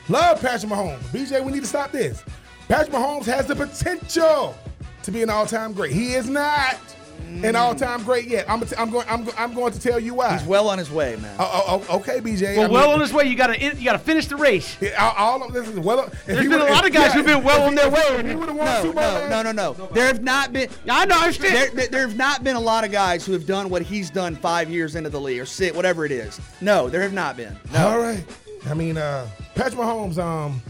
[0.09, 0.99] Love Patrick Mahomes.
[1.11, 2.23] BJ, we need to stop this.
[2.67, 4.55] Patrick Mahomes has the potential
[5.03, 5.91] to be an all-time great.
[5.91, 6.77] He is not
[7.19, 7.55] an mm.
[7.55, 8.49] all-time great yet.
[8.49, 9.05] I'm, I'm going.
[9.07, 10.35] I'm, go- I'm going to tell you why.
[10.37, 11.35] He's well on his way, man.
[11.37, 12.41] Oh, oh, oh, okay, BJ.
[12.41, 13.25] Well, I mean, well on his way.
[13.25, 14.77] You got to you got to finish the race.
[14.81, 16.05] yeah, all, all of this is well.
[16.05, 18.01] if There's he been a lot of guys yeah, who've been well on their way.
[18.01, 19.87] he- if he would've won the no, no, no, no, no.
[19.93, 20.69] There have not been.
[20.89, 21.17] I know.
[21.17, 21.55] I understand.
[21.55, 24.09] There, there, there have not been a lot of guys who have done what he's
[24.09, 26.39] done five years into the league or sit, whatever it is.
[26.61, 27.55] No, there have not been.
[27.71, 27.89] No.
[27.89, 28.23] All right.
[28.67, 30.61] I mean, uh, Patrick Mahomes, um,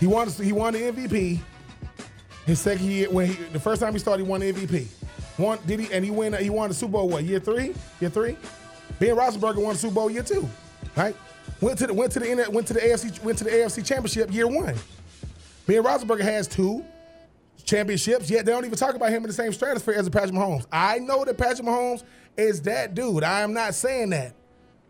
[0.00, 0.28] he won.
[0.30, 1.40] He won the MVP.
[2.46, 4.86] His second year, when he, the first time he started, he won the MVP.
[5.38, 5.92] Won, did he?
[5.92, 6.34] And he win.
[6.34, 7.08] He won the Super Bowl.
[7.08, 7.74] What year three?
[8.00, 8.36] Year three.
[8.98, 10.48] Ben Roethlisberger won the Super Bowl year two.
[10.96, 11.16] Right.
[11.60, 14.32] Went to the went to the went to the AFC went to the AFC Championship
[14.32, 14.74] year one.
[15.66, 16.84] Ben Roethlisberger has two
[17.64, 20.66] championships, yet they don't even talk about him in the same stratosphere as Patrick Mahomes.
[20.72, 22.02] I know that Patrick Mahomes
[22.36, 23.22] is that dude.
[23.22, 24.34] I am not saying that.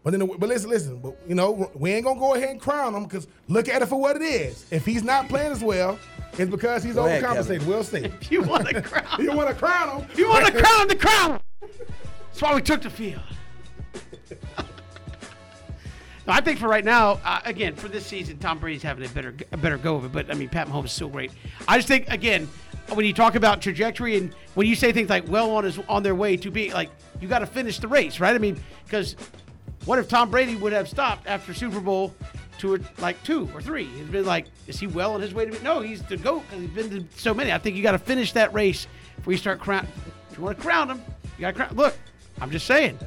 [0.04, 0.98] But then, but listen, listen.
[0.98, 3.86] But you know, we ain't gonna go ahead and crown him because look at it
[3.86, 4.66] for what it is.
[4.70, 5.98] If he's not playing as well,
[6.38, 7.46] it's because he's Go ahead, overcompensated.
[7.60, 7.66] Kevin.
[7.68, 7.98] We'll see.
[7.98, 10.08] If you want to crown, You want to crown him?
[10.16, 11.40] you want to crown the crown.
[11.60, 13.20] That's why we took the field.
[16.24, 19.08] No, I think for right now, uh, again, for this season, Tom Brady's having a
[19.08, 20.12] better a better go of it.
[20.12, 21.32] But I mean, Pat Mahomes is still great.
[21.66, 22.48] I just think again,
[22.94, 26.02] when you talk about trajectory and when you say things like well on is on
[26.04, 26.90] their way to be like
[27.20, 28.34] you got to finish the race, right?
[28.36, 29.16] I mean, because
[29.84, 32.14] what if Tom Brady would have stopped after Super Bowl
[32.58, 33.88] two or like two or three?
[33.98, 35.58] It's been like, is he well on his way to be?
[35.60, 37.52] No, he's the goat because he's been to so many.
[37.52, 39.86] I think you got to finish that race before you start crown.
[40.30, 41.02] If you want to crown him,
[41.36, 41.74] you got to crown.
[41.74, 41.96] Look,
[42.40, 42.98] I'm just saying.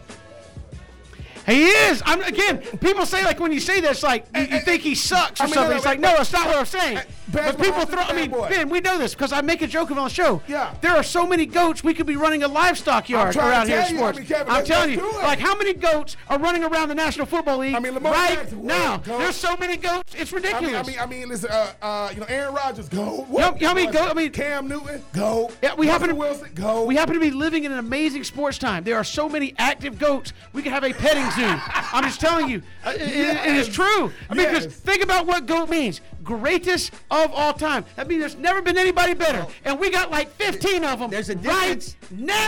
[1.45, 2.01] He is.
[2.05, 2.59] I'm again.
[2.59, 5.47] People say like when you say this, like you, you think he sucks or I
[5.47, 5.63] mean, something.
[5.63, 6.99] no, no, it's like no, that's not what I'm saying.
[7.27, 8.01] Bad But people throw.
[8.03, 8.31] I mean.
[8.31, 10.41] Ben, we know this because I make a joke of on the show.
[10.47, 10.73] Yeah.
[10.81, 11.83] There are so many goats.
[11.83, 14.17] We could be running a livestock yard around here in you, I sports.
[14.19, 16.95] mean, Kevin, I'm let's- telling let's you, like how many goats are running around the
[16.95, 18.97] National Football League I mean, Lamar right now?
[18.97, 19.19] goat.
[19.19, 20.13] There's so many goats.
[20.15, 20.87] It's I ridiculous.
[20.87, 21.49] mean, I mean, I mean, listen.
[21.51, 23.25] Uh, uh, you know, Aaron Rodgers, go.
[23.29, 25.51] You know- how many go- I mean- Cam Newton, go.
[25.63, 26.83] Yeah, we happen to Wilson, go.
[26.85, 28.83] We happen to be living in an amazing sports time.
[28.83, 30.31] There are so many active goats.
[30.53, 34.11] We could have a petting I'm just telling you, uh, it- it- it is true.
[34.29, 34.75] I mean, because Yes.
[34.75, 37.85] think about what goat means: greatest of all time.
[37.95, 41.09] That means there's never been anybody better, and we got like 15 of them.
[41.09, 41.95] There's a right difference.
[42.11, 42.47] now.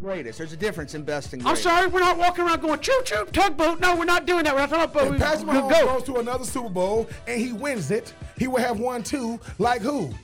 [0.00, 0.38] greatest.
[0.38, 3.26] There's a difference in best and I'm sorry, we're not walking around going choo choo
[3.32, 3.80] tugboat.
[3.80, 4.54] No, we're not doing that.
[4.54, 5.46] We're not talking about If Patrick.
[5.48, 5.86] Mahomes go.
[5.86, 9.40] goes to another Super Bowl and he wins it, he will have won two.
[9.58, 10.14] Like who?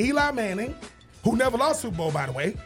[0.00, 0.74] Eli Manning,
[1.24, 2.56] who never lost Super Bowl, by the way,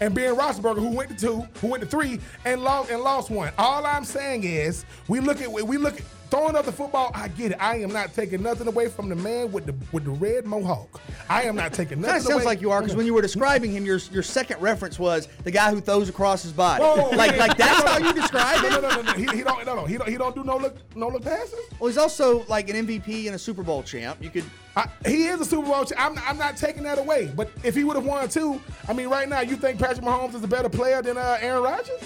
[0.00, 3.30] and Ben Roethlisberger, who went to two, who went to three, and lost and lost
[3.30, 3.52] one.
[3.58, 7.10] All I'm saying is, we look at we look at throwing up the football.
[7.14, 7.58] I get it.
[7.60, 11.00] I am not taking nothing away from the man with the with the red mohawk.
[11.28, 12.44] I am not taking nothing of sounds away.
[12.44, 15.50] like you are because when you were describing him, your your second reference was the
[15.50, 16.82] guy who throws across his body.
[16.82, 17.38] Whoa, like yeah.
[17.38, 18.70] like that's how you describe him.
[18.70, 19.12] no, no, no, no.
[19.12, 19.84] He, he don't, no, no.
[19.84, 21.58] He don't, he don't do no look, no look passes.
[21.78, 24.22] Well, he's also like an MVP and a Super Bowl champ.
[24.22, 24.44] You could.
[24.76, 25.84] I, he is a Super Bowl.
[25.84, 27.30] Ch- I'm, I'm not taking that away.
[27.34, 30.34] But if he would have won two, I mean, right now, you think Patrick Mahomes
[30.34, 32.00] is a better player than uh, Aaron Rodgers?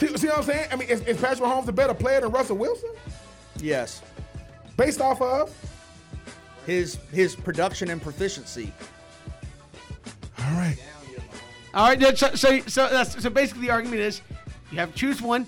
[0.00, 0.68] See, see what I'm saying?
[0.72, 2.90] I mean, is, is Patrick Mahomes a better player than Russell Wilson?
[3.60, 4.02] Yes,
[4.76, 5.54] Based off of?
[6.66, 8.72] his his production and proficiency.
[10.38, 10.76] All right.
[11.74, 14.22] All right, so so so, that's, so basically the argument is
[14.72, 15.46] you have to choose one.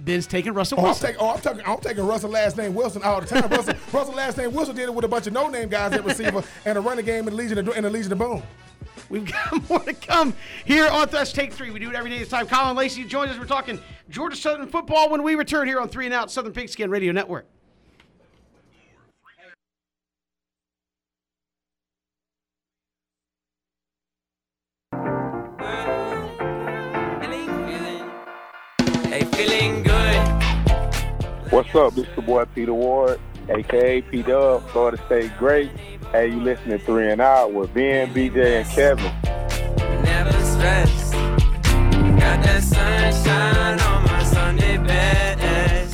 [0.00, 1.06] Ben's taking Russell Oh, I'm Wilson.
[1.08, 3.48] taking, oh, I'm taking, I'm taking Russell last name Wilson all the time.
[3.50, 6.04] Russell, Russell last name Wilson did it with a bunch of no name guys at
[6.04, 8.42] receiver and a running game in the Legion of, in the Legion of Boom.
[9.08, 10.34] We've got more to come
[10.64, 11.70] here on Let's Take Three.
[11.70, 12.46] We do it every day this time.
[12.46, 13.38] Colin Lacey joins us.
[13.38, 13.80] We're talking
[14.10, 17.46] Georgia Southern football when we return here on Three and Out Southern Pigskin Radio Network.
[29.08, 30.42] Hey, feeling good.
[31.50, 31.94] What's up?
[31.94, 33.18] This is the boy Peter Ward,
[33.50, 35.70] aka P Dub, Florida State great.
[36.12, 39.12] Hey, you listening to Three and Out with Ben, BJ, and Kevin.
[40.02, 41.12] Never stressed.
[41.12, 45.18] Got that sunshine on my Sunday best.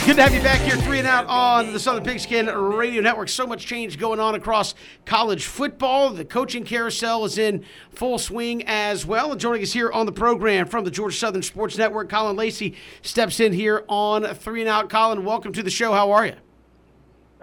[0.07, 3.31] Good to have you back here, three and out on the Southern Pigskin Radio Network.
[3.31, 4.75] So much change going on across
[5.07, 6.11] college football.
[6.11, 9.33] The coaching carousel is in full swing as well.
[9.33, 12.77] And joining us here on the program from the Georgia Southern Sports Network, Colin Lacey
[13.01, 14.91] steps in here on three and out.
[14.91, 15.93] Colin, welcome to the show.
[15.93, 16.35] How are you?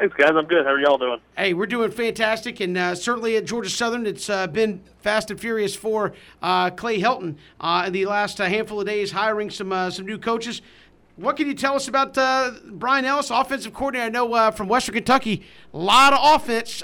[0.02, 0.32] Thanks, guys.
[0.36, 0.66] I'm good.
[0.66, 1.20] How are y'all doing?
[1.38, 5.40] Hey, we're doing fantastic, and uh, certainly at Georgia Southern, it's uh, been fast and
[5.40, 9.72] furious for uh, Clay Helton uh, in the last uh, handful of days, hiring some
[9.72, 10.64] uh, some new coaches.
[11.18, 12.16] What can you tell us about
[12.80, 14.08] Brian Ellis, offensive coordinator?
[14.08, 16.82] I know from Western Kentucky, a lot of offense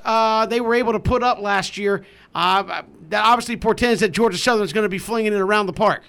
[0.48, 2.06] they were able to put up last year.
[2.36, 6.04] That obviously portends that Georgia Southern is going to be flinging it around the park.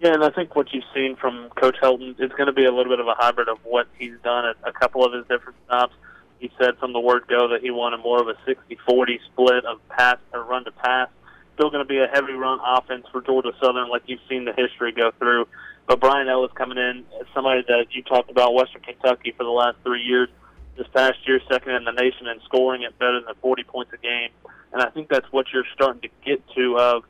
[0.00, 2.70] Yeah, and I think what you've seen from Coach Helton is going to be a
[2.70, 5.56] little bit of a hybrid of what he's done at a couple of his different
[5.66, 5.94] stops.
[6.38, 9.80] He said from the word go that he wanted more of a 60-40 split of
[9.88, 11.08] pass or run to pass.
[11.54, 14.52] Still going to be a heavy run offense for Georgia Southern, like you've seen the
[14.52, 15.48] history go through.
[15.86, 19.78] But Brian Ellis coming in somebody that you talked about Western Kentucky for the last
[19.82, 20.28] three years.
[20.76, 23.96] This past year, second in the nation in scoring at better than 40 points a
[23.96, 24.28] game.
[24.74, 27.04] And I think that's what you're starting to get to of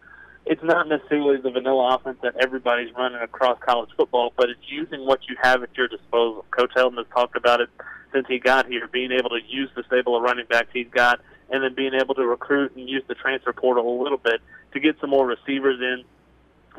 [0.47, 5.05] it's not necessarily the vanilla offense that everybody's running across college football, but it's using
[5.05, 6.45] what you have at your disposal.
[6.53, 7.69] Coach Helton has talked about it
[8.13, 11.21] since he got here, being able to use the stable of running backs he's got,
[11.51, 14.41] and then being able to recruit and use the transfer portal a little bit
[14.73, 16.05] to get some more receivers in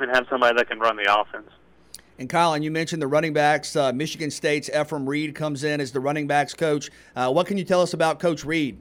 [0.02, 1.50] and have somebody that can run the offense.
[2.20, 3.76] And Colin, you mentioned the running backs.
[3.76, 6.90] Uh, Michigan State's Effrem Reed comes in as the running backs coach.
[7.16, 8.80] Uh, what can you tell us about Coach Reed?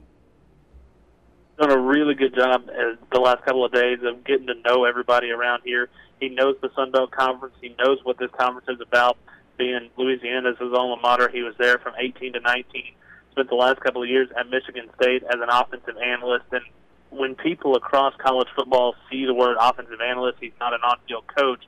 [1.57, 2.67] Done a really good job
[3.11, 5.89] the last couple of days of getting to know everybody around here.
[6.19, 7.55] He knows the Sun Belt Conference.
[7.61, 9.17] He knows what this conference is about.
[9.57, 12.83] Being Louisiana's his alma mater, he was there from 18 to 19.
[13.31, 16.45] Spent the last couple of years at Michigan State as an offensive analyst.
[16.51, 16.63] And
[17.09, 21.63] when people across college football see the word offensive analyst, he's not an on-field coach.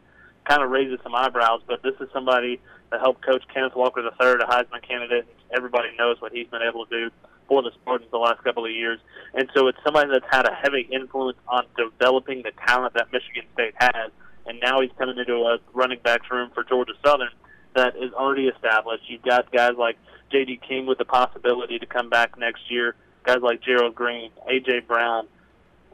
[0.48, 1.62] Kind of raises some eyebrows.
[1.68, 2.60] But this is somebody
[2.92, 5.26] that helped coach Kenneth Walker III, a Heisman candidate.
[5.52, 7.16] Everybody knows what he's been able to do
[7.50, 9.00] for the Spartans the last couple of years.
[9.34, 13.43] And so it's somebody that's had a heavy influence on developing the talent that Michigan
[13.54, 14.12] State has.
[14.45, 17.30] And now he's coming into a running backs room for Georgia Southern
[17.76, 19.04] that is already established.
[19.08, 19.97] You've got guys like
[20.32, 20.62] J.D.
[20.68, 22.95] King with the possibility to come back next year,
[23.26, 24.82] guys like Gerald Green, A.J.
[24.88, 25.28] Brown,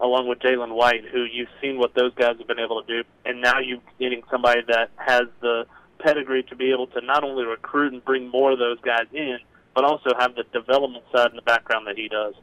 [0.01, 3.07] along with Jalen White, who you've seen what those guys have been able to do.
[3.25, 5.65] And now you're getting somebody that has the
[5.99, 9.37] pedigree to be able to not only recruit and bring more of those guys in,
[9.75, 12.33] but also have the development side in the background that he does.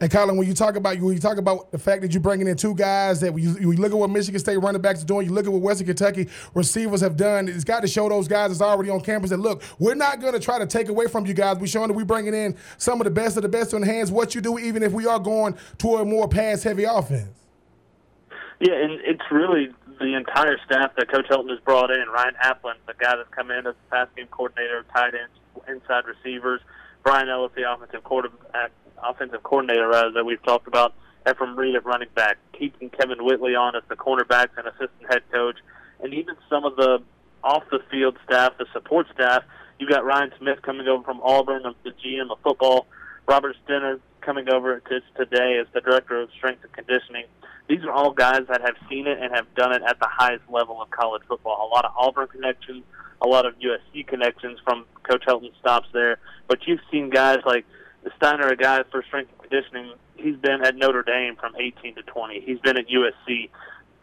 [0.00, 2.48] And Colin, when you talk about when you talk about the fact that you're bringing
[2.48, 5.26] in two guys that you, you look at what Michigan State running backs are doing,
[5.26, 7.48] you look at what Western Kentucky receivers have done.
[7.48, 10.34] It's got to show those guys that's already on campus that look, we're not going
[10.34, 11.58] to try to take away from you guys.
[11.58, 14.10] We're showing that we're bringing in some of the best of the best to enhance
[14.10, 17.28] what you do, even if we are going toward more pass-heavy offense.
[18.60, 19.68] Yeah, and it's really
[20.04, 22.04] the entire staff that Coach Helton has brought in.
[22.08, 25.34] Ryan Aplin, the guy that's come in as the pass game coordinator, tight ends,
[25.68, 26.60] inside receivers.
[27.02, 28.70] Brian Ellis, the offensive quarterback,
[29.02, 30.94] uh, offensive coordinator, rather that we've talked about,
[31.26, 35.22] Effrem Reed at running back, keeping Kevin Whitley on as the cornerbacks and assistant head
[35.32, 35.56] coach,
[36.00, 37.02] and even some of the
[37.42, 39.42] off the field staff, the support staff.
[39.78, 42.86] You've got Ryan Smith coming over from Auburn, the GM of football.
[43.26, 47.24] Robert Stinner coming over to today as the director of strength and conditioning.
[47.68, 50.44] These are all guys that have seen it and have done it at the highest
[50.50, 51.66] level of college football.
[51.66, 52.84] A lot of Auburn connections,
[53.22, 56.18] a lot of USC connections from Coach Helton stops there.
[56.46, 57.64] But you've seen guys like
[58.16, 59.94] Steiner, a guy for strength and conditioning.
[60.16, 62.40] He's been at Notre Dame from 18 to 20.
[62.40, 63.48] He's been at USC.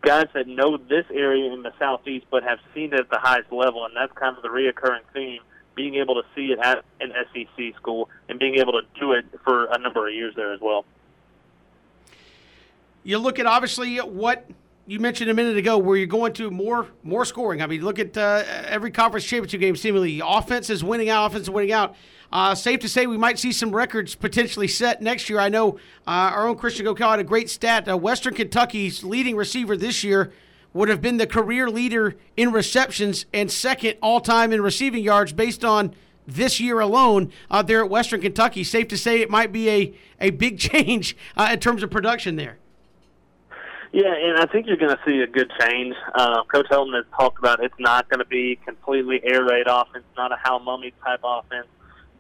[0.02, 3.52] Guys that know this area in the southeast, but have seen it at the highest
[3.52, 5.42] level, and that's kind of the reoccurring theme.
[5.76, 9.26] Being able to see it at an SEC school and being able to do it
[9.44, 10.86] for a number of years there as well.
[13.04, 14.50] You look at obviously what
[14.88, 17.62] you mentioned a minute ago, where you're going to more more scoring.
[17.62, 19.76] I mean, look at uh, every conference championship game.
[19.76, 21.96] Seemingly, offense is winning out, offense is winning out.
[22.32, 25.40] Uh, safe to say we might see some records potentially set next year.
[25.40, 25.74] I know
[26.08, 27.90] uh, our own Christian Gocal had a great stat.
[27.90, 30.32] Uh, Western Kentucky's leading receiver this year
[30.74, 35.34] would have been the career leader in receptions and second all time in receiving yards
[35.34, 35.94] based on
[36.26, 38.64] this year alone out there at Western Kentucky.
[38.64, 42.38] Safe to say it might be a, a big change uh, in terms of production
[42.38, 42.58] there.
[43.92, 45.96] Yeah, and I think you're going to see a good change.
[46.16, 50.06] Uh, Coach Helton has talked about it's not going to be completely air raid offense,
[50.16, 51.68] not a Hal Mumme type offense,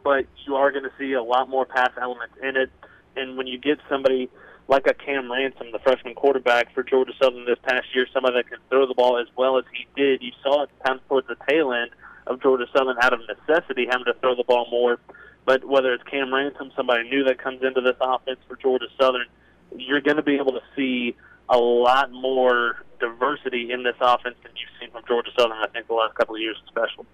[0.04, 2.70] but you are going to see a lot more pass elements in it.
[3.16, 4.30] And when you get somebody
[4.68, 8.50] like a Cam Ransom, the freshman quarterback for Georgia Southern this past year, somebody that
[8.50, 11.28] can throw the ball as well as he did, you saw it kind of towards
[11.28, 11.92] the tail end
[12.28, 15.00] of Georgia Southern out of necessity having to throw the ball more.
[15.46, 19.28] But whether it's Cam Ransom, somebody new that comes into this offense for Georgia Southern,
[19.78, 21.16] you're going to be able to see
[21.52, 25.58] a lot more diversity in this offense than you've seen from Georgia Southern.
[25.58, 27.06] I think the last couple of years, especially.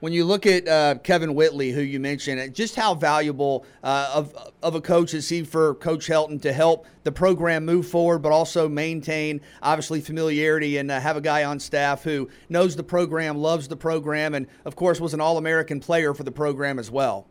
[0.00, 4.52] When you look at uh, Kevin Whitley, who you mentioned, just how valuable uh, of
[4.62, 8.30] of a coach is he for Coach Helton to help the program move forward, but
[8.30, 13.38] also maintain obviously familiarity and uh, have a guy on staff who knows the program,
[13.38, 16.90] loves the program, and of course was an All American player for the program as
[16.90, 17.26] well.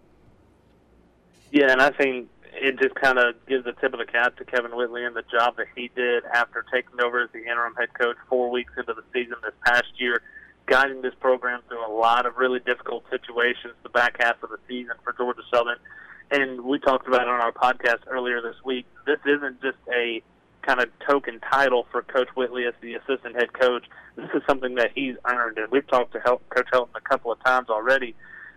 [1.51, 4.45] Yeah, and I think it just kind of gives a tip of the cap to
[4.45, 7.93] Kevin Whitley and the job that he did after taking over as the interim head
[7.99, 10.21] coach four weeks into the season this past year,
[10.65, 14.59] guiding this program through a lot of really difficult situations the back half of the
[14.67, 15.77] season for Georgia Southern.
[16.31, 18.85] And we talked about it on our podcast earlier this week.
[19.05, 20.21] This isn't just a
[20.61, 23.85] kind of token title for Coach Whitley as the assistant head coach.
[24.15, 27.43] This is something that he's earned, and we've talked to Coach Helton a couple of
[27.43, 28.15] times already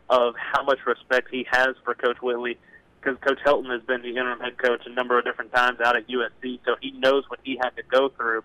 [0.08, 2.58] of how much respect he has for Coach Whitley
[3.06, 5.96] because Coach Helton has been the interim head coach a number of different times out
[5.96, 8.42] at USC, so he knows what he had to go through.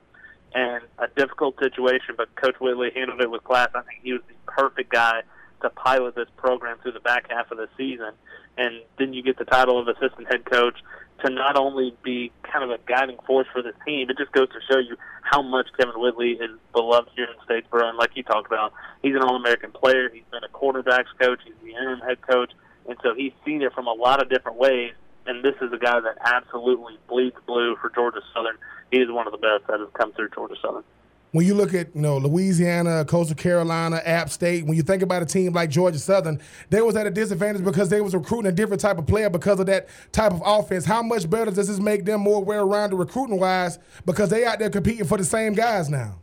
[0.54, 3.70] And a difficult situation, but Coach Whitley handled it with class.
[3.74, 5.24] I think he was the perfect guy
[5.62, 8.12] to pilot this program through the back half of the season.
[8.58, 10.78] And then you get the title of assistant head coach
[11.24, 14.50] to not only be kind of a guiding force for this team, it just goes
[14.50, 17.86] to show you how much Kevin Whitley is beloved here in Statesboro.
[17.86, 20.10] And like you talked about, he's an All American player.
[20.14, 21.40] He's been a quarterbacks coach.
[21.46, 22.52] He's the interim head coach
[22.88, 24.94] and so he's seen it from a lot of different ways.
[25.26, 28.58] And this is a guy that absolutely bleeds blue for Georgia Southern.
[28.90, 30.84] He is one of the best that has come through Georgia Southern.
[31.32, 35.22] When you look at you know Louisiana, Coastal Carolina, App State, when you think about
[35.22, 38.52] a team like Georgia Southern, they was at a disadvantage because they was recruiting a
[38.52, 40.84] different type of player because of that type of offense.
[40.84, 44.70] How much better does this make them more well-rounded recruiting wise because they out there
[44.70, 46.21] competing for the same guys now?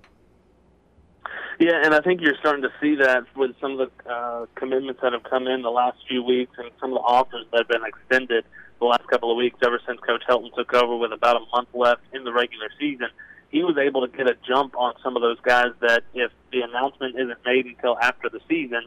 [1.59, 5.01] Yeah, and I think you're starting to see that with some of the uh, commitments
[5.03, 7.69] that have come in the last few weeks and some of the offers that have
[7.69, 8.45] been extended
[8.79, 11.69] the last couple of weeks ever since Coach Helton took over with about a month
[11.75, 13.09] left in the regular season.
[13.51, 16.61] He was able to get a jump on some of those guys that if the
[16.61, 18.83] announcement isn't made until after the season,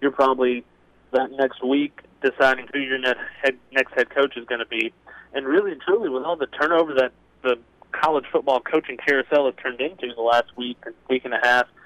[0.00, 0.64] you're probably
[1.12, 4.94] that next week deciding who your next head, next head coach is going to be.
[5.34, 7.12] And really and truly, with all the turnover that
[7.42, 7.58] the
[7.92, 11.66] college football coaching carousel has turned into the last week and week and a half–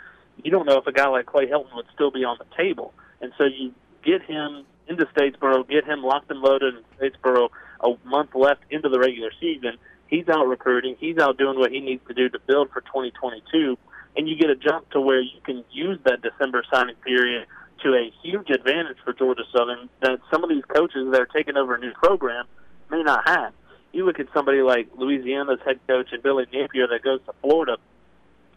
[0.43, 2.93] you don't know if a guy like Clay Helton would still be on the table.
[3.21, 3.73] And so you
[4.05, 7.49] get him into Statesboro, get him locked and loaded in Statesboro
[7.81, 9.79] a month left into the regular season.
[10.09, 10.97] He's out recruiting.
[10.99, 13.77] He's out doing what he needs to do to build for 2022.
[14.17, 17.47] And you get a jump to where you can use that December signing period
[17.83, 21.57] to a huge advantage for Georgia Southern that some of these coaches that are taking
[21.57, 22.47] over a new program
[22.91, 23.53] may not have.
[23.93, 27.77] You look at somebody like Louisiana's head coach and Billy Napier that goes to Florida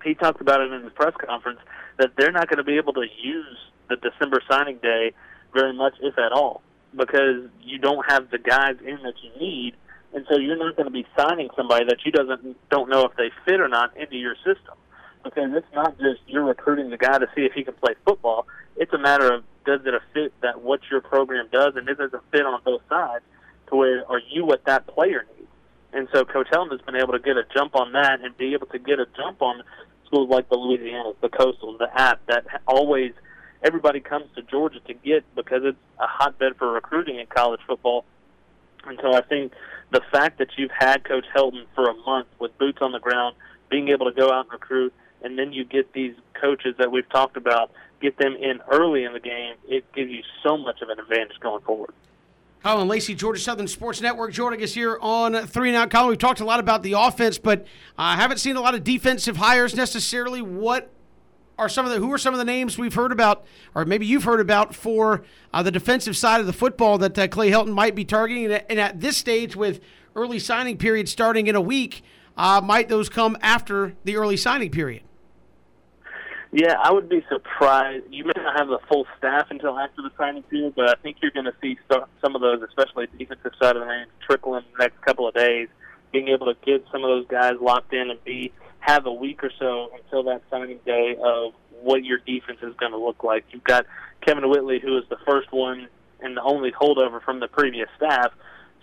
[0.04, 1.60] he talked about it in his press conference
[1.98, 3.58] that they're not going to be able to use
[3.90, 5.14] the December signing day
[5.54, 6.62] very much, if at all,
[6.96, 9.76] because you don't have the guys in that you need,
[10.14, 13.16] and so you're not going to be signing somebody that you doesn't don't know if
[13.18, 14.76] they fit or not into your system.
[15.24, 18.48] Because it's not just you're recruiting the guy to see if he can play football.
[18.76, 21.98] It's a matter of does it a fit that what your program does, and is
[22.00, 23.24] it a fit on both sides
[23.70, 25.50] to where are you what that player needs?
[25.94, 28.54] And so Coach Helton has been able to get a jump on that and be
[28.54, 29.62] able to get a jump on
[30.12, 33.14] schools like the Louisianas, the Coastal, the App that always
[33.64, 38.04] everybody comes to Georgia to get because it's a hotbed for recruiting in college football.
[38.86, 39.54] And so I think
[39.92, 43.36] the fact that you've had Coach Helton for a month with boots on the ground,
[43.70, 47.08] being able to go out and recruit, and then you get these coaches that we've
[47.10, 50.90] talked about, get them in early in the game, it gives you so much of
[50.90, 51.94] an advantage going forward.
[52.64, 55.90] Colin Lacey, Georgia Southern Sports Network, joining is here on Three and Out.
[55.90, 57.66] Colin, we've talked a lot about the offense, but
[57.98, 60.44] I uh, haven't seen a lot of defensive hires necessarily.
[60.44, 60.92] What
[61.58, 64.06] are some of the who are some of the names we've heard about, or maybe
[64.06, 67.74] you've heard about for uh, the defensive side of the football that uh, Clay Helton
[67.74, 68.52] might be targeting?
[68.52, 69.80] And at this stage, with
[70.16, 72.04] early signing period starting in a week,
[72.38, 75.02] uh, might those come after the early signing period?
[76.54, 78.06] Yeah, I would be surprised.
[78.10, 81.18] You may not have the full staff until after the signing period, but I think
[81.22, 84.64] you're going to see some of those, especially defensive side of the range, trickle in
[84.74, 85.70] the next couple of days.
[86.12, 89.44] Being able to get some of those guys locked in and be have a week
[89.44, 93.46] or so until that signing day of what your defense is going to look like.
[93.52, 93.86] You've got
[94.26, 95.88] Kevin Whitley, who is the first one
[96.20, 98.34] and the only holdover from the previous staff.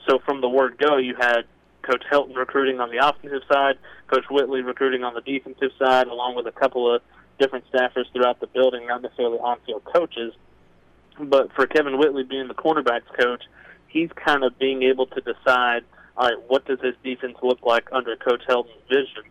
[0.09, 1.43] So from the word go, you had
[1.83, 6.35] Coach Helton recruiting on the offensive side, Coach Whitley recruiting on the defensive side, along
[6.35, 7.03] with a couple of
[7.39, 10.35] different staffers throughout the building, not necessarily on-field coaches.
[11.21, 13.43] But for Kevin Whitley being the cornerbacks coach,
[13.89, 15.85] he's kind of being able to decide,
[16.17, 19.25] all right, what does this defense look like under Coach Helton's vision,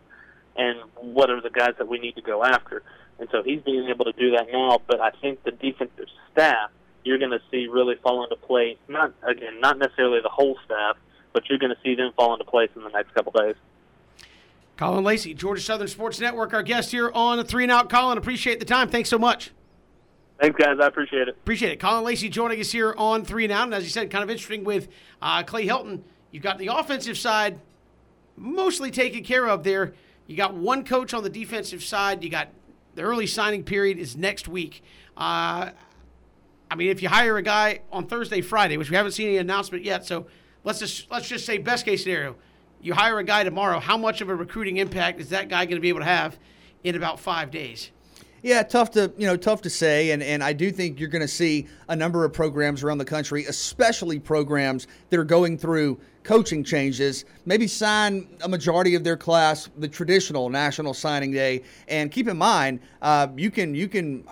[0.56, 2.82] and what are the guys that we need to go after.
[3.18, 4.80] And so he's being able to do that now.
[4.86, 6.70] But I think the defensive staff
[7.04, 8.76] you're going to see really fall into place.
[8.88, 10.96] Not again, not necessarily the whole staff,
[11.32, 13.56] but you're going to see them fall into place in the next couple days.
[14.78, 17.90] Colin Lacey, Georgia Southern Sports Network, our guest here on the Three and Out.
[17.90, 18.88] Colin, appreciate the time.
[18.88, 19.50] Thanks so much.
[20.40, 20.78] Thanks, guys.
[20.80, 21.30] I appreciate it.
[21.30, 21.80] Appreciate it.
[21.80, 23.64] Colin Lacey joining us here on Three and Out.
[23.64, 24.86] And as you said, kind of interesting with
[25.20, 26.02] uh, Clay Helton.
[26.30, 27.58] You've got the offensive side
[28.36, 29.94] mostly taken care of there.
[30.28, 32.22] You got one coach on the defensive side.
[32.22, 32.46] You got
[32.94, 34.84] the early signing period is next week.
[35.16, 35.70] Uh,
[36.70, 39.38] I mean, if you hire a guy on Thursday, Friday, which we haven't seen any
[39.38, 40.26] announcement yet, so
[40.62, 42.36] let's just let's just say best case scenario
[42.80, 45.76] you hire a guy tomorrow, how much of a recruiting impact is that guy going
[45.76, 46.38] to be able to have
[46.84, 47.90] in about five days?
[48.40, 51.22] Yeah, tough to you know, tough to say, and and I do think you're going
[51.22, 55.98] to see a number of programs around the country, especially programs that are going through
[56.22, 62.12] coaching changes, maybe sign a majority of their class the traditional national signing day, and
[62.12, 64.24] keep in mind, uh, you can you can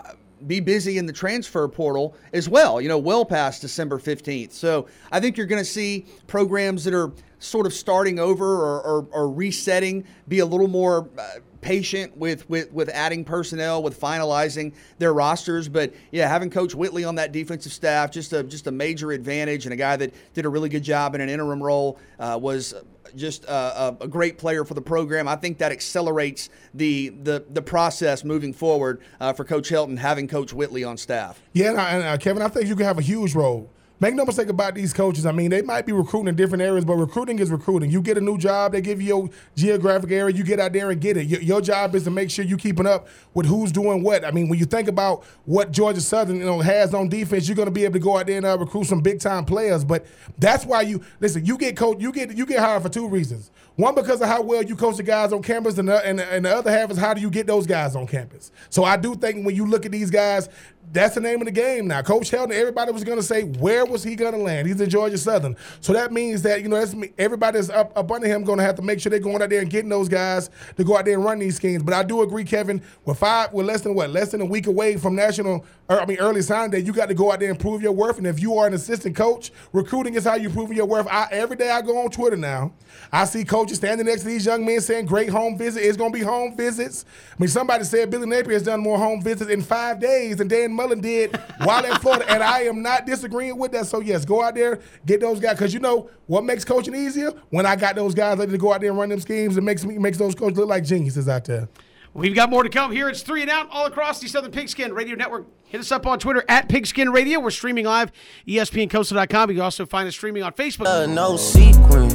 [0.47, 4.53] be busy in the transfer portal as well, you know, well past December 15th.
[4.53, 8.81] So I think you're going to see programs that are sort of starting over or,
[8.83, 14.01] or, or resetting be a little more uh, patient with, with, with adding personnel, with
[14.01, 15.69] finalizing their rosters.
[15.69, 19.67] But yeah, having Coach Whitley on that defensive staff, just a, just a major advantage,
[19.67, 22.75] and a guy that did a really good job in an interim role uh, was
[23.15, 25.27] just a, a, great player for the program.
[25.29, 30.29] I think that accelerates the the, the process moving forward uh, for Coach Helton having
[30.29, 31.41] Coach Whitley on staff.
[31.53, 34.27] Yeah, and, and uh, Kevin, I think you can have a huge role Make no
[34.27, 35.25] mistake about these coaches.
[35.25, 37.91] I mean, they might be recruiting in different areas, but recruiting is recruiting.
[37.91, 40.91] You get a new job, they give you your geographic area, you get out there
[40.91, 41.27] and get it.
[41.27, 44.23] Your, your job is to make sure you're keeping up with who's doing what.
[44.23, 47.57] I mean, when you think about what Georgia Southern you know has on defense, you're
[47.57, 49.83] going to be able to go out there and uh, recruit some big time players.
[49.83, 50.05] But
[50.39, 51.47] that's why you listen.
[51.47, 51.99] You get coach.
[51.99, 53.51] You get you get hired for two reasons.
[53.77, 56.47] One because of how well you coach the guys on campus, and the, and, and
[56.47, 58.51] the other half is how do you get those guys on campus.
[58.71, 60.49] So I do think when you look at these guys,
[60.93, 62.03] that's the name of the game now.
[62.03, 64.67] Coach Helton, everybody was going to say, where was he going to land?
[64.67, 65.57] He's in Georgia Southern.
[65.81, 68.77] So that means that, you know, that's everybody's up, up under him going to have
[68.77, 71.15] to make sure they're going out there and getting those guys to go out there
[71.15, 71.83] and run these schemes.
[71.83, 74.67] But I do agree, Kevin, with five, we're less than what, less than a week
[74.67, 77.51] away from national, or I mean, early sign day, you got to go out there
[77.51, 78.19] and prove your worth.
[78.19, 81.07] And if you are an assistant coach, recruiting is how you prove your worth.
[81.09, 82.73] I, every day I go on Twitter now,
[83.13, 85.81] I see coaches standing next to these young men saying, great home visit.
[85.81, 87.05] It's going to be home visits.
[87.31, 90.49] I mean, somebody said Billy Napier has done more home visits in five days than
[90.49, 93.87] Dan Mullen did while in Florida, and I am not disagreeing with that.
[93.87, 97.31] So yes, go out there, get those guys, because you know what makes coaching easier
[97.51, 99.57] when I got those guys ready to go out there and run them schemes.
[99.57, 101.69] It makes me makes those coaches look like geniuses out there.
[102.13, 103.11] We've got more to come here.
[103.11, 105.47] It's three and out all across the Southern Pigskin Radio Network.
[105.69, 107.41] Hit us up on Twitter at Pigskin Radio.
[107.41, 108.13] We're streaming live,
[108.47, 109.51] ESPNCoastal.com.
[109.51, 110.87] You can also find us streaming on Facebook.
[110.87, 112.15] Uh, no sequence.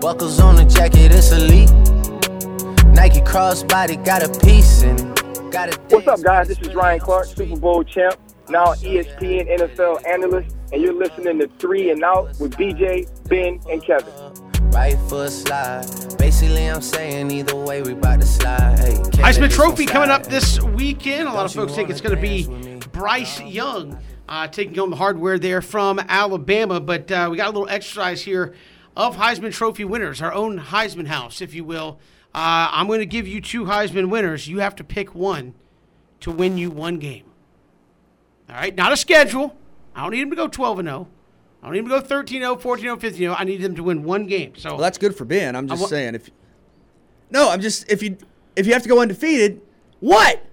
[0.00, 1.70] Buckles on the jacket, it's elite.
[2.92, 5.78] Nike crossbody got a piece in it.
[5.90, 6.48] What's up, guys?
[6.48, 8.16] This is Ryan Clark, Super Bowl champ,
[8.50, 13.82] now ESPN NFL analyst, and you're listening to Three and Out with BJ, Ben, and
[13.82, 14.12] Kevin.
[14.62, 15.86] Right foot slide.
[16.18, 18.78] Basically, I'm saying either way, we about to slide.
[18.78, 21.28] Hey, Heisman Trophy coming up this weekend.
[21.28, 22.46] A lot of folks think it's going to be
[22.92, 23.98] Bryce Young
[24.28, 28.22] uh, taking home the hardware there from Alabama, but uh, we got a little exercise
[28.22, 28.54] here
[28.96, 31.98] of Heisman Trophy winners, our own Heisman house, if you will.
[32.34, 34.48] Uh, I'm going to give you two Heisman winners.
[34.48, 35.54] You have to pick one
[36.20, 37.24] to win you one game.
[38.48, 39.56] All right, not a schedule.
[39.94, 41.08] I don't need him to go 12 and 0.
[41.66, 43.34] I don't even go 13 0, 14 0, 15 0.
[43.36, 44.52] I need them to win one game.
[44.56, 45.56] So Well, that's good for Ben.
[45.56, 46.30] I'm just wa- saying if.
[47.28, 48.16] No, I'm just if you
[48.54, 49.60] if you have to go undefeated,
[49.98, 50.44] what?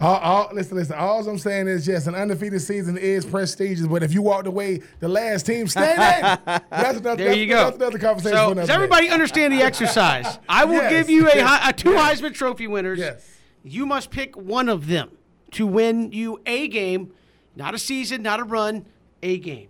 [0.00, 0.96] All, all, listen, listen.
[0.98, 4.80] All I'm saying is, yes, an undefeated season is prestigious, but if you walked away
[4.98, 7.64] the last team standing, that's another, there that's, you go.
[7.66, 8.74] That's another conversation So for another does day.
[8.74, 10.40] everybody understand the exercise?
[10.48, 10.90] I will Yes.
[10.90, 11.60] give you a, Yes.
[11.68, 12.20] a two Yes.
[12.20, 12.98] Heisman Trophy winners.
[12.98, 13.24] Yes.
[13.62, 15.16] You must pick one of them
[15.52, 17.12] to win you a game,
[17.54, 18.84] not a season, not a run,
[19.22, 19.68] a game.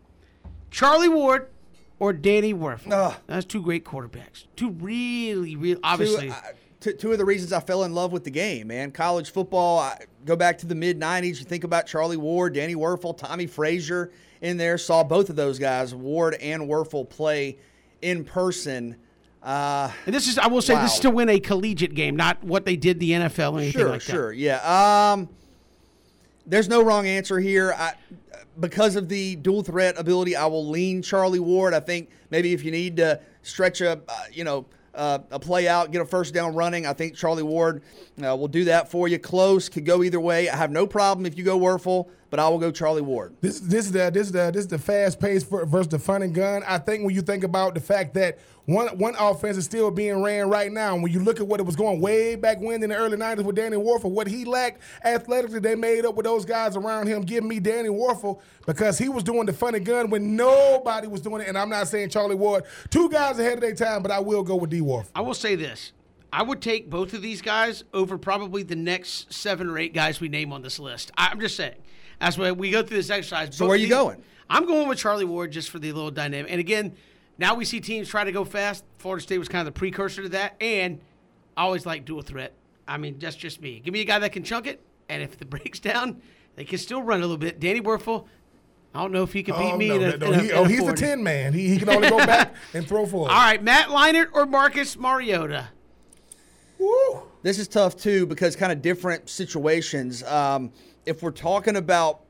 [0.73, 1.49] Charlie Ward
[2.01, 2.91] or Danny Wuerffel.
[2.91, 3.15] Ugh.
[3.29, 4.47] That's two great quarterbacks.
[4.57, 6.31] Two really, really Two, obviously.
[6.31, 6.35] uh,
[6.81, 8.91] two, two of the reasons I fell in love with the game, man.
[8.91, 11.39] College football, I go back to the mid 90s.
[11.39, 14.79] You think about Charlie Ward, Danny Wuerffel, Tommie Frazier in there.
[14.79, 17.59] Saw both of those guys, Ward and Wuerffel, play
[18.01, 18.97] in person.
[19.43, 22.43] Uh, and this is, I will say, this is to win a collegiate game, not
[22.45, 24.13] what they did the NFL or anything sure, like that.
[24.13, 24.33] sure.
[24.33, 25.13] Yeah.
[25.13, 25.29] Um,
[26.47, 27.73] there's no wrong answer here.
[27.73, 27.95] I,
[28.61, 31.75] because of the dual threat ability, I will lean Charlie Ward.
[31.75, 35.69] I think maybe if you need to stretch a, uh, you know, uh, a play
[35.69, 37.83] out, get a first down running, I think Charlie Ward
[38.23, 39.19] uh, will do that for you.
[39.19, 40.51] Close could go either way.
[40.51, 43.37] I have no problem if you go Wuerffel, but I will go Charlie Ward.
[43.43, 46.23] This this is the this is the this is the fast pace versus the fun
[46.23, 46.63] and gun.
[46.67, 50.23] I think when you think about the fact that one one offense is still being
[50.23, 52.83] ran right now, and when you look at what it was going way back when
[52.83, 56.25] in the early '90s with Danny Wuerffel, what he lacked athletically, they made up with
[56.25, 57.21] those guys around him.
[57.21, 61.21] Give me Danny Wuerffel because he was doing the fun and gun when nobody was
[61.21, 61.49] doing it.
[61.49, 64.43] And I'm not saying Charlie Ward, two guys ahead of their time, but I will
[64.43, 65.11] go with D Wuerffel.
[65.15, 65.93] I will say this.
[66.33, 70.19] I would take both of these guys over probably the next seven or eight guys
[70.19, 71.11] we name on this list.
[71.19, 71.75] I- I'm just saying.
[72.23, 73.55] As we we go through this exercise.
[73.57, 74.23] So both where are you these- going?
[74.49, 76.51] I'm going with Charlie Ward just for the little dynamic.
[76.51, 76.95] And again,
[77.39, 78.85] now we see teams try to go fast.
[78.99, 80.57] Florida State was kind of the precursor to that.
[80.61, 81.01] And
[81.57, 82.53] I always like dual threat.
[82.87, 83.81] I mean, that's just me.
[83.81, 86.21] Give me a guy that can chunk it, and if the breaks down,
[86.57, 87.59] they can still run a little bit.
[87.61, 88.27] Danny Wuerffel,
[88.95, 89.89] I don't know if he can beat Oh, me.
[89.89, 91.01] no, in a, no, in a- he- in oh, a he's the 40.
[91.01, 91.53] 10 man.
[91.55, 93.31] He, he can only go back and throw forward.
[93.31, 95.69] All right, Matt Leinart or Marcus Mariota?
[96.79, 97.23] Woo.
[97.43, 100.23] This is tough too because kind of different situations.
[100.25, 100.73] Um,
[101.07, 102.21] if we're talking about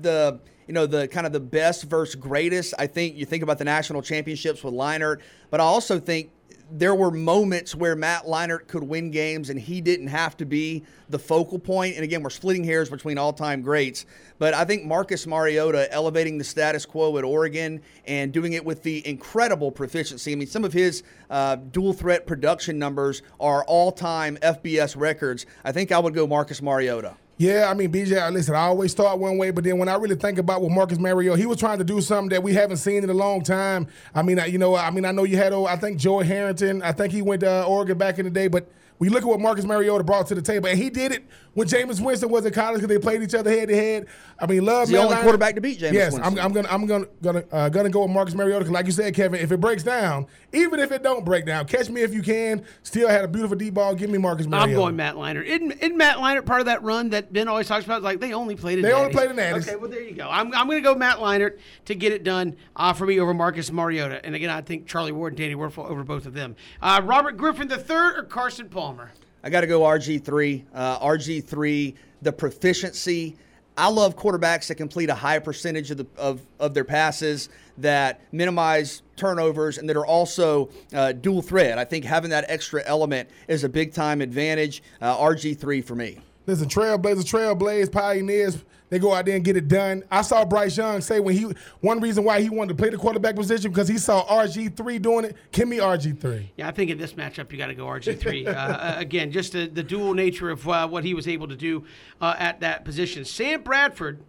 [0.00, 3.58] the you know the kind of the best versus greatest, I think you think about
[3.58, 5.20] the national championships with Leinart,
[5.50, 6.30] but I also think
[6.70, 10.82] there were moments where Matt Leinart could win games and he didn't have to be
[11.08, 11.94] the focal point.
[11.94, 14.04] And again, we're splitting hairs between all-time greats,
[14.38, 18.82] but I think Marcus Mariota elevating the status quo at Oregon and doing it with
[18.82, 20.32] the incredible proficiency.
[20.32, 25.46] I mean, some of his uh, dual threat production numbers are all-time FBS records.
[25.64, 27.16] I think I would go Marcus Mariota.
[27.38, 30.16] Yeah, I mean, BJ, listen, I always start one way, but then when I really
[30.16, 33.04] think about what Marcus Mariota, he was trying to do something that we haven't seen
[33.04, 33.88] in a long time.
[34.14, 36.24] I mean, I- you know, I mean, I know you had, oh, I think Joey
[36.24, 38.66] Harrington, I think he went to Oregon back in the day, but
[38.98, 41.24] we look at what Marcus Mariota brought to the table, and he did it
[41.56, 44.06] when Jameis Winston was in college because they played each other head to head.
[44.38, 45.22] I mean, love He's the only Leinart.
[45.22, 46.38] quarterback to beat Jameis Yes, Winston.
[46.38, 48.92] I'm, I'm gonna, I'm gonna, gonna, uh, gonna go with Marcus Mariota because, like you
[48.92, 52.12] said, Kevin, if it breaks down, even if it don't break down, catch me if
[52.12, 52.62] you can.
[52.82, 53.94] Still had a beautiful deep ball.
[53.94, 54.70] Give me Marcus Mariota.
[54.70, 55.46] I'm going Matt Leinart.
[55.46, 58.02] Isn't, isn't Matt Leinart part of that run that Ben always talks about?
[58.02, 59.66] Like they only played in They only played in Natties.
[59.66, 60.28] Okay, well there you go.
[60.30, 63.32] I'm, I'm going to go Matt Leinart to get it done uh, for me over
[63.32, 64.24] Marcus Mariota.
[64.24, 66.54] And again, I think Charlie Ward and Danny Wuerffel over both of them.
[66.82, 69.12] Uh, Robert Griffin III or Carson Palmer?
[69.46, 70.64] I got to go RG3.
[70.74, 73.36] Uh, RG3, the proficiency.
[73.78, 77.48] I love quarterbacks that complete a high percentage of, the, of, of their passes,
[77.78, 81.78] that minimize turnovers, and that are also uh, dual threat.
[81.78, 84.82] I think having that extra element is a big time advantage.
[85.00, 86.18] Uh, RG3 for me.
[86.48, 90.04] Listen, trailblazers, trailblaze, pioneers, they go out there and get it done.
[90.10, 92.96] I saw Bryce Young say when he one reason why he wanted to play the
[92.96, 95.36] quarterback position because he saw RG3 doing it.
[95.52, 96.50] Give me RG3.
[96.56, 98.46] Yeah, I think in this matchup you got to go RG3.
[98.46, 101.84] uh, again, just the, the dual nature of uh, what he was able to do
[102.20, 103.24] uh, at that position.
[103.24, 104.20] Sam Bradford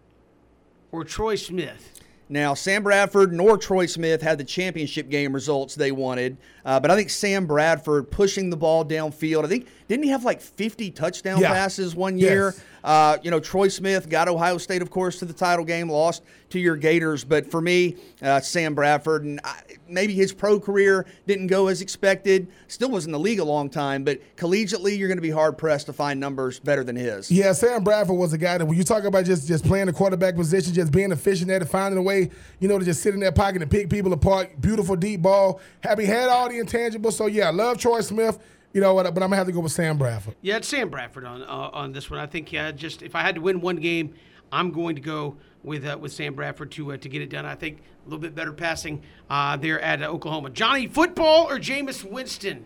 [0.92, 1.97] or Troy Smith?
[2.30, 6.36] Now, Sam Bradford nor Troy Smith had the championship game results they wanted,
[6.66, 9.46] uh, but I think Sam Bradford pushing the ball downfield.
[9.46, 11.54] I think didn't he have like 50 touchdown Yeah.
[11.54, 12.30] passes one Yes.
[12.32, 12.56] year?
[12.84, 16.22] Uh, you know, Troy Smith got Ohio State, of course, to the title game, lost
[16.50, 17.24] to your Gators.
[17.24, 21.82] But for me, uh, Sam Bradford, and I, maybe his pro career didn't go as
[21.82, 22.48] expected.
[22.68, 25.58] Still was in the league a long time, but collegiately, you're going to be hard
[25.58, 27.32] pressed to find numbers better than his.
[27.32, 29.94] Yeah, Sam Bradford was a guy that when you talk about just just playing the
[29.94, 33.14] quarterback position, just being efficient at it, finding a way, you know, to just sit
[33.14, 34.60] in that pocket and pick people apart.
[34.62, 35.60] Beautiful deep ball.
[35.82, 37.14] Having had all the intangibles.
[37.14, 38.40] So yeah, I love Troy Smith.
[38.74, 39.04] You know what?
[39.14, 40.36] But I'm gonna have to go with Sam Bradford.
[40.42, 42.20] Yeah, it's Sam Bradford on uh, on this one.
[42.20, 44.14] I think yeah, just if I had to win one game,
[44.52, 45.38] I'm going to go
[45.68, 47.46] with uh, with Sam Bradford to uh, to get it done.
[47.46, 50.50] I think a little bit better passing uh, there at uh, Oklahoma.
[50.50, 52.66] Johnny Football or Jameis Winston?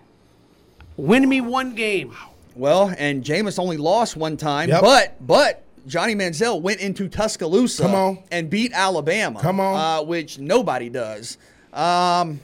[0.96, 2.16] Win me one game.
[2.56, 4.82] Well, and Jameis only lost one time, Yep.
[4.82, 8.20] but but Johnny Manziel went into Tuscaloosa Come on.
[8.32, 9.40] and beat Alabama.
[9.42, 9.76] Come on.
[9.76, 11.38] uh, which nobody does.
[11.74, 12.40] Um,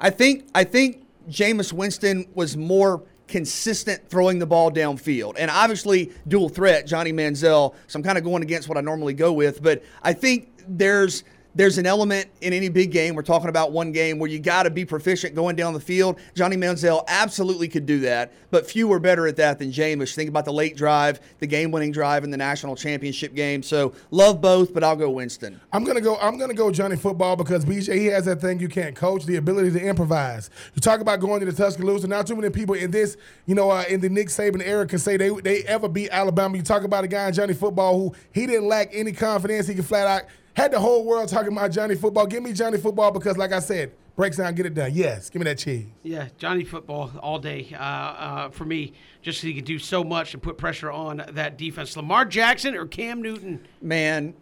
[0.00, 6.12] I think I think Jameis Winston was more consistent throwing the ball downfield, and obviously
[6.28, 7.74] dual threat Johnny Manziel.
[7.86, 11.24] So I'm kind of going against what I normally go with, but I think there's
[11.54, 13.14] there's an element in any big game.
[13.14, 16.18] We're talking about one game where you got to be proficient going down the field.
[16.34, 20.14] Johnny Manziel absolutely could do that, but few are better at that than Jameis.
[20.14, 23.62] Think about the late drive, the game-winning drive in the national championship game.
[23.62, 25.60] So love both, but I'll go Winston.
[25.72, 26.16] I'm gonna go.
[26.16, 29.36] I'm gonna go Johnny Football because BJ he has that thing you can't coach, the
[29.36, 30.50] ability to improvise.
[30.74, 32.06] You talk about going to the Tuscaloosa.
[32.06, 33.16] Not too many people in this,
[33.46, 36.56] you know, uh, in the Nick Saban era can say they they ever beat Alabama.
[36.56, 39.66] You talk about a guy in Johnny Football who he didn't lack any confidence.
[39.66, 40.22] He could flat out
[40.54, 42.26] had the whole world talking about Johnny Football.
[42.26, 44.90] Give me Johnny Football because, like I said, breaks down, get it done.
[44.94, 45.86] Yes, give me that cheese.
[46.02, 48.92] Yeah, Johnny football all day uh, uh, for me.
[49.22, 51.96] Just so he can do so much and put pressure on that defense.
[51.96, 53.66] Lamar Jackson or Cam Newton?
[53.80, 54.34] Man,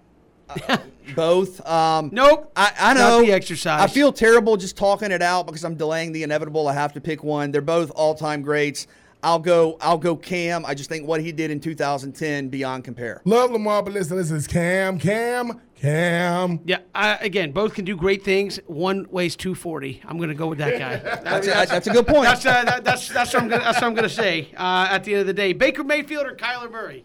[0.48, 0.78] uh,
[1.14, 1.64] both.
[1.66, 2.50] Um, Nope.
[2.56, 3.20] I, I Not know.
[3.22, 3.80] the exercise.
[3.80, 6.66] I feel terrible just talking it out because I'm delaying the inevitable.
[6.66, 7.50] I have to pick one.
[7.52, 8.86] They're both all-time greats.
[9.22, 9.76] I'll go.
[9.82, 10.64] I'll go Cam.
[10.64, 13.20] I just think what he did in 2010 beyond compare.
[13.26, 16.60] Love Lamar, but listen, listen, it's Cam, Cam, Cam.
[16.64, 18.58] Yeah, I, again, both can do great things.
[18.66, 20.02] One weighs 240.
[20.06, 20.96] I'm going to go with that guy.
[21.24, 22.24] That's a, that's a good point.
[22.24, 24.88] That's, uh, that, that's, that's what I'm gonna, that's what I'm going to say uh,
[24.90, 25.52] at the end of the day.
[25.52, 27.04] Baker Mayfield or Kyler Murray?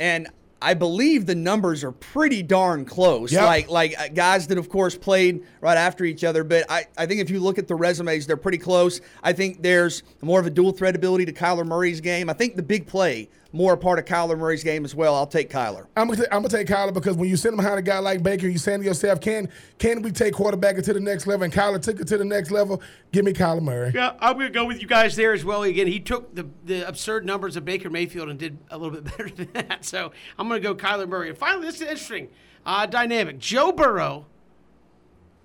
[0.00, 0.28] and
[0.60, 3.30] I believe the numbers are pretty darn close.
[3.32, 3.44] Yep.
[3.44, 7.04] Like like uh, guys that of course played right after each other, but I, I
[7.06, 9.00] think if you look at the resumes, they're pretty close.
[9.22, 12.30] I think there's more of a dual threat ability to Kyler Murray's game.
[12.30, 15.14] I think the big play more a part of Kyler Murray's game as well.
[15.14, 15.86] I'll take Kyler.
[15.96, 18.48] I'm gonna, I'm gonna take Kyler because when you sit behind a guy like Baker,
[18.48, 19.48] you saying to yourself, "Can
[19.78, 22.50] can we take quarterback to the next level?" And Kyler took it to the next
[22.50, 22.82] level.
[23.12, 23.92] Give me Kyler Murray.
[23.94, 25.62] Yeah, I'm going to go with you guys there as well.
[25.62, 29.04] Again, he took the, the absurd numbers of Baker Mayfield and did a little bit
[29.16, 29.84] better than that.
[29.84, 31.28] So I'm going to go Kyler Murray.
[31.28, 32.30] And finally, this is interesting
[32.66, 34.26] uh, dynamic: Joe Burrow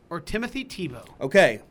[0.10, 1.06] or Timothy Tebow.
[1.22, 1.61] Okay.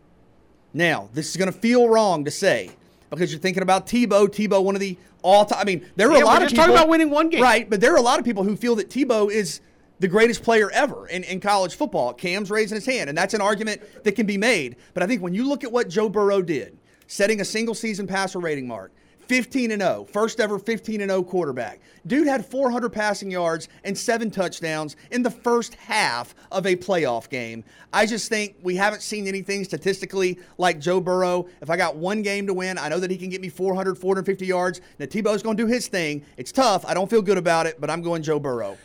[0.73, 2.71] Now, this is going to feel wrong to say
[3.11, 4.29] because you're thinking about Tebow.
[4.29, 5.59] Tebow, one of the all time.
[5.61, 6.65] I mean, there are Yeah, a lot of people.
[6.65, 7.43] talking about winning one game.
[7.43, 9.61] Right, but there are a lot of people who feel that Tebow is
[10.01, 12.13] the greatest player ever in, in college football.
[12.15, 14.77] Cam's raising his hand, and that's an argument that can be made.
[14.95, 16.77] But I think when you look at what Joe Burrow did,
[17.09, 18.93] setting a single season passer rating mark,
[19.29, 21.81] 15 and 0, first ever 15 and 0 quarterback.
[22.07, 27.29] Dude had 400 passing yards and seven touchdowns in the first half of a playoff
[27.29, 27.63] game.
[27.93, 31.47] I just think we haven't seen anything statistically like Joe Burrow.
[31.61, 33.99] If I got one game to win, I know that he can get me 400,
[33.99, 34.81] 450 yards.
[34.99, 36.25] Now Tebow's going to do his thing.
[36.39, 36.87] It's tough.
[36.87, 38.79] I don't feel good about it, but I'm going Joe Burrow.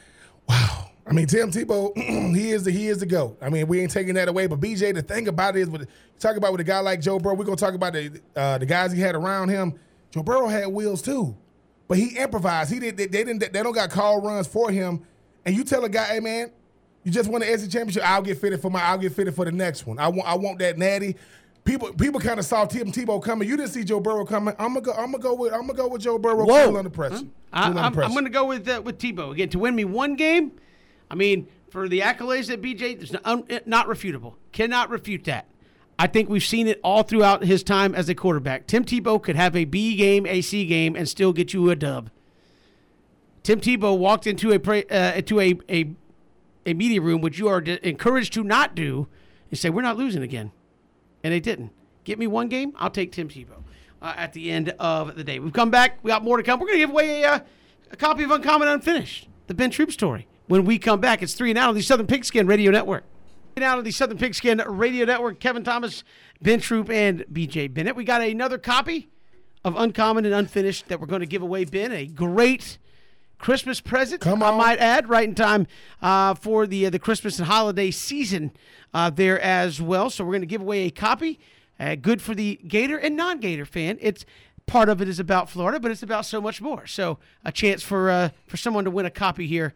[0.50, 0.90] Wow.
[1.06, 1.96] I mean, Tim Tebow,
[2.36, 3.38] he is the he is the goat.
[3.42, 4.48] I mean, we ain't taking that away.
[4.48, 5.90] But BJ, the thing about it is, with
[6.20, 8.66] talk about with a guy like Joe Burrow, we're gonna talk about the uh, the
[8.66, 9.78] guys he had around him.
[10.14, 11.36] Joe Burrow had wheels too,
[11.88, 12.72] but he improvised.
[12.72, 12.98] He did.
[12.98, 13.40] They, they didn't.
[13.40, 15.02] They don't got call runs for him.
[15.44, 16.52] And you tell a guy, hey man,
[17.04, 18.08] you just won the SEC championship.
[18.08, 18.84] I'll get fitted for my.
[18.84, 19.98] I'll get fitted for the next one.
[19.98, 20.30] I want.
[20.30, 21.16] I want that natty.
[21.66, 23.48] People, people kind of saw Tim Tebow coming.
[23.48, 24.54] You didn't see Joe Burrow coming.
[24.60, 24.92] I'm gonna go.
[24.92, 25.52] I'm gonna go with.
[25.52, 26.46] I'm gonna go with Joe Burrow.
[26.46, 26.68] Whoa.
[26.68, 27.26] Cool under pressure.
[27.52, 28.06] I, Cool under I'm, pressure.
[28.06, 30.52] I'm going to go with uh, with Tebow again to win me one game.
[31.10, 34.36] I mean, for the accolades that BJ, it's no, un, not refutable.
[34.52, 35.48] Cannot refute that.
[36.04, 38.68] I think we've seen it all throughout his time as a quarterback.
[38.68, 41.78] Tim Tebow could have a B game, a C game, and still get you a
[41.78, 42.10] dub.
[43.42, 45.96] Tim Tebow walked into a uh, a, a
[46.66, 49.08] a media room, which you are encouraged to not do,
[49.50, 50.52] and say we're not losing again,
[51.24, 51.72] and they didn't.
[52.04, 53.64] Get me one game, I'll take Tim Tebow
[54.02, 55.40] uh, at the end of the day.
[55.40, 56.00] We've come back.
[56.04, 56.60] We got more to come.
[56.60, 57.40] We're going to give away a, uh,
[57.92, 60.28] a copy of Uncommon Unfinished, the Ben Troupe story.
[60.48, 63.06] When we come back, it's three and out on the Southern Pigskin Radio Network.
[63.62, 65.40] Out on the Southern Pigskin Radio Network.
[65.40, 66.04] Kevin Thomas,
[66.42, 67.96] Ben Troupe, and BJ Bennett.
[67.96, 69.10] We got another copy
[69.64, 71.64] of Uncommon and Unfinished that we're going to give away.
[71.64, 72.80] Ben, a great
[73.38, 74.22] Christmas present.
[74.22, 74.56] Come on.
[74.56, 75.68] I might add, right in time
[76.02, 78.54] uh, for the uh, the Christmas and holiday season
[78.92, 80.10] uh, there as well.
[80.10, 81.40] So we're going to give away a copy.
[81.80, 84.00] Uh, good for the Gator and non-Gator fan.
[84.02, 84.26] It's
[84.66, 86.88] part of it is about Florida, but it's about so much more.
[86.88, 89.76] So a chance for uh, for someone to win a copy here,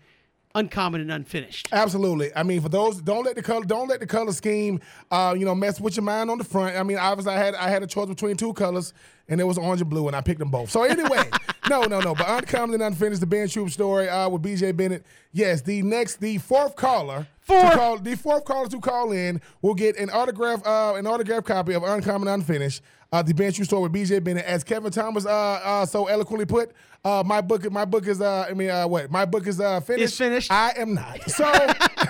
[0.58, 1.70] uncommon and unfinished.
[1.72, 2.32] Absolutely.
[2.36, 4.82] I mean, for those, don't let the color, don't let the color scheme,
[5.12, 6.76] uh, you know, mess with your mind on the front.
[6.76, 8.94] I mean, obviously, I had I had a choice between two colors,
[9.30, 10.70] and it was orange and blue, and I picked them both.
[10.72, 11.30] So anyway,
[11.70, 12.16] no, no, no.
[12.16, 15.06] But uncommon and unfinished, the Ben Troupe story uh, with BJ Bennett.
[15.32, 17.28] Yes, the next, the fourth caller.
[17.40, 17.62] Four.
[17.62, 21.46] To call, the fourth caller to call in will get an autograph, uh, an autograph
[21.46, 22.82] copy of Uncommon and Unfinished.
[23.12, 26.46] Uh, the Ben Troupe story with BJ Bennett, as Kevin Thomas uh, uh, so eloquently
[26.46, 26.72] put.
[27.06, 29.10] Uh, my book, my book is, uh, I mean, uh, what?
[29.10, 30.14] My book is uh, finished.
[30.14, 30.52] Is finished.
[30.52, 31.30] I am not.
[31.30, 31.50] So,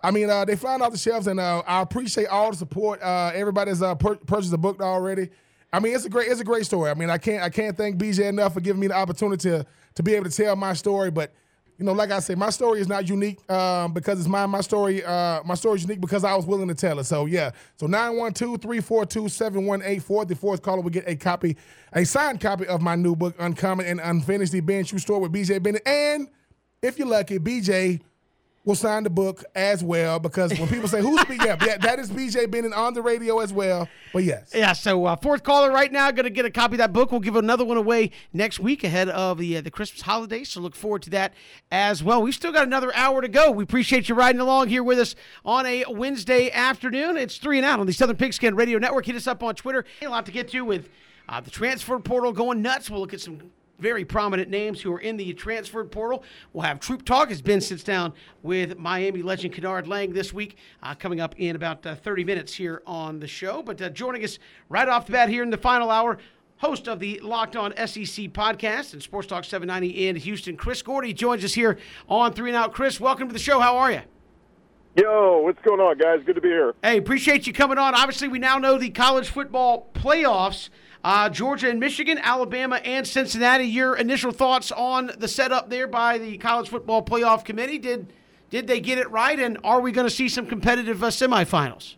[0.06, 3.02] I mean, uh, they flying off the shelves, and uh, I appreciate all the support.
[3.02, 5.30] Uh, everybody's uh, pur- purchased the book already.
[5.72, 6.92] I mean, it's a great, it's a great story.
[6.92, 9.66] I mean, I can't, I can't thank BJ enough for giving me the opportunity to,
[9.96, 11.10] to be able to tell my story.
[11.10, 11.32] But
[11.76, 14.48] you know, like I said, my story is not unique um, because it's mine.
[14.48, 17.04] My story, uh, my story is unique because I was willing to tell it.
[17.04, 17.50] So yeah.
[17.74, 20.28] So 912-342-7184.
[20.28, 21.56] The fourth caller will get a copy,
[21.92, 25.32] a signed copy of my new book, Uncommon and Unfinished, the Ben True Story with
[25.32, 25.82] BJ Bennett.
[25.84, 26.28] And
[26.80, 28.02] if you're lucky, BJ
[28.66, 32.10] will sign the book as well because when people say who's B, yeah, that is
[32.10, 33.88] BJ Bennett on the radio as well.
[34.12, 36.78] But yes, Yeah, so uh, fourth caller right now going to get a copy of
[36.78, 37.12] that book.
[37.12, 40.50] We'll give another one away next week ahead of the uh, the Christmas holidays.
[40.50, 41.32] So look forward to that
[41.70, 42.20] as well.
[42.20, 43.50] We've still got another hour to go.
[43.52, 45.14] We appreciate you riding along here with us
[45.44, 47.16] on a Wednesday afternoon.
[47.16, 49.06] It's three and out on the Southern Pigskin Radio Network.
[49.06, 49.84] Hit us up on Twitter.
[50.02, 50.88] A lot to get to with
[51.28, 52.90] uh, the transfer portal going nuts.
[52.90, 56.22] We'll look at some very prominent names who are in the transfer portal.
[56.52, 58.12] We'll have Troupe Talk as Ben sits down
[58.42, 62.54] with Miami legend Kenard Lang this week, uh, coming up in about uh, 30 minutes
[62.54, 63.62] here on the show.
[63.62, 64.38] But uh, joining us
[64.68, 66.18] right off the bat here in the final hour,
[66.58, 71.12] host of the Locked On SEC podcast and Sports Talk 790 in Houston, Chris Gordy
[71.12, 71.78] joins us here
[72.08, 72.72] on Three and Out.
[72.72, 73.60] Chris, welcome to the show.
[73.60, 74.00] How are you?
[74.96, 76.20] Yo, what's going on, guys?
[76.24, 76.74] Good to be here.
[76.82, 77.94] Hey, appreciate you coming on.
[77.94, 80.70] Obviously, we now know the college football playoffs.
[81.06, 83.62] Uh, Georgia and Michigan, Alabama and Cincinnati.
[83.62, 87.78] Your initial thoughts on the setup there by the college football playoff committee?
[87.78, 88.12] Did
[88.50, 91.94] did they get it right, and are we going to see some competitive uh, semifinals?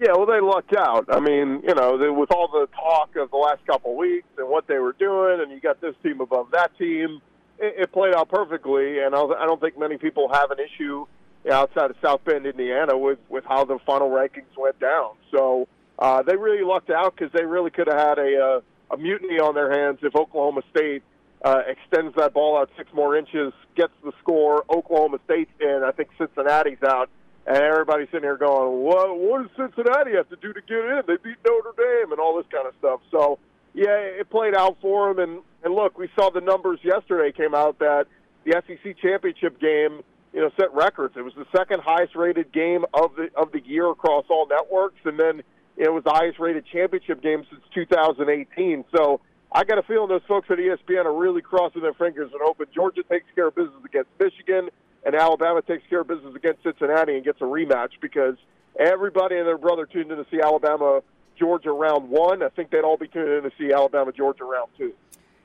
[0.00, 1.06] Yeah, well, they lucked out.
[1.08, 4.28] I mean, you know, they, with all the talk of the last couple of weeks
[4.38, 7.20] and what they were doing, and you got this team above that team,
[7.58, 9.00] it, it played out perfectly.
[9.00, 11.06] And I don't- I don't think many people have an issue
[11.50, 15.14] outside of South Bend, Indiana, with with how the final rankings went down.
[15.32, 15.66] So
[15.98, 19.38] uh, they really lucked out because they really could have had a uh, a mutiny
[19.40, 21.02] on their hands if Oklahoma State
[21.44, 24.64] uh, extends that ball out six more inches, gets the score.
[24.70, 25.82] Oklahoma State's in.
[25.84, 27.08] I think Cincinnati's out.
[27.46, 29.18] And everybody's sitting here going, "What?
[29.18, 31.02] What does Cincinnati have to do to get in?
[31.06, 33.38] They beat Notre Dame and all this kind of stuff." So,
[33.72, 35.22] yeah, it played out for them.
[35.22, 38.06] And and look, we saw the numbers yesterday came out that
[38.44, 40.02] the SEC championship game,
[40.32, 41.16] you know, set records.
[41.16, 44.98] It was the second highest rated game of the of the year across all networks,
[45.04, 45.42] and then
[45.76, 48.84] it was the highest rated championship game since 2018.
[48.94, 49.20] So.
[49.52, 52.66] I got a feeling those folks at ESPN are really crossing their fingers and hoping
[52.74, 54.68] Georgia takes care of business against Michigan
[55.06, 58.34] and Alabama takes care of business against Cincinnati and gets a rematch because
[58.78, 61.00] everybody and their brother tuned in to see Alabama
[61.38, 62.42] Georgia round one.
[62.42, 64.92] I think they'd all be tuned in to see Alabama Georgia round two.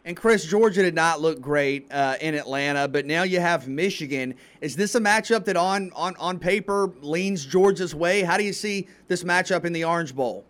[0.03, 4.34] And Chris, Georgia did not look great uh, in Atlanta, but now you have Michigan.
[4.60, 8.23] Is this a matchup that on, on, on paper leans Georgia's way?
[8.23, 10.44] How do you see this matchup in the Orange Bowl?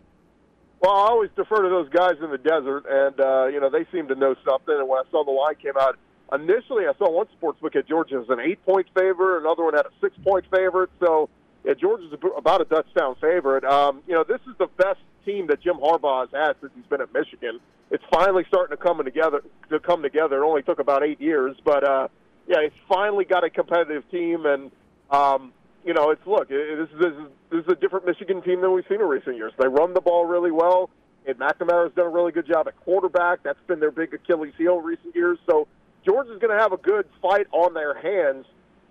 [0.80, 3.86] Well, I always defer to those guys in the desert, and uh, you know they
[3.92, 4.74] seem to know something.
[4.74, 5.96] And when I saw the line came out,
[6.32, 9.86] initially I saw one sports book at Georgia as an eight-point favorite, another one had
[9.86, 10.90] a six-point favorite.
[10.98, 11.28] So
[11.64, 13.64] yeah, Georgia's about a touchdown favorite.
[13.64, 16.86] Um, you know, this is the best team that Jim Harbaugh has had since he's
[16.86, 17.60] been at Michigan.
[17.90, 19.42] It's finally starting to come together.
[19.70, 22.08] To come together, it only took about eight years, but uh,
[22.46, 24.70] yeah, it's finally got a competitive team, and
[25.10, 25.52] um,
[25.84, 28.60] you know, it's look, it, this, is, this is this is a different Michigan team
[28.60, 29.52] than we've seen in recent years.
[29.58, 30.90] They run the ball really well,
[31.26, 33.42] and McNamara's done a really good job at quarterback.
[33.42, 35.38] That's been their big Achilles heel in recent years.
[35.48, 35.68] So
[36.04, 38.46] Georgia's going to have a good fight on their hands.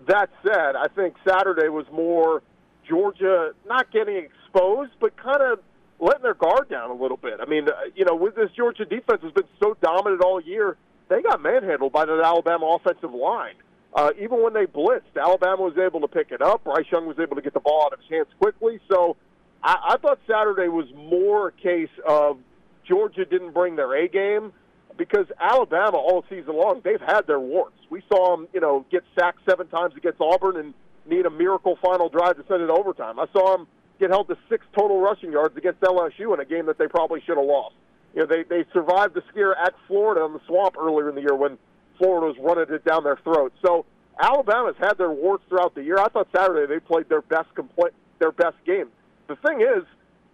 [0.08, 2.42] That said, I think Saturday was more
[2.88, 5.60] Georgia not getting exposed, but kind of
[6.02, 7.36] letting their guard down a little bit.
[7.40, 10.76] I mean, uh, you know, with this Georgia defense has been so dominant all year,
[11.08, 13.56] they got manhandled by the Alabama offensive line.
[13.94, 16.64] Uh, even when they blitzed, Alabama was able to pick it up.
[16.64, 18.80] Bryce Young was able to get the ball out of his hands quickly.
[18.90, 19.18] So
[19.62, 22.40] I, I thought Saturday was more a case of
[22.88, 24.54] Georgia didn't bring their A game
[24.98, 27.78] because Alabama all season long they've had their warts.
[27.90, 30.74] We saw them, you know, get sacked seven times against Auburn and
[31.06, 33.20] need a miracle final drive to send it overtime.
[33.20, 33.68] I saw them
[34.02, 37.22] get held to six total rushing yards against LSU in a game that they probably
[37.22, 37.76] should have lost.
[38.14, 41.22] You know, they they survived the scare at Florida in the swamp earlier in the
[41.22, 41.58] year when
[41.98, 43.54] Florida was running it down their throat.
[43.64, 43.86] So
[44.20, 45.98] Alabama's had their warts throughout the year.
[46.00, 48.90] I thought Saturday they played their best compl- their best game.
[49.28, 49.84] The thing is,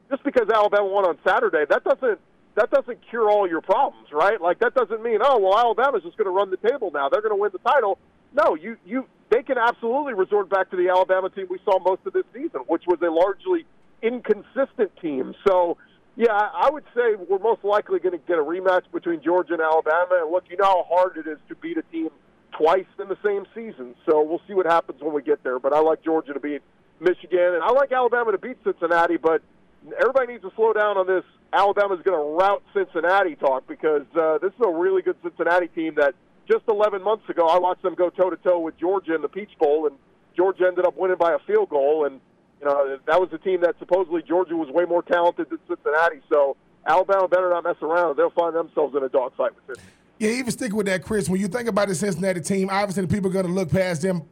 [0.09, 2.19] just because Alabama won on Saturday, that doesn't
[2.55, 4.41] that doesn't cure all your problems, right?
[4.41, 7.09] Like that doesn't mean oh well Alabama's just going to run the table now.
[7.09, 7.99] They're going to win the title.
[8.33, 12.01] No, you you they can absolutely resort back to the Alabama team we saw most
[12.05, 13.65] of this season, which was a largely
[14.01, 15.33] inconsistent team.
[15.47, 15.77] So
[16.17, 19.61] yeah, I would say we're most likely going to get a rematch between Georgia and
[19.61, 20.21] Alabama.
[20.23, 22.09] And look, you know how hard it is to beat a team
[22.57, 23.93] twice in the same season.
[24.09, 25.59] So we'll see what happens when we get there.
[25.59, 26.63] But I like Georgia to beat
[26.99, 29.17] Michigan, and I like Alabama to beat Cincinnati.
[29.17, 29.43] But
[30.01, 31.23] everybody needs to slow down on this.
[31.53, 35.95] Alabama's going to rout Cincinnati talk because uh, this is a really good Cincinnati team
[35.97, 36.15] that
[36.47, 39.29] just 11 months ago I watched them go toe to toe with Georgia in the
[39.29, 39.97] Peach Bowl, and
[40.35, 42.05] Georgia ended up winning by a field goal.
[42.05, 42.19] And
[42.59, 46.21] you know that was a team that supposedly Georgia was way more talented than Cincinnati.
[46.29, 46.55] So
[46.85, 49.85] Alabama better not mess around; they'll find themselves in a dogfight with this.
[50.19, 53.07] Yeah, even sticking with that, Chris, when you think about the Cincinnati team, obviously the
[53.07, 54.23] people are going to look past them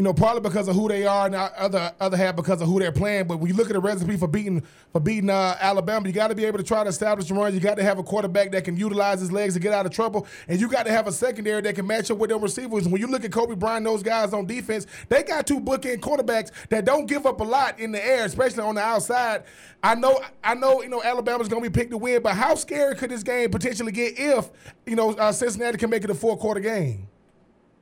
[0.00, 2.68] you know, partly because of who they are, and the other other half because of
[2.68, 3.26] who they're playing.
[3.26, 4.62] But when you look at the recipe for beating
[4.94, 7.52] for beating uh, Alabama, you got to be able to try to establish the run.
[7.52, 9.92] You got to have a quarterback that can utilize his legs to get out of
[9.92, 12.88] trouble, and you got to have a secondary that can match up with them receivers.
[12.88, 16.50] When you look at Coby Bryant, those guys on defense, they got two bookend quarterbacks
[16.70, 19.42] that don't give up a lot in the air, especially on the outside.
[19.82, 22.54] I know, I know, you know, Alabama's going to be picked to win, but how
[22.54, 24.48] scary could this game potentially get if
[24.86, 27.06] you know uh, Cincinnati can make it a four quarter game?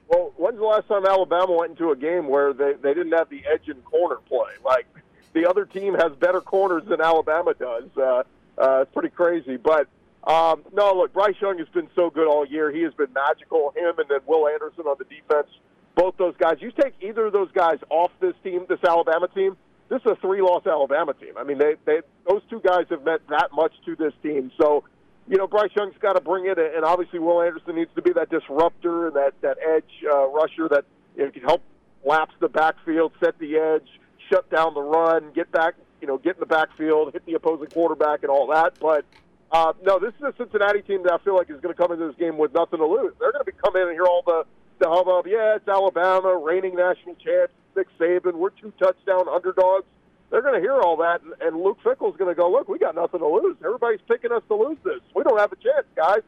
[0.08, 3.28] Well, when's the last time Alabama went into a game where they, they didn't have
[3.28, 4.52] the edge and corner play?
[4.64, 4.86] Like
[5.34, 7.84] the other team has better corners than Alabama does.
[7.96, 8.22] Uh,
[8.56, 9.56] uh, it's pretty crazy.
[9.56, 9.86] But
[10.24, 12.70] um, no, look, Bryce Young has been so good all year.
[12.70, 13.72] He has been magical.
[13.76, 15.48] Him and then Will Anderson on the defense.
[15.94, 16.56] Both those guys.
[16.60, 19.56] You take either of those guys off this team, this Alabama team.
[19.88, 21.32] This is a three-loss Alabama team.
[21.38, 24.52] I mean, they, they those two guys have meant that much to this team.
[24.60, 24.84] So
[25.28, 28.12] you know, Bryce Young's got to bring it, and obviously Will Anderson needs to be
[28.14, 30.84] that disruptor and that that edge uh, rusher that
[31.16, 31.62] you know, can help
[32.04, 33.88] lapse the backfield, set the edge,
[34.30, 37.66] shut down the run, get back, you know, get in the backfield, hit the opposing
[37.66, 38.78] quarterback, and all that.
[38.80, 39.04] But
[39.52, 41.92] uh, no, this is a Cincinnati team that I feel like is going to come
[41.92, 43.12] into this game with nothing to lose.
[43.20, 44.44] They're going to be coming in and hear all the
[44.78, 45.26] the hubbub.
[45.26, 48.34] Yeah, it's Alabama, reigning national champs, Nick Saban.
[48.34, 49.86] We're two touchdown underdogs
[50.30, 52.78] they're going to hear all that, and, and Luke Fickell's going to go, look, we
[52.78, 53.56] got nothing to lose.
[53.64, 55.00] Everybody's picking us to lose this.
[55.14, 56.20] We don't have a chance, guys.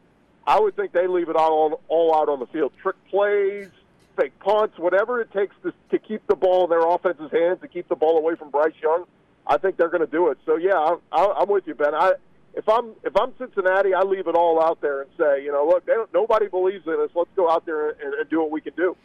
[0.46, 2.72] I would think they leave it all, on, all out on the field.
[2.82, 3.68] Trick plays,
[4.16, 7.68] fake punts, whatever it takes to, to keep the ball in their offense's hands, to
[7.68, 9.04] keep the ball away from Bryce Young.
[9.46, 10.38] I think they're going to do it.
[10.46, 11.94] So yeah, I, I, I'm with you, Ben.
[11.94, 12.12] I
[12.54, 15.64] if I'm if I'm Cincinnati, I leave it all out there and say, you know,
[15.66, 17.10] look, they don't, nobody believes in us.
[17.14, 18.96] Let's go out there and, and do what we can do.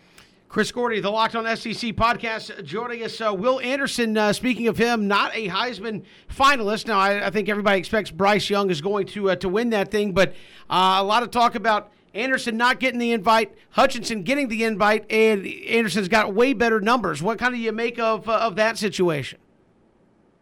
[0.48, 3.20] Chris Gordy, the Locked On SEC podcast, joining us.
[3.20, 6.88] Uh, Will Anderson, uh, speaking of him, not a Heisman finalist.
[6.88, 9.92] Now, I, I think everybody expects Bryce Young is going to uh, to win that
[9.92, 10.30] thing, but
[10.70, 15.06] uh, a lot of talk about Anderson not getting the invite, Hutchinson getting the invite,
[15.12, 17.22] and Anderson's got way better numbers.
[17.22, 19.40] What kind of you make of uh, of that situation?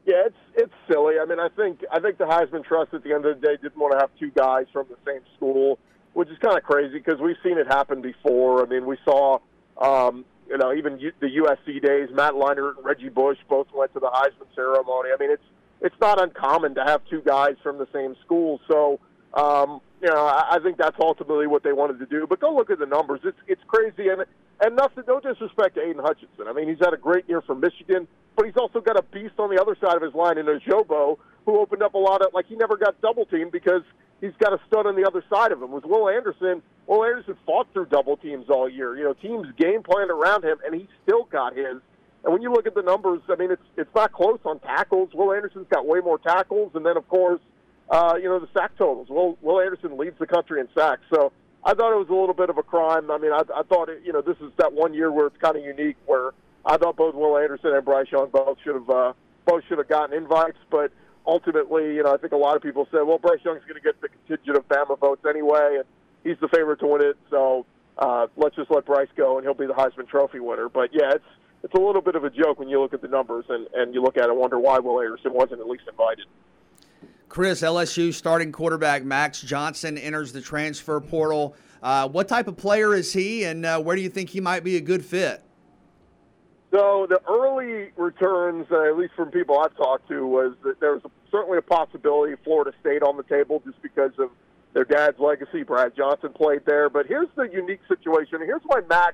[0.05, 1.15] Yeah, it's it's silly.
[1.19, 3.57] I mean, I think I think the Heisman Trust at the end of the day
[3.61, 5.79] didn't want to have two guys from the same school,
[6.13, 8.63] which is kind of crazy because we've seen it happen before.
[8.63, 9.39] I mean, we saw
[9.77, 13.93] um, you know, even U- the USC days, Matt Leinart and Reggie Bush both went
[13.93, 15.09] to the Heisman ceremony.
[15.13, 15.43] I mean, it's
[15.81, 18.61] it's not uncommon to have two guys from the same school.
[18.69, 18.99] So,
[19.33, 22.25] um, you know, I, I think that's ultimately what they wanted to do.
[22.27, 24.23] But go look at the numbers; it's it's crazy, and
[24.61, 26.47] and nothing, no disrespect to Aidan Hutchinson.
[26.47, 29.35] I mean, he's had a great year for Michigan, but he's also got a beast
[29.37, 32.33] on the other side of his line in Ojabo, who opened up a lot of
[32.33, 33.81] like he never got double teamed because
[34.23, 35.71] he's got a stud on the other side of him.
[35.71, 38.95] With Will Anderson, Will Anderson fought through double teams all year.
[38.95, 41.81] You know, teams game planned around him, and he still got his.
[42.23, 45.09] And when you look at the numbers, I mean, it's it's not close on tackles.
[45.13, 47.41] Will Anderson's got way more tackles, and then of course,
[47.89, 49.09] uh, you know, the sack totals.
[49.09, 51.01] Will Will Anderson leads the country in sacks.
[51.13, 51.33] So
[51.65, 53.11] I thought it was a little bit of a crime.
[53.11, 55.37] I mean, I, I thought it, you know this is that one year where it's
[55.37, 56.31] kind of unique, where
[56.65, 59.13] I thought both Will Anderson and Bryce Young both should have uh,
[59.45, 60.93] both should have gotten invites, but
[61.25, 63.81] ultimately, you know, I think a lot of people said, well, Bryce Young's going to
[63.81, 65.85] get the contingent of Bama votes anyway, and
[66.23, 67.17] he's the favorite to win it.
[67.29, 67.65] So
[67.97, 70.69] uh, let's just let Bryce go, and he'll be the Heisman Trophy winner.
[70.69, 71.25] But yeah, it's
[71.63, 73.93] it's a little bit of a joke when you look at the numbers and, and
[73.93, 76.25] you look at it and wonder why Will Anderson wasn't at least invited.
[77.29, 81.55] Chris, LSU starting quarterback Max Johnson enters the transfer portal.
[81.81, 84.63] Uh, what type of player is he, and uh, where do you think he might
[84.63, 85.41] be a good fit?
[86.73, 90.93] So the early returns, uh, at least from people I've talked to, was that there
[90.93, 94.31] was a, certainly a possibility Florida State on the table just because of
[94.73, 95.61] their dad's legacy.
[95.61, 98.39] Brad Johnson played there, but here's the unique situation.
[98.39, 99.13] Here's why Max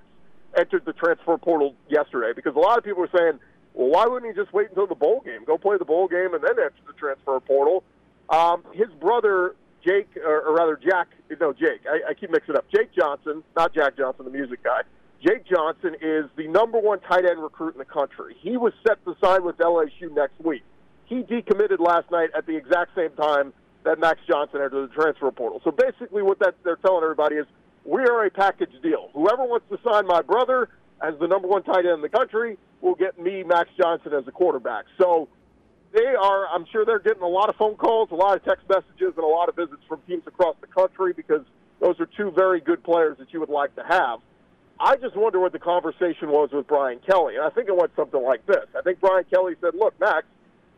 [0.57, 3.39] entered the transfer portal yesterday because a lot of people were saying,
[3.73, 6.33] "Well, why wouldn't he just wait until the bowl game, go play the bowl game,
[6.33, 7.83] and then enter the transfer portal?"
[8.29, 9.55] Um, his brother
[9.85, 11.09] Jake, or, or rather Jack,
[11.41, 11.81] no Jake.
[11.85, 12.65] I, I keep mixing up.
[12.73, 14.81] Jake Johnson, not Jack Johnson, the music guy.
[15.25, 18.35] Jake Johnson is the number one tight end recruit in the country.
[18.39, 20.63] He was set to sign with LSU next week.
[21.05, 23.51] He decommitted last night at the exact same time
[23.83, 25.61] that Max Johnson entered the transfer portal.
[25.63, 27.45] So basically, what that they're telling everybody is,
[27.83, 29.09] we are a package deal.
[29.13, 30.69] Whoever wants to sign my brother
[31.01, 34.27] as the number one tight end in the country will get me, Max Johnson, as
[34.27, 34.85] a quarterback.
[34.97, 35.27] So
[35.91, 38.69] they are, I'm sure they're getting a lot of phone calls, a lot of text
[38.69, 41.41] messages, and a lot of visits from teams across the country because
[41.81, 44.19] those are two very good players that you would like to have.
[44.79, 47.35] I just wonder what the conversation was with Brian Kelly.
[47.35, 48.65] And I think it went something like this.
[48.77, 50.25] I think Brian Kelly said, look, Max,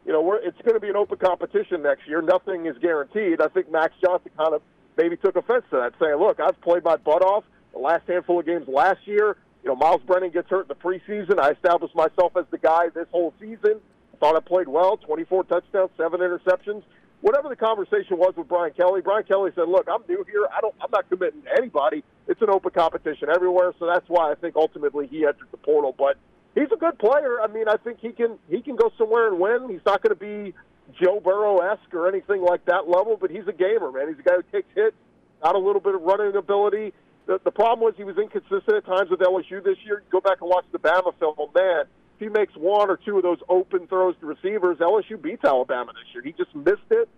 [0.05, 2.21] you know, we're, it's going to be an open competition next year.
[2.21, 3.41] Nothing is guaranteed.
[3.41, 4.61] I think Max Johnson kind of
[4.97, 8.39] maybe took offense to that, saying, look, I've played my butt off the last handful
[8.39, 9.37] of games last year.
[9.63, 11.39] You know, Myles Brennan gets hurt in the preseason.
[11.39, 13.79] I established myself as the guy this whole season.
[14.19, 16.83] Thought I played well, 24 touchdowns, seven interceptions.
[17.21, 20.47] Whatever the conversation was with Brian Kelly, Brian Kelly said, "Look, I'm new here.
[20.55, 20.75] I don't.
[20.81, 22.03] I'm not committing to anybody.
[22.27, 23.73] It's an open competition everywhere.
[23.77, 25.93] So that's why I think ultimately he entered the portal.
[25.95, 26.17] But
[26.55, 27.39] he's a good player.
[27.41, 29.69] I mean, I think he can he can go somewhere and win.
[29.69, 30.53] He's not going to be
[30.99, 34.07] Joe Burrow esque or anything like that level, but he's a gamer, man.
[34.09, 34.95] He's a guy who takes hits,
[35.43, 36.93] got a little bit of running ability.
[37.27, 40.03] The, the problem was he was inconsistent at times with LSU this year.
[40.11, 41.35] Go back and watch the Bama film.
[41.37, 41.85] Oh, man,
[42.21, 46.13] he makes one or two of those open throws to receivers, LSU beats Alabama this
[46.13, 46.23] year.
[46.23, 47.09] He just missed it.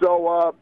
[0.00, 0.52] So uh,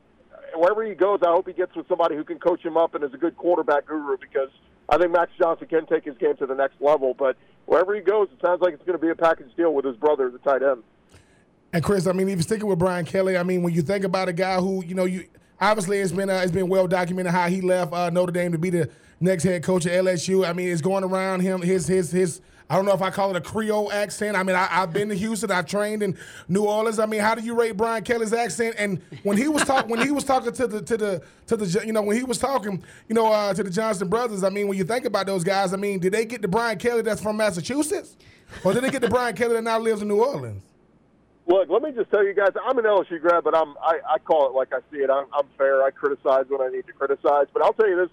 [0.55, 3.05] wherever he goes, I hope he gets with somebody who can coach him up and
[3.05, 4.48] is a good quarterback guru because
[4.89, 7.14] I think Max Johnson can take his game to the next level.
[7.14, 7.36] But
[7.66, 9.97] wherever he goes, it sounds like it's going to be a package deal with his
[9.97, 10.82] brother, the tight end.
[11.72, 14.28] And Chris, I mean, even sticking with Brian Kelly, I mean, when you think about
[14.28, 15.27] a guy who, you know, you
[15.60, 18.59] obviously it's been uh, it's been well documented how he left uh, Notre Dame to
[18.59, 18.90] be the
[19.20, 20.48] next head coach at LSU.
[20.48, 22.40] I mean, it's going around him his his his.
[22.70, 24.36] I don't know if I call it a Creole accent.
[24.36, 25.51] I mean, I, have been to Houston.
[25.51, 26.16] I've trained in
[26.47, 27.01] New Orleans.
[27.01, 28.76] I mean, how do you rate Brian Kelly's accent?
[28.78, 31.84] And when he was talking, when he was talking to the to the to the
[31.84, 34.44] you know when he was talking, you know, uh, to the Johnson brothers.
[34.44, 36.78] I mean, when you think about those guys, I mean, did they get the Brian
[36.78, 38.16] Kelly that's from Massachusetts,
[38.62, 40.62] or did they get the Brian Kelly that now lives in New Orleans?
[41.48, 44.18] Look, let me just tell you guys, I'm an LSU grad, but I'm I, I
[44.20, 45.10] call it like I see it.
[45.10, 45.82] I'm, I'm fair.
[45.82, 47.47] I criticize when I need to criticize.
[47.52, 48.10] But I'll tell you this: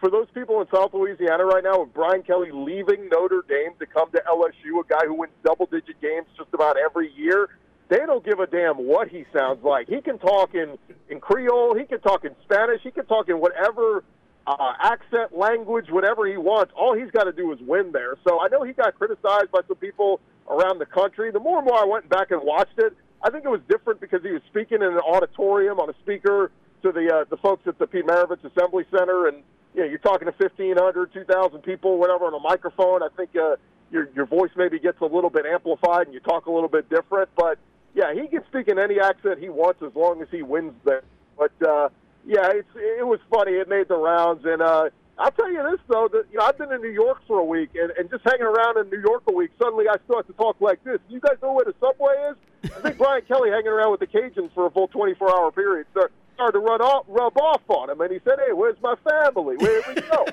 [0.00, 3.86] for those people in South Louisiana right now, with Brian Kelly leaving Notre Dame to
[3.86, 7.48] come to LSU, a guy who wins double-digit games just about every year,
[7.88, 9.88] they don't give a damn what he sounds like.
[9.88, 10.78] He can talk in
[11.10, 14.02] in Creole, he can talk in Spanish, he can talk in whatever
[14.46, 16.72] uh, accent, language, whatever he wants.
[16.74, 18.16] All he's got to do is win there.
[18.26, 21.30] So I know he got criticized by some people around the country.
[21.30, 24.00] The more and more I went back and watched it, I think it was different
[24.00, 26.50] because he was speaking in an auditorium on a speaker
[26.82, 29.42] to the uh, the folks at the Pete Maravich Assembly Center, and
[29.74, 33.02] you know you're talking to 1,500, 2,000 people, whatever, on a microphone.
[33.02, 33.56] I think uh,
[33.90, 36.88] your your voice maybe gets a little bit amplified and you talk a little bit
[36.88, 37.30] different.
[37.36, 37.58] But
[37.94, 41.02] yeah, he can speak in any accent he wants as long as he wins there.
[41.38, 41.88] But uh,
[42.26, 43.52] yeah, it's it was funny.
[43.52, 46.58] It made the rounds, and uh, I'll tell you this though, that you know I've
[46.58, 49.22] been in New York for a week, and, and just hanging around in New York
[49.28, 50.98] a week, suddenly I start to talk like this.
[51.08, 52.36] You guys know where the subway is?
[52.64, 55.86] I think Brian Kelly hanging around with the Cajuns for a full 24 hour period
[55.90, 58.94] start, started to run off, rub off on him, and he said, "Hey, where's my
[59.08, 59.56] family?
[59.56, 60.26] Where we go?"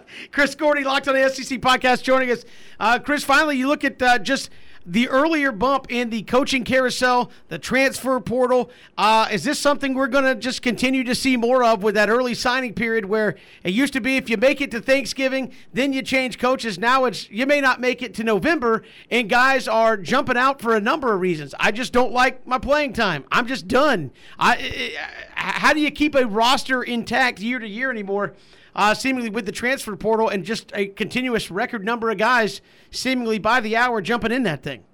[0.32, 2.44] Chris Gordy, locked on the SEC podcast, joining us.
[2.78, 4.50] Uh, Chris, finally, you look at uh, just
[4.90, 8.70] the earlier bump in the coaching carousel, the transfer portal.
[8.98, 12.10] Uh, is this something we're going to just continue to see more of with that
[12.10, 15.92] early signing period where it used to be if you make it to Thanksgiving, then
[15.92, 16.76] you change coaches.
[16.76, 20.74] Now it's you may not make it to November, and guys are jumping out for
[20.74, 21.54] a number of reasons.
[21.60, 23.24] I just don't like my playing time.
[23.30, 24.10] I'm just done.
[24.40, 24.92] I,
[25.34, 28.34] how do you keep a roster intact year to year anymore?
[28.74, 32.60] Uh, seemingly with the transfer portal and just a continuous record number of guys
[32.90, 34.84] seemingly by the hour jumping in that thing.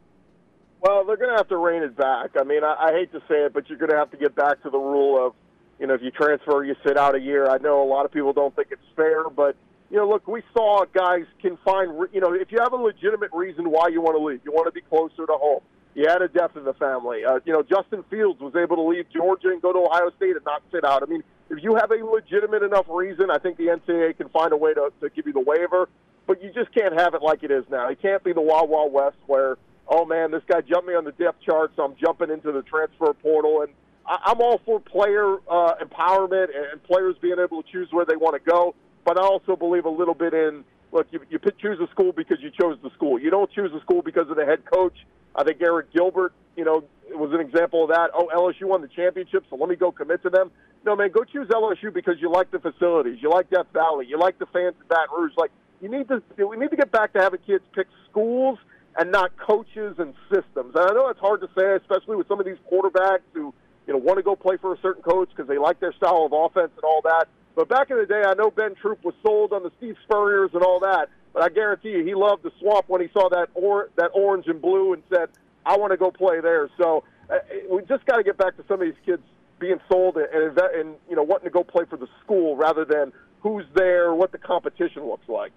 [0.80, 2.30] Well, they're going to have to rein it back.
[2.38, 4.34] I mean, I, I hate to say it, but you're going to have to get
[4.34, 5.34] back to the rule of,
[5.80, 7.48] you know, if you transfer, you sit out a year.
[7.48, 9.56] I know a lot of people don't think it's fair, but
[9.90, 12.76] you know, look, we saw guys can find, re- you know, if you have a
[12.76, 15.60] legitimate reason why you want to leave, you want to be closer to home.
[15.94, 17.24] You had a death in the family.
[17.24, 20.36] Uh, you know, Justin Fields was able to leave Georgia and go to Ohio State
[20.36, 21.02] and not sit out.
[21.02, 24.52] I mean, if you have a legitimate enough reason, I think the NCAA can find
[24.52, 25.88] a way to, to give you the waiver.
[26.26, 27.88] But you just can't have it like it is now.
[27.88, 29.56] It can't be the Wild Wild West where,
[29.86, 32.62] oh man, this guy jumped me on the depth chart, so I'm jumping into the
[32.62, 33.62] transfer portal.
[33.62, 33.72] And
[34.04, 38.16] I, I'm all for player uh, empowerment and players being able to choose where they
[38.16, 38.74] want to go.
[39.04, 42.38] But I also believe a little bit in look, you, you choose a school because
[42.40, 43.18] you chose the school.
[43.18, 44.96] You don't choose a school because of the head coach.
[45.34, 48.10] I think Arik Gilbert, you know, was an example of that.
[48.14, 50.50] Oh, LSU won the championship, so let me go commit to them.
[50.84, 54.18] No, man, go choose LSU because you like the facilities, you like Death Valley, you
[54.18, 55.32] like the fans in Baton Rouge.
[55.36, 55.50] Like,
[55.80, 58.58] you need to, we need to get back to having kids pick schools
[58.98, 60.74] and not coaches and systems.
[60.74, 63.52] And I know it's hard to say, especially with some of these quarterbacks who,
[63.86, 66.24] you know, want to go play for a certain coach because they like their style
[66.24, 67.28] of offense and all that.
[67.56, 70.50] But back in the day, I know Ben Troupe was sold on the Steve Spurriers
[70.52, 71.08] and all that.
[71.32, 74.46] But I guarantee you, he loved the swamp when he saw that or that orange
[74.46, 75.30] and blue and said,
[75.64, 77.38] "I want to go play there." So uh,
[77.70, 79.22] we just got to get back to some of these kids
[79.58, 82.84] being sold and and, and you know wanting to go play for the school rather
[82.84, 85.52] than who's there, what the competition looks like.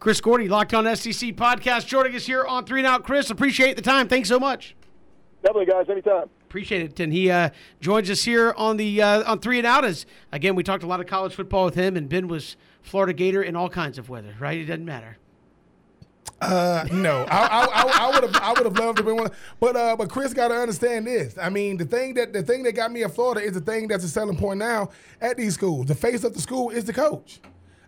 [0.00, 3.04] Chris Gordy, Locked On SEC podcast, joining us here on Three and Out.
[3.04, 4.06] Chris, appreciate the time.
[4.08, 4.76] Thanks so much.
[5.42, 6.30] Definitely, guys, anytime.
[6.48, 9.84] Appreciate it, and he uh, joins us here on the uh, on Three and Out.
[9.84, 13.12] As again, we talked a lot of college football with him, and Ben was Florida
[13.12, 14.34] Gator in all kinds of weather.
[14.40, 14.58] Right?
[14.58, 15.18] It doesn't matter.
[16.40, 19.30] Uh, no, I, I, I, I would have, I would have loved to be one.
[19.60, 21.36] But, uh, but Chris got to understand this.
[21.36, 23.88] I mean, the thing that the thing that got me at Florida is the thing
[23.88, 25.86] that's a selling point now at these schools.
[25.86, 27.40] The face of the school is the coach.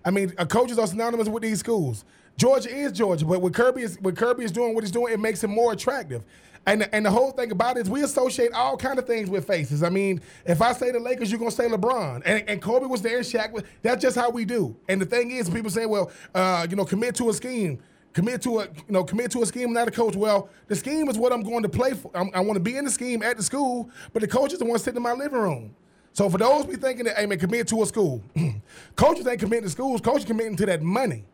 [0.05, 2.05] I mean, uh, coaches are synonymous with these schools.
[2.37, 5.21] Georgia is Georgia, but what Kirby is, what Kirby is doing, what he's doing, it
[5.21, 6.25] makes him more attractive.
[6.67, 9.47] And and the whole thing about it is we associate all kind of things with
[9.47, 9.83] faces.
[9.83, 13.01] I mean, if I say the Lakers, you're gonna say LeBron, and, and Kobe was
[13.03, 13.51] there, and Shaq.
[13.53, 14.77] was- That's just how we do.
[14.89, 17.79] And the thing is, people say, well, uh, you know, commit to a scheme,
[18.13, 20.15] commit to a, you know, commit to a scheme, not a coach.
[20.17, 22.11] Well, the scheme is what I'm going to play for.
[22.15, 24.59] I'm, I want to be in the scheme at the school, but the coach is
[24.59, 25.75] the one sitting in my living room.
[26.13, 28.23] So for those be thinking that, hey man, commit to a school,
[28.97, 30.01] coaches ain't committing to schools.
[30.03, 31.25] Coaches committing to that money.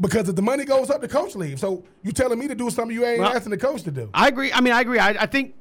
[0.00, 1.60] Because if the money goes up, the coach leaves.
[1.60, 4.08] So you telling me to do something you ain't Well, asking the coach to do.
[4.14, 4.52] I agree.
[4.52, 4.98] I mean, I agree.
[4.98, 5.54] I, I think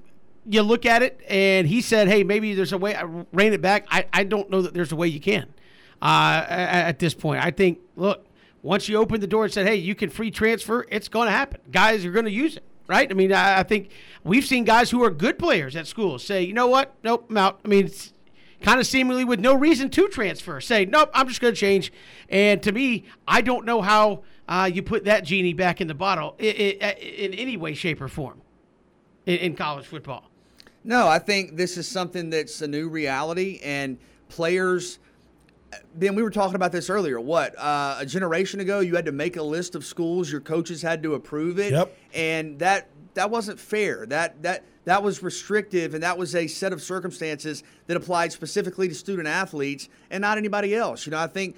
[0.46, 2.96] you look at it, and he said, "Hey, maybe there's a way.
[2.96, 3.04] I
[3.34, 5.54] rein it back." I, I don't know that there's a way you can
[6.02, 7.44] uh, at, at this point.
[7.44, 8.26] I think, look,
[8.62, 11.32] once you open the door and said, "Hey, you can free transfer," it's going to
[11.34, 11.60] happen.
[11.72, 13.10] Guys are going to use it, right?
[13.12, 13.92] I mean, I, I think
[14.24, 16.96] we've seen guys who are good players at school say, "You know what?
[17.04, 18.14] Nope, I'm out." I mean, it's
[18.62, 20.60] kind of seemingly with no reason to transfer.
[20.62, 21.92] Say, "Nope, I'm just going to change."
[22.30, 25.94] And to me, I don't know how uh, you put that genie back in the
[25.94, 28.42] bottle i i in any way, shape, or form
[29.26, 30.24] in, in college football.
[30.84, 33.98] No, I think this is something that's a new reality, and
[34.30, 35.00] players.
[35.94, 37.20] Ben, we were talking about this earlier.
[37.20, 40.32] What uh, a generation ago, you had to make a list of schools.
[40.32, 41.98] Your coaches had to approve it, Yep.
[42.16, 42.90] and that
[43.20, 44.06] that wasn't fair.
[44.06, 48.88] That that that was restrictive, and that was a set of circumstances that applied specifically
[48.88, 51.06] to student athletes and not anybody else.
[51.06, 51.58] You know, I think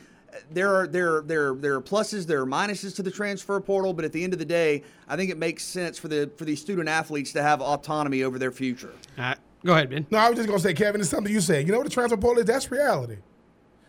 [0.49, 4.03] there are there there there are pluses, there are minuses to the transfer portal, but
[4.05, 6.59] at the end of the day, I think it makes sense for the for these
[6.59, 8.93] student athletes to have autonomy over their future.
[9.19, 10.07] Uh, go ahead, Ben.
[10.09, 11.67] No, I was just gonna say, Kevin, it's something you said.
[11.67, 12.47] You know what the transfer portal is?
[12.47, 13.17] That's reality.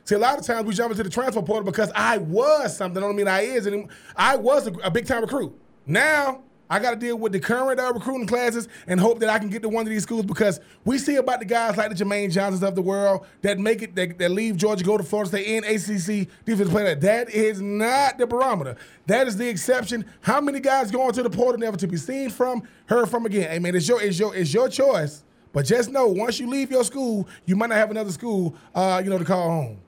[0.05, 3.03] See, a lot of times we jump into the transfer portal because I was something.
[3.03, 3.89] I don't mean I is anymore.
[4.15, 5.59] I was a, a big time recruit.
[5.87, 6.43] Now
[6.73, 9.51] I got to deal with the current uh, recruiting classes and hope that I can
[9.51, 12.33] get to one of these schools because we see about the guys like the Jermaine
[12.33, 15.47] Johnsons of the world that make it, that, that leave Georgia, go to Florida State
[15.47, 16.95] in ACC defensive player.
[16.95, 18.77] That is not the barometer.
[19.07, 20.07] That is the exception.
[20.23, 23.51] How many guys going to the portal never to be seen from, heard from again?
[23.51, 25.25] Hey man, it's your, it's your, it's your choice.
[25.53, 29.03] But just know, once you leave your school, you might not have another school, uh,
[29.05, 29.79] you know, to call home.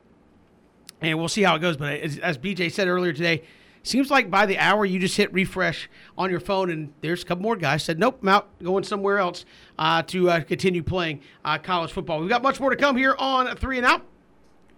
[1.00, 1.78] And we'll see how it goes.
[1.78, 3.44] But as, as BJ said earlier today,
[3.84, 5.88] seems like by the hour you just hit refresh
[6.18, 9.18] on your phone, and there's a couple more guys said, "Nope, I'm out, going somewhere
[9.18, 9.44] else
[9.78, 13.14] uh, to uh, continue playing uh, college football." We've got much more to come here
[13.18, 14.04] on Three and Out.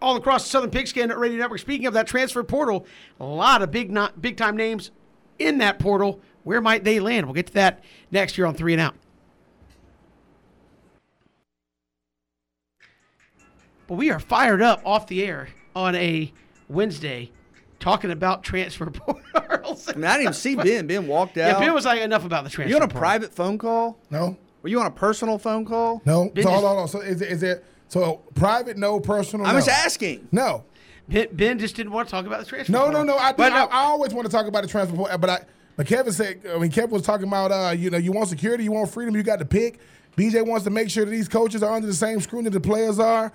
[0.03, 1.61] All across the Southern Pigskin Radio Network.
[1.61, 2.85] Speaking of that transfer portal,
[3.19, 4.91] a lot of big not big time names
[5.39, 6.21] in that portal.
[6.45, 7.27] Where might they land?
[7.27, 8.95] We'll get to that next year on Three and Out.
[13.87, 16.33] But we are fired up off the air on a
[16.69, 17.31] Wednesday
[17.87, 19.89] talking about transfer portals.
[19.89, 20.89] I mean, I didn't even see Ben.
[20.89, 21.47] Ben walked out.
[21.47, 22.69] Yeah, Ben was like enough about the transfer.
[22.69, 22.99] you on a portal.
[23.01, 23.97] private phone call?
[24.11, 26.03] No, Were you on a personal phone call?
[26.05, 26.25] no.
[26.31, 26.89] Ben so just- hold on.
[26.89, 28.77] So is it, is it so private?
[28.77, 29.47] No personal.
[29.47, 29.57] I no.
[29.57, 30.27] was asking.
[30.33, 30.65] No,
[31.09, 32.73] Ben, ben just didn't want to talk about the transfer.
[32.73, 33.05] no, portal.
[33.05, 33.19] no, no.
[33.19, 35.39] I, do, But I, I always want to talk about the transfer portal, but I.
[35.77, 38.65] But Kevin said, I mean, Kevin was talking about, uh, you know, you want security,
[38.65, 39.79] you want freedom, you got to pick.
[40.17, 42.99] BJ wants to make sure that these coaches are under the same scrutiny the players
[42.99, 43.31] are.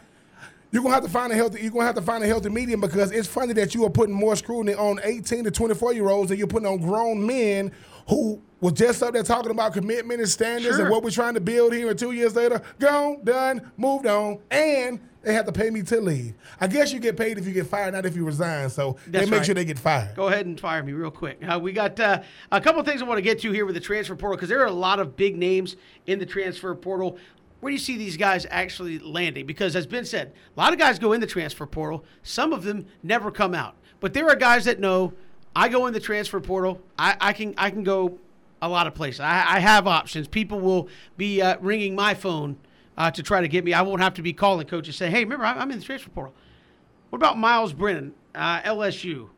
[0.71, 1.61] You're gonna have to find a healthy.
[1.61, 4.15] You're gonna have to find a healthy medium because it's funny that you are putting
[4.15, 7.71] more scrutiny on 18 to 24 year olds than you're putting on grown men
[8.07, 10.85] who was just up there talking about commitment and standards Sure.
[10.85, 11.89] and what we're trying to build here.
[11.89, 15.99] And two years later, gone, done, moved on, and they have to pay me to
[16.01, 16.33] leave.
[16.59, 18.69] I guess you get paid if you get fired, not if you resign.
[18.69, 19.45] So That's they make right.
[19.45, 20.15] sure they get fired.
[20.15, 21.39] Go ahead and fire me real quick.
[21.47, 22.21] Uh, we got uh,
[22.51, 24.49] a couple of things I want to get to here with the transfer portal because
[24.49, 25.75] there are a lot of big names
[26.07, 27.17] in the transfer portal.
[27.61, 29.45] Where do you see these guys actually landing?
[29.45, 32.03] Because as Ben said, a lot of guys go in the transfer portal.
[32.23, 33.75] Some of them never come out.
[33.99, 35.13] But there are guys that know
[35.55, 36.81] I go in the transfer portal.
[36.97, 38.17] I, I can I can go
[38.61, 39.21] a lot of places.
[39.21, 40.27] I, I have options.
[40.27, 42.57] People will be uh, ringing my phone
[42.97, 43.73] uh, to try to get me.
[43.73, 46.33] I won't have to be calling coaches saying, "Hey, remember I'm in the transfer portal."
[47.11, 49.29] What about Myles Brennan, uh, LSU?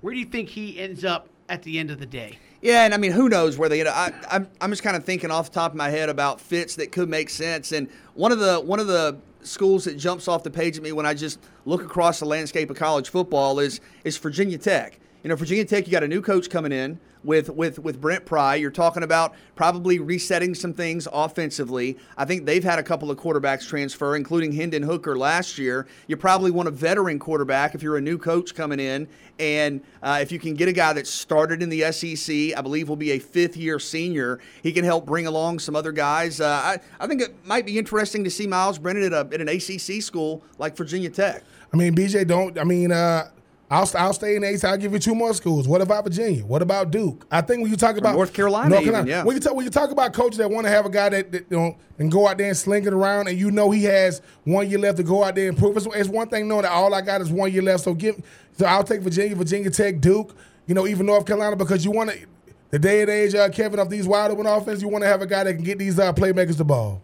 [0.00, 2.38] Where do you think he ends up at the end of the day?
[2.64, 3.88] Yeah, and I mean, who knows where they get?
[3.88, 6.76] I, I'm, I'm just kind of thinking off the top of my head about fits
[6.76, 7.72] that could make sense.
[7.72, 10.90] And one of the one of the schools that jumps off the page at me
[10.90, 14.98] when I just look across the landscape of college football is is Virginia Tech.
[15.22, 18.24] You know, Virginia Tech, you got a new coach coming in, with with with Brent
[18.24, 18.56] Pry.
[18.56, 21.96] You're talking about probably resetting some things offensively.
[22.16, 25.86] I think they've had a couple of quarterbacks transfer, including Hendon Hooker last year.
[26.06, 30.18] You probably want a veteran quarterback if you're a new coach coming in, and uh,
[30.20, 33.12] if you can get a guy that started in the SEC, I believe will be
[33.12, 34.40] a fifth year senior.
[34.62, 36.40] He can help bring along some other guys.
[36.40, 39.40] Uh, I I think it might be interesting to see Myles Brennan at, a, at
[39.40, 41.42] an ACC school like Virginia Tech.
[41.72, 42.56] I mean, BJ, don't.
[42.58, 43.30] I mean, uh,
[43.74, 44.64] I'll, I'll stay in the East.
[44.64, 45.66] I'll give you two more schools.
[45.66, 46.44] What about Virginia?
[46.44, 47.26] What about Duke?
[47.28, 49.24] I think when you talk about North Carolina even, yeah.
[49.24, 51.32] When you talk when you talk about coaches that want to have a guy that,
[51.32, 53.82] that you know and go out there and sling it around, and you know he
[53.84, 55.76] has one year left to go out there and prove.
[55.76, 57.82] It's, it's one thing knowing that all I got is one year left.
[57.82, 58.22] So give.
[58.56, 60.36] So I'll take Virginia, Virginia Tech, Duke.
[60.66, 62.18] You know, even North Carolina because you want to.
[62.70, 65.22] The day and age, uh, Kevin, of these wide open offense, you want to have
[65.22, 67.02] a guy that can get these uh, playmakers the ball.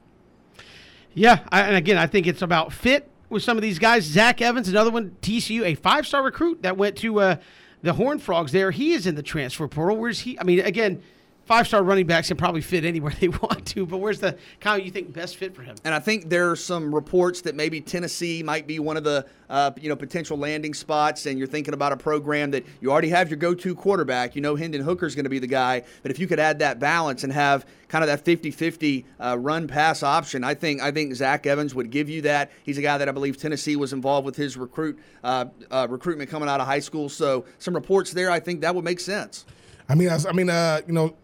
[1.15, 4.05] Yeah, I, and again, I think it's about fit with some of these guys.
[4.05, 7.37] Zach Evans, another one, TCU, a five star recruit that went to uh,
[7.83, 8.71] the Horned Frogs there.
[8.71, 9.97] He is in the transfer portal.
[9.97, 10.39] Where's he?
[10.39, 11.03] I mean, again,
[11.51, 14.79] five star running backs can probably fit anywhere they want to, but where's the kind
[14.81, 15.75] of you think best fit for him?
[15.83, 19.27] And I think there are some reports that maybe Tennessee might be one of the
[19.49, 21.27] uh, you know potential landing spots.
[21.27, 24.37] And you're thinking about a program that you already have your go-to quarterback.
[24.37, 26.79] You know Hendon Hooker's going to be the guy, but if you could add that
[26.79, 31.17] balance and have kind of that 50-50 uh, run pass option, I think I think
[31.17, 32.53] Zach Evans would give you that.
[32.63, 36.31] He's a guy that I believe Tennessee was involved with his recruit uh, uh recruitment
[36.31, 37.09] coming out of high school.
[37.09, 39.47] So some reports there, I think that would make sense.
[39.89, 41.17] I mean, I, I mean, uh, you know,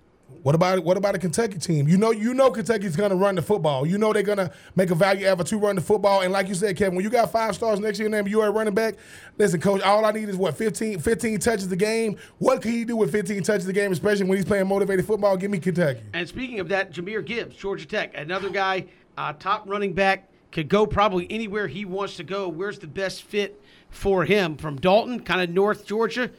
[0.43, 1.89] what about what about a Kentucky team?
[1.89, 3.87] You know, you know Kentucky's going to run the football.
[3.87, 6.23] You know they're going to make a value ever to run the football.
[6.23, 8.53] And like you said, Kevin, when you got five stars next year, name you are
[8.53, 8.95] running back.
[9.39, 12.17] Listen, coach, all I need is what 15, 15 touches a game.
[12.39, 15.37] What can he do with 15 touches a game, especially when he's playing motivated football?
[15.37, 16.01] Give me Kentucky.
[16.13, 18.87] And speaking of that, Jahmyr Gibbs, Georgia Tech, another guy,
[19.19, 22.49] uh, top running back, could go probably anywhere he wants to go.
[22.49, 23.61] Where's the best fit
[23.91, 24.57] for him?
[24.57, 26.31] From Dalton, kind of North Georgia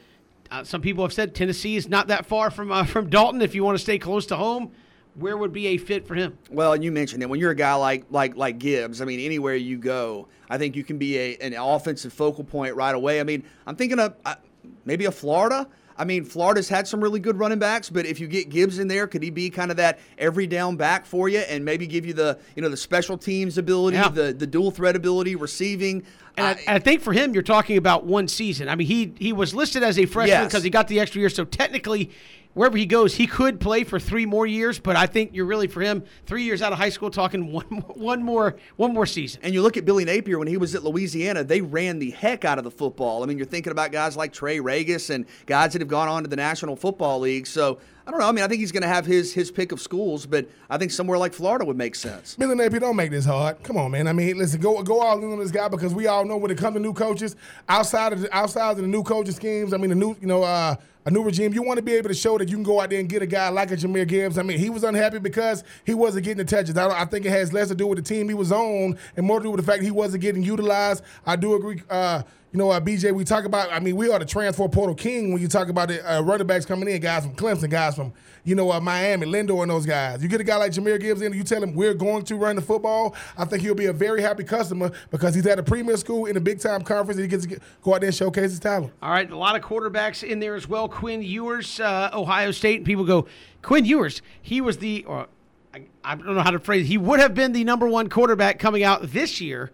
[0.50, 3.42] uh, some people have said Tennessee is not that far from uh, from Dalton.
[3.42, 4.72] If you want to stay close to home,
[5.14, 6.38] where would be a fit for him?
[6.50, 7.28] Well, you mentioned it.
[7.28, 10.76] When you're a guy like like like Gibbs, I mean, anywhere you go, I think
[10.76, 13.20] you can be a, an offensive focal point right away.
[13.20, 14.36] I mean, I'm thinking of uh,
[14.84, 15.68] maybe a Florida.
[15.98, 18.86] I mean, Florida's had some really good running backs, but if you get Gibbs in
[18.86, 22.06] there, could he be kind of that every down back for you and maybe give
[22.06, 24.08] you the you know the special teams ability, yeah.
[24.08, 26.04] the the dual threat ability, receiving?
[26.38, 28.68] And I, I, think for him, you're talking about one season.
[28.68, 30.64] I mean, he he was listed as a freshman because yes.
[30.64, 32.10] he got the extra year, so technically
[32.54, 34.78] wherever he goes, he could play for three more years.
[34.78, 37.64] But I think you're really for him three years out of high school, talking one
[37.64, 39.40] one more one more season.
[39.42, 42.44] And you look at Billy Napier when he was at Louisiana, they ran the heck
[42.44, 43.22] out of the football.
[43.22, 46.22] I mean, you're thinking about guys like Trey Ragas and guys that have gone on
[46.22, 47.46] to the National Football League.
[47.46, 48.28] So I don't know.
[48.28, 50.78] I mean, I think he's going to have his his pick of schools, but I
[50.78, 52.36] think somewhere like Florida would make sense.
[52.36, 53.62] Billy Napier, don't make this hard.
[53.62, 54.08] Come on, man.
[54.08, 56.50] I mean, listen, go go all in on this guy because we all know when
[56.50, 57.36] it comes to new coaches,
[57.68, 59.74] outside of the, outside of the new coaching schemes.
[59.74, 60.76] I mean, the new you know uh,
[61.08, 61.54] a new regime.
[61.54, 63.22] You want to be able to show that you can go out there and get
[63.22, 64.36] a guy like a Jahmyr Gibbs.
[64.36, 66.76] I mean, he was unhappy because he wasn't getting the touches.
[66.76, 69.26] I, I think it has less to do with the team he was on and
[69.26, 71.02] more to do with the fact he wasn't getting utilized.
[71.24, 71.82] I do agree.
[71.88, 72.22] Uh,
[72.52, 75.32] you know, uh, BJ, we talk about, I mean, we are the transfer portal king
[75.32, 78.12] when you talk about the uh, running backs coming in, guys from Clemson, guys from,
[78.48, 80.22] you know, uh, Miami, Lindor, and those guys.
[80.22, 82.56] You get a guy like Jahmyr Gibbs in, you tell him we're going to run
[82.56, 83.14] the football.
[83.36, 86.36] I think he'll be a very happy customer because he's at a premier school in
[86.36, 88.60] a big time conference and he gets to get, go out there and showcase his
[88.60, 88.92] talent.
[89.02, 90.88] All right, a lot of quarterbacks in there as well.
[90.88, 93.26] Quinn Ewers, uh, Ohio State, people go,
[93.60, 97.20] Quinn Ewers, he was the, I, I don't know how to phrase it, he would
[97.20, 99.70] have been the number one quarterback coming out this year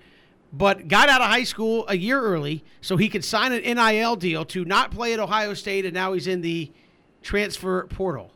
[0.52, 4.14] but got out of high school a year early so he could sign an NIL
[4.14, 6.70] deal to not play at Ohio State, and now he's in the
[7.22, 8.30] transfer portal.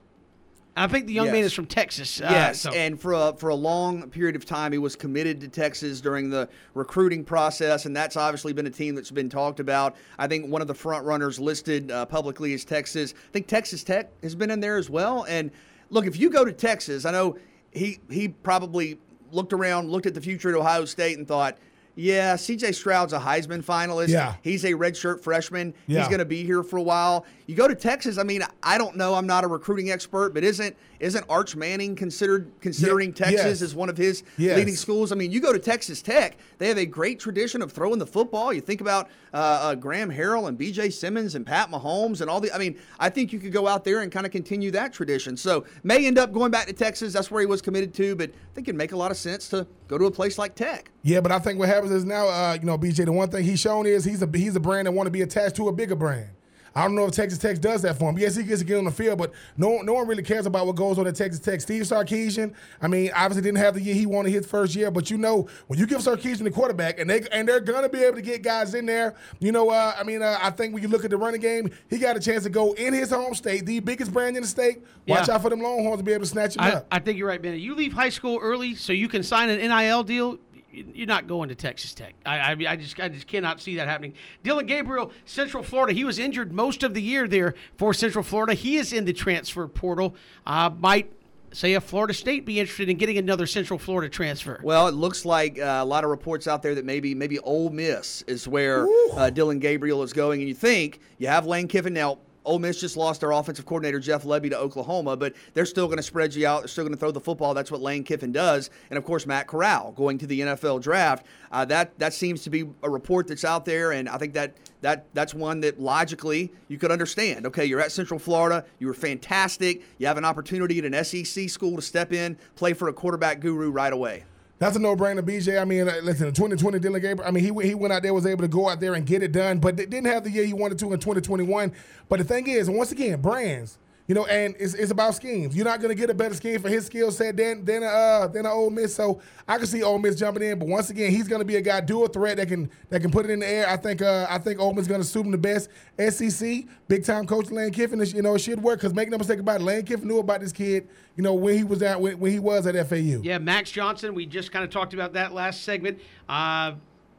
[0.78, 1.32] I think the young yes.
[1.32, 2.20] man is from Texas.
[2.20, 2.72] Uh, yes, so.
[2.72, 6.30] and for a, for a long period of time, he was committed to Texas during
[6.30, 9.96] the recruiting process, and that's obviously been a team that's been talked about.
[10.18, 13.14] I think one of the front runners listed uh, publicly is Texas.
[13.16, 15.24] I think Texas Tech has been in there as well.
[15.28, 15.50] And
[15.90, 17.36] look, if you go to Texas, I know
[17.72, 18.98] he he probably
[19.32, 21.58] looked around, looked at the future at Ohio State, and thought–
[21.98, 24.08] yeah, CJ Stroud's a Heisman finalist.
[24.08, 24.34] Yeah.
[24.42, 25.74] He's a redshirt freshman.
[25.88, 25.98] Yeah.
[25.98, 27.26] He's going to be here for a while.
[27.48, 30.44] You go to Texas, I mean, I don't know, I'm not a recruiting expert, but
[30.44, 33.14] isn't isn't Arch Manning considered considering yeah.
[33.14, 33.62] Texas yes.
[33.62, 34.56] as one of his yes.
[34.56, 35.12] leading schools?
[35.12, 38.06] I mean, you go to Texas Tech, they have a great tradition of throwing the
[38.06, 38.52] football.
[38.52, 40.90] You think about uh, uh, Graham Harrell and B.J.
[40.90, 42.52] Symons and Pat Mahomes and all the.
[42.52, 45.36] I mean, I think you could go out there and kind of continue that tradition.
[45.36, 47.12] So may end up going back to Texas.
[47.12, 49.48] That's where he was committed to, but I think it'd make a lot of sense
[49.50, 50.90] to go to a place like Tech.
[51.02, 53.44] Yeah, but I think what happens is now, uh, you know, BJ, the one thing
[53.44, 55.72] he's shown is he's a he's a brand that want to be attached to a
[55.72, 56.30] bigger brand.
[56.74, 58.18] I don't know if Texas Tech does that for him.
[58.18, 60.64] Yes, he gets to get on the field, but no, no one really cares about
[60.66, 61.60] what goes on at Texas Tech.
[61.60, 65.10] Steve Sarkisian, I mean, obviously didn't have the year he wanted his first year, but
[65.10, 68.16] you know when you give Sarkisian the quarterback and they and they're gonna be able
[68.16, 69.14] to get guys in there.
[69.40, 71.68] You know, uh, I mean, uh, I think when you look at the running game,
[71.90, 74.48] he got a chance to go in his home state, the biggest brand in the
[74.48, 74.84] state.
[75.08, 75.34] Watch Yeah.
[75.34, 76.86] out for them Longhorns to be able to snatch him I, up.
[76.92, 77.60] I think you're right, Bennett.
[77.60, 80.38] You leave high school early so you can sign an NIL deal.
[80.70, 82.14] You're not going to Texas Tech.
[82.26, 84.14] I, I, I just, I just cannot see that happening.
[84.42, 85.94] Dillon Gabriel, Central Florida.
[85.94, 88.54] He was injured most of the year there for Central Florida.
[88.54, 90.14] He is in the transfer portal.
[90.46, 91.10] Uh, might
[91.52, 94.60] say if Florida State be interested in getting another Central Florida transfer.
[94.62, 97.70] Well, it looks like uh, a lot of reports out there that maybe maybe Ole
[97.70, 101.94] Miss is where uh, Dillon Gabriel is going, and you think you have Lane Kiffin
[101.94, 102.18] now.
[102.48, 105.98] Ole Miss just lost their offensive coordinator Jeff Lebby to Oklahoma, but they're still going
[105.98, 106.62] to spread you out.
[106.62, 107.52] They're still going to throw the football.
[107.52, 111.26] That's what Lane Kiffin does, and of course Matt Corral going to the NFL draft.
[111.52, 114.54] Uh, that that seems to be a report that's out there, and I think that
[114.80, 117.46] that that's one that logically you could understand.
[117.46, 119.82] Okay, you're at Central Florida, you were fantastic.
[119.98, 123.40] You have an opportunity at an SEC school to step in, play for a quarterback
[123.40, 124.24] guru right away.
[124.58, 125.60] That's a no-brainer, BJ.
[125.60, 127.28] I mean, uh, listen, in 2020, Dillon Gabriel.
[127.28, 129.22] I mean, he he went out there, was able to go out there and get
[129.22, 131.72] it done, but it didn't have the year he wanted to in 2021.
[132.08, 133.78] But the thing is, once again, brands.
[134.08, 135.54] You know, and it's, it's about schemes.
[135.54, 138.26] You're not going to get a better scheme for his skill set than than uh
[138.28, 138.94] than an Ole Miss.
[138.94, 141.56] So I can see Ole Miss jumping in, but once again, he's going to be
[141.56, 143.68] a guy dual threat that can that can put it in the air.
[143.68, 145.68] I think uh I think Ole Miss is going to suit him the best.
[145.98, 148.02] SEC, big time coach Lane Kiffin.
[148.06, 150.40] You know, it should work because make no mistake about it, Lane Kiffin knew about
[150.40, 150.88] this kid.
[151.14, 153.20] You know, when he was at when, when he was at FAU.
[153.22, 154.14] Yeah, Max Johnson.
[154.14, 156.00] We just kind of talked about that last segment.
[156.26, 156.76] Uh,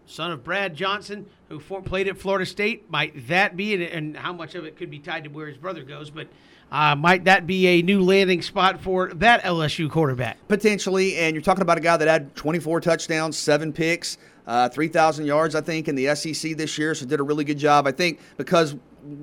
[0.07, 2.89] son of Brad Johnson, who for, played at Florida State.
[2.89, 5.57] Might that be, and, and how much of it could be tied to where his
[5.57, 6.27] brother goes, but
[6.71, 10.37] uh, might that be a new landing spot for that LSU quarterback?
[10.47, 11.15] potentially.
[11.17, 14.17] And you're talking about a guy that had 24 touchdowns, seven picks,
[14.47, 16.95] uh, 3,000 yards, I think, in the SEC this year.
[16.95, 17.87] So did a really good job.
[17.87, 18.75] I think because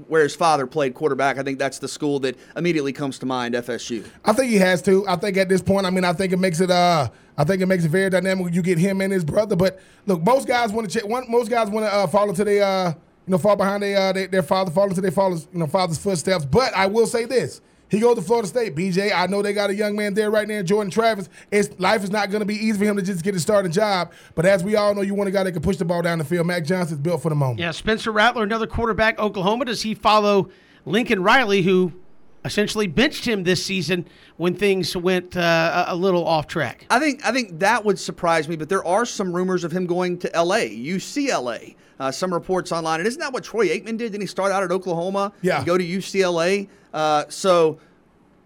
[0.09, 3.55] where his father played quarterback, I think that's the school that immediately comes to mind,
[3.55, 4.05] FSU.
[4.25, 5.07] I think he has to.
[5.07, 6.71] I think at this point, I mean, I think it makes it.
[6.71, 8.45] Uh, I think it makes it very dynamic.
[8.45, 9.57] when You get him and his brother.
[9.57, 11.09] But look, most guys want to check.
[11.09, 12.95] One, most guys want to uh, follow to their, uh,
[13.27, 15.67] you know, fall behind their, uh, their their father, follow to their father's, you know,
[15.67, 16.45] father's footsteps.
[16.45, 18.75] But I will say this: he goes to Florida State.
[18.75, 21.29] BJ, I know they got a young man there right now, Jordan Travis.
[21.51, 23.73] It's life is not going to be easy for him to just get a starting
[23.73, 24.13] job.
[24.35, 26.19] But as we all know, you want a guy that can push the ball down
[26.19, 26.47] the field.
[26.47, 27.61] Max Johnson's built for the moment.
[27.61, 29.67] Yeah, Spencer Rattler, another quarterback, Oklahoma.
[29.67, 30.51] Does he follow
[30.85, 31.93] Lincoln Riley, who
[32.45, 36.87] essentially benched him this season when things went uh, a a little off track?
[36.91, 39.87] I think I think that would surprise me, but there are some rumors of him
[39.87, 41.77] going to LA, UCLA.
[41.99, 44.13] Uh, some reports online, and isn't that what Troy Aikman did?
[44.13, 45.33] Didn't he start out at Oklahoma?
[45.41, 45.59] Yeah.
[45.59, 46.69] and go to UCLA.
[46.93, 47.79] Uh, so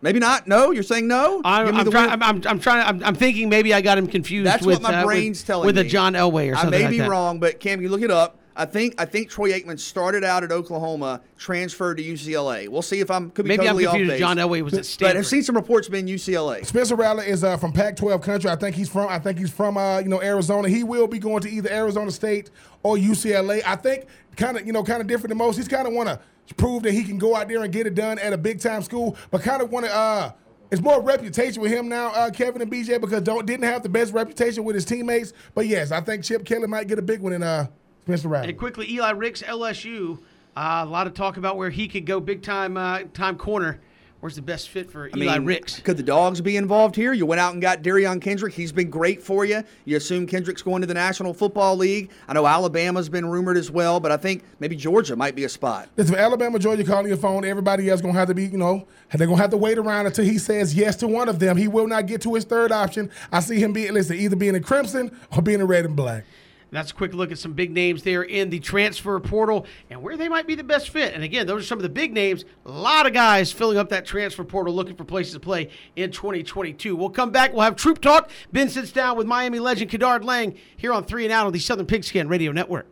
[0.03, 0.47] maybe not.
[0.47, 1.41] No, you're saying no.
[1.45, 2.87] I'm, I'm, try, I'm, I'm, I'm trying.
[2.87, 4.47] I'm, I'm thinking maybe I got him confused.
[4.47, 5.83] That's with, what my uh, brain's with, telling with me.
[5.83, 6.55] a John Elway or something.
[6.55, 7.11] I something may like be that.
[7.11, 8.40] wrong, but Cam, you look it up.
[8.57, 12.69] I think I think Troy Aikman started out at Oklahoma, transferred to UCLA.
[12.69, 14.11] We'll see if I'm could be Maybe totally I'm off confused.
[14.13, 14.21] base.
[14.21, 15.15] John Elway was at Stanford.
[15.15, 16.65] But I've seen some reports been UCLA.
[16.67, 18.51] Spencer Rattler is uh, from Pac-12 country.
[18.51, 19.09] I think he's from.
[19.09, 20.69] I think he's from uh, you know Arizona.
[20.69, 22.51] He will be going to either Arizona State
[22.83, 23.63] or UCLA.
[23.65, 24.07] I think
[24.37, 25.57] kind of you know kind of different than most.
[25.57, 27.95] He's kind of want to prove that he can go out there and get it
[27.95, 29.95] done at a big time school, but kind of want to.
[29.95, 30.33] Uh,
[30.71, 33.89] it's more reputation with him now, uh, Kevin and BJ, because don't didn't have the
[33.89, 35.33] best reputation with his teammates.
[35.55, 37.67] But yes, I think Chip Kelly might get a big one in uh,
[38.05, 38.49] Spencer Rattler.
[38.51, 40.19] And quickly, Eli Ricks, LSU.
[40.57, 43.81] Uh, a lot of talk about where he could go big time uh, time corner.
[44.21, 45.81] Where's the best fit for I Eli mean, Ricks?
[45.81, 47.15] Could the dogs be involved here?
[47.15, 48.53] You went out and got Derion Kendrick.
[48.53, 49.65] He's been great for you.
[49.87, 52.11] You assume Kendrick's going to the National Football League.
[52.29, 55.49] I know Alabama's been rumored as well, but I think maybe Georgia might be a
[55.49, 55.89] spot.
[55.97, 57.47] Listen, Alabama, Georgia calling your phone.
[57.47, 60.27] Everybody else gonna have to be, you know, they're gonna have to wait around until
[60.27, 61.57] he says yes to one of them.
[61.57, 63.09] He will not get to his third option.
[63.33, 66.27] I see him being, listen, either being in crimson or being in red and black.
[66.71, 70.17] That's a quick look at some big names there in the transfer portal and where
[70.17, 71.15] they might be the best fit.
[71.15, 72.45] And again, those are some of the big names.
[72.65, 76.11] A lot of guys filling up that transfer portal looking for places to play in
[76.13, 76.95] 2022.
[76.95, 77.53] We'll come back.
[77.53, 78.31] We'll have Troupe Talk.
[78.53, 81.59] Ben sits down with Miami legend Kenard Lang here on 3 and Out on the
[81.59, 82.87] Southern Pigskin Radio Network.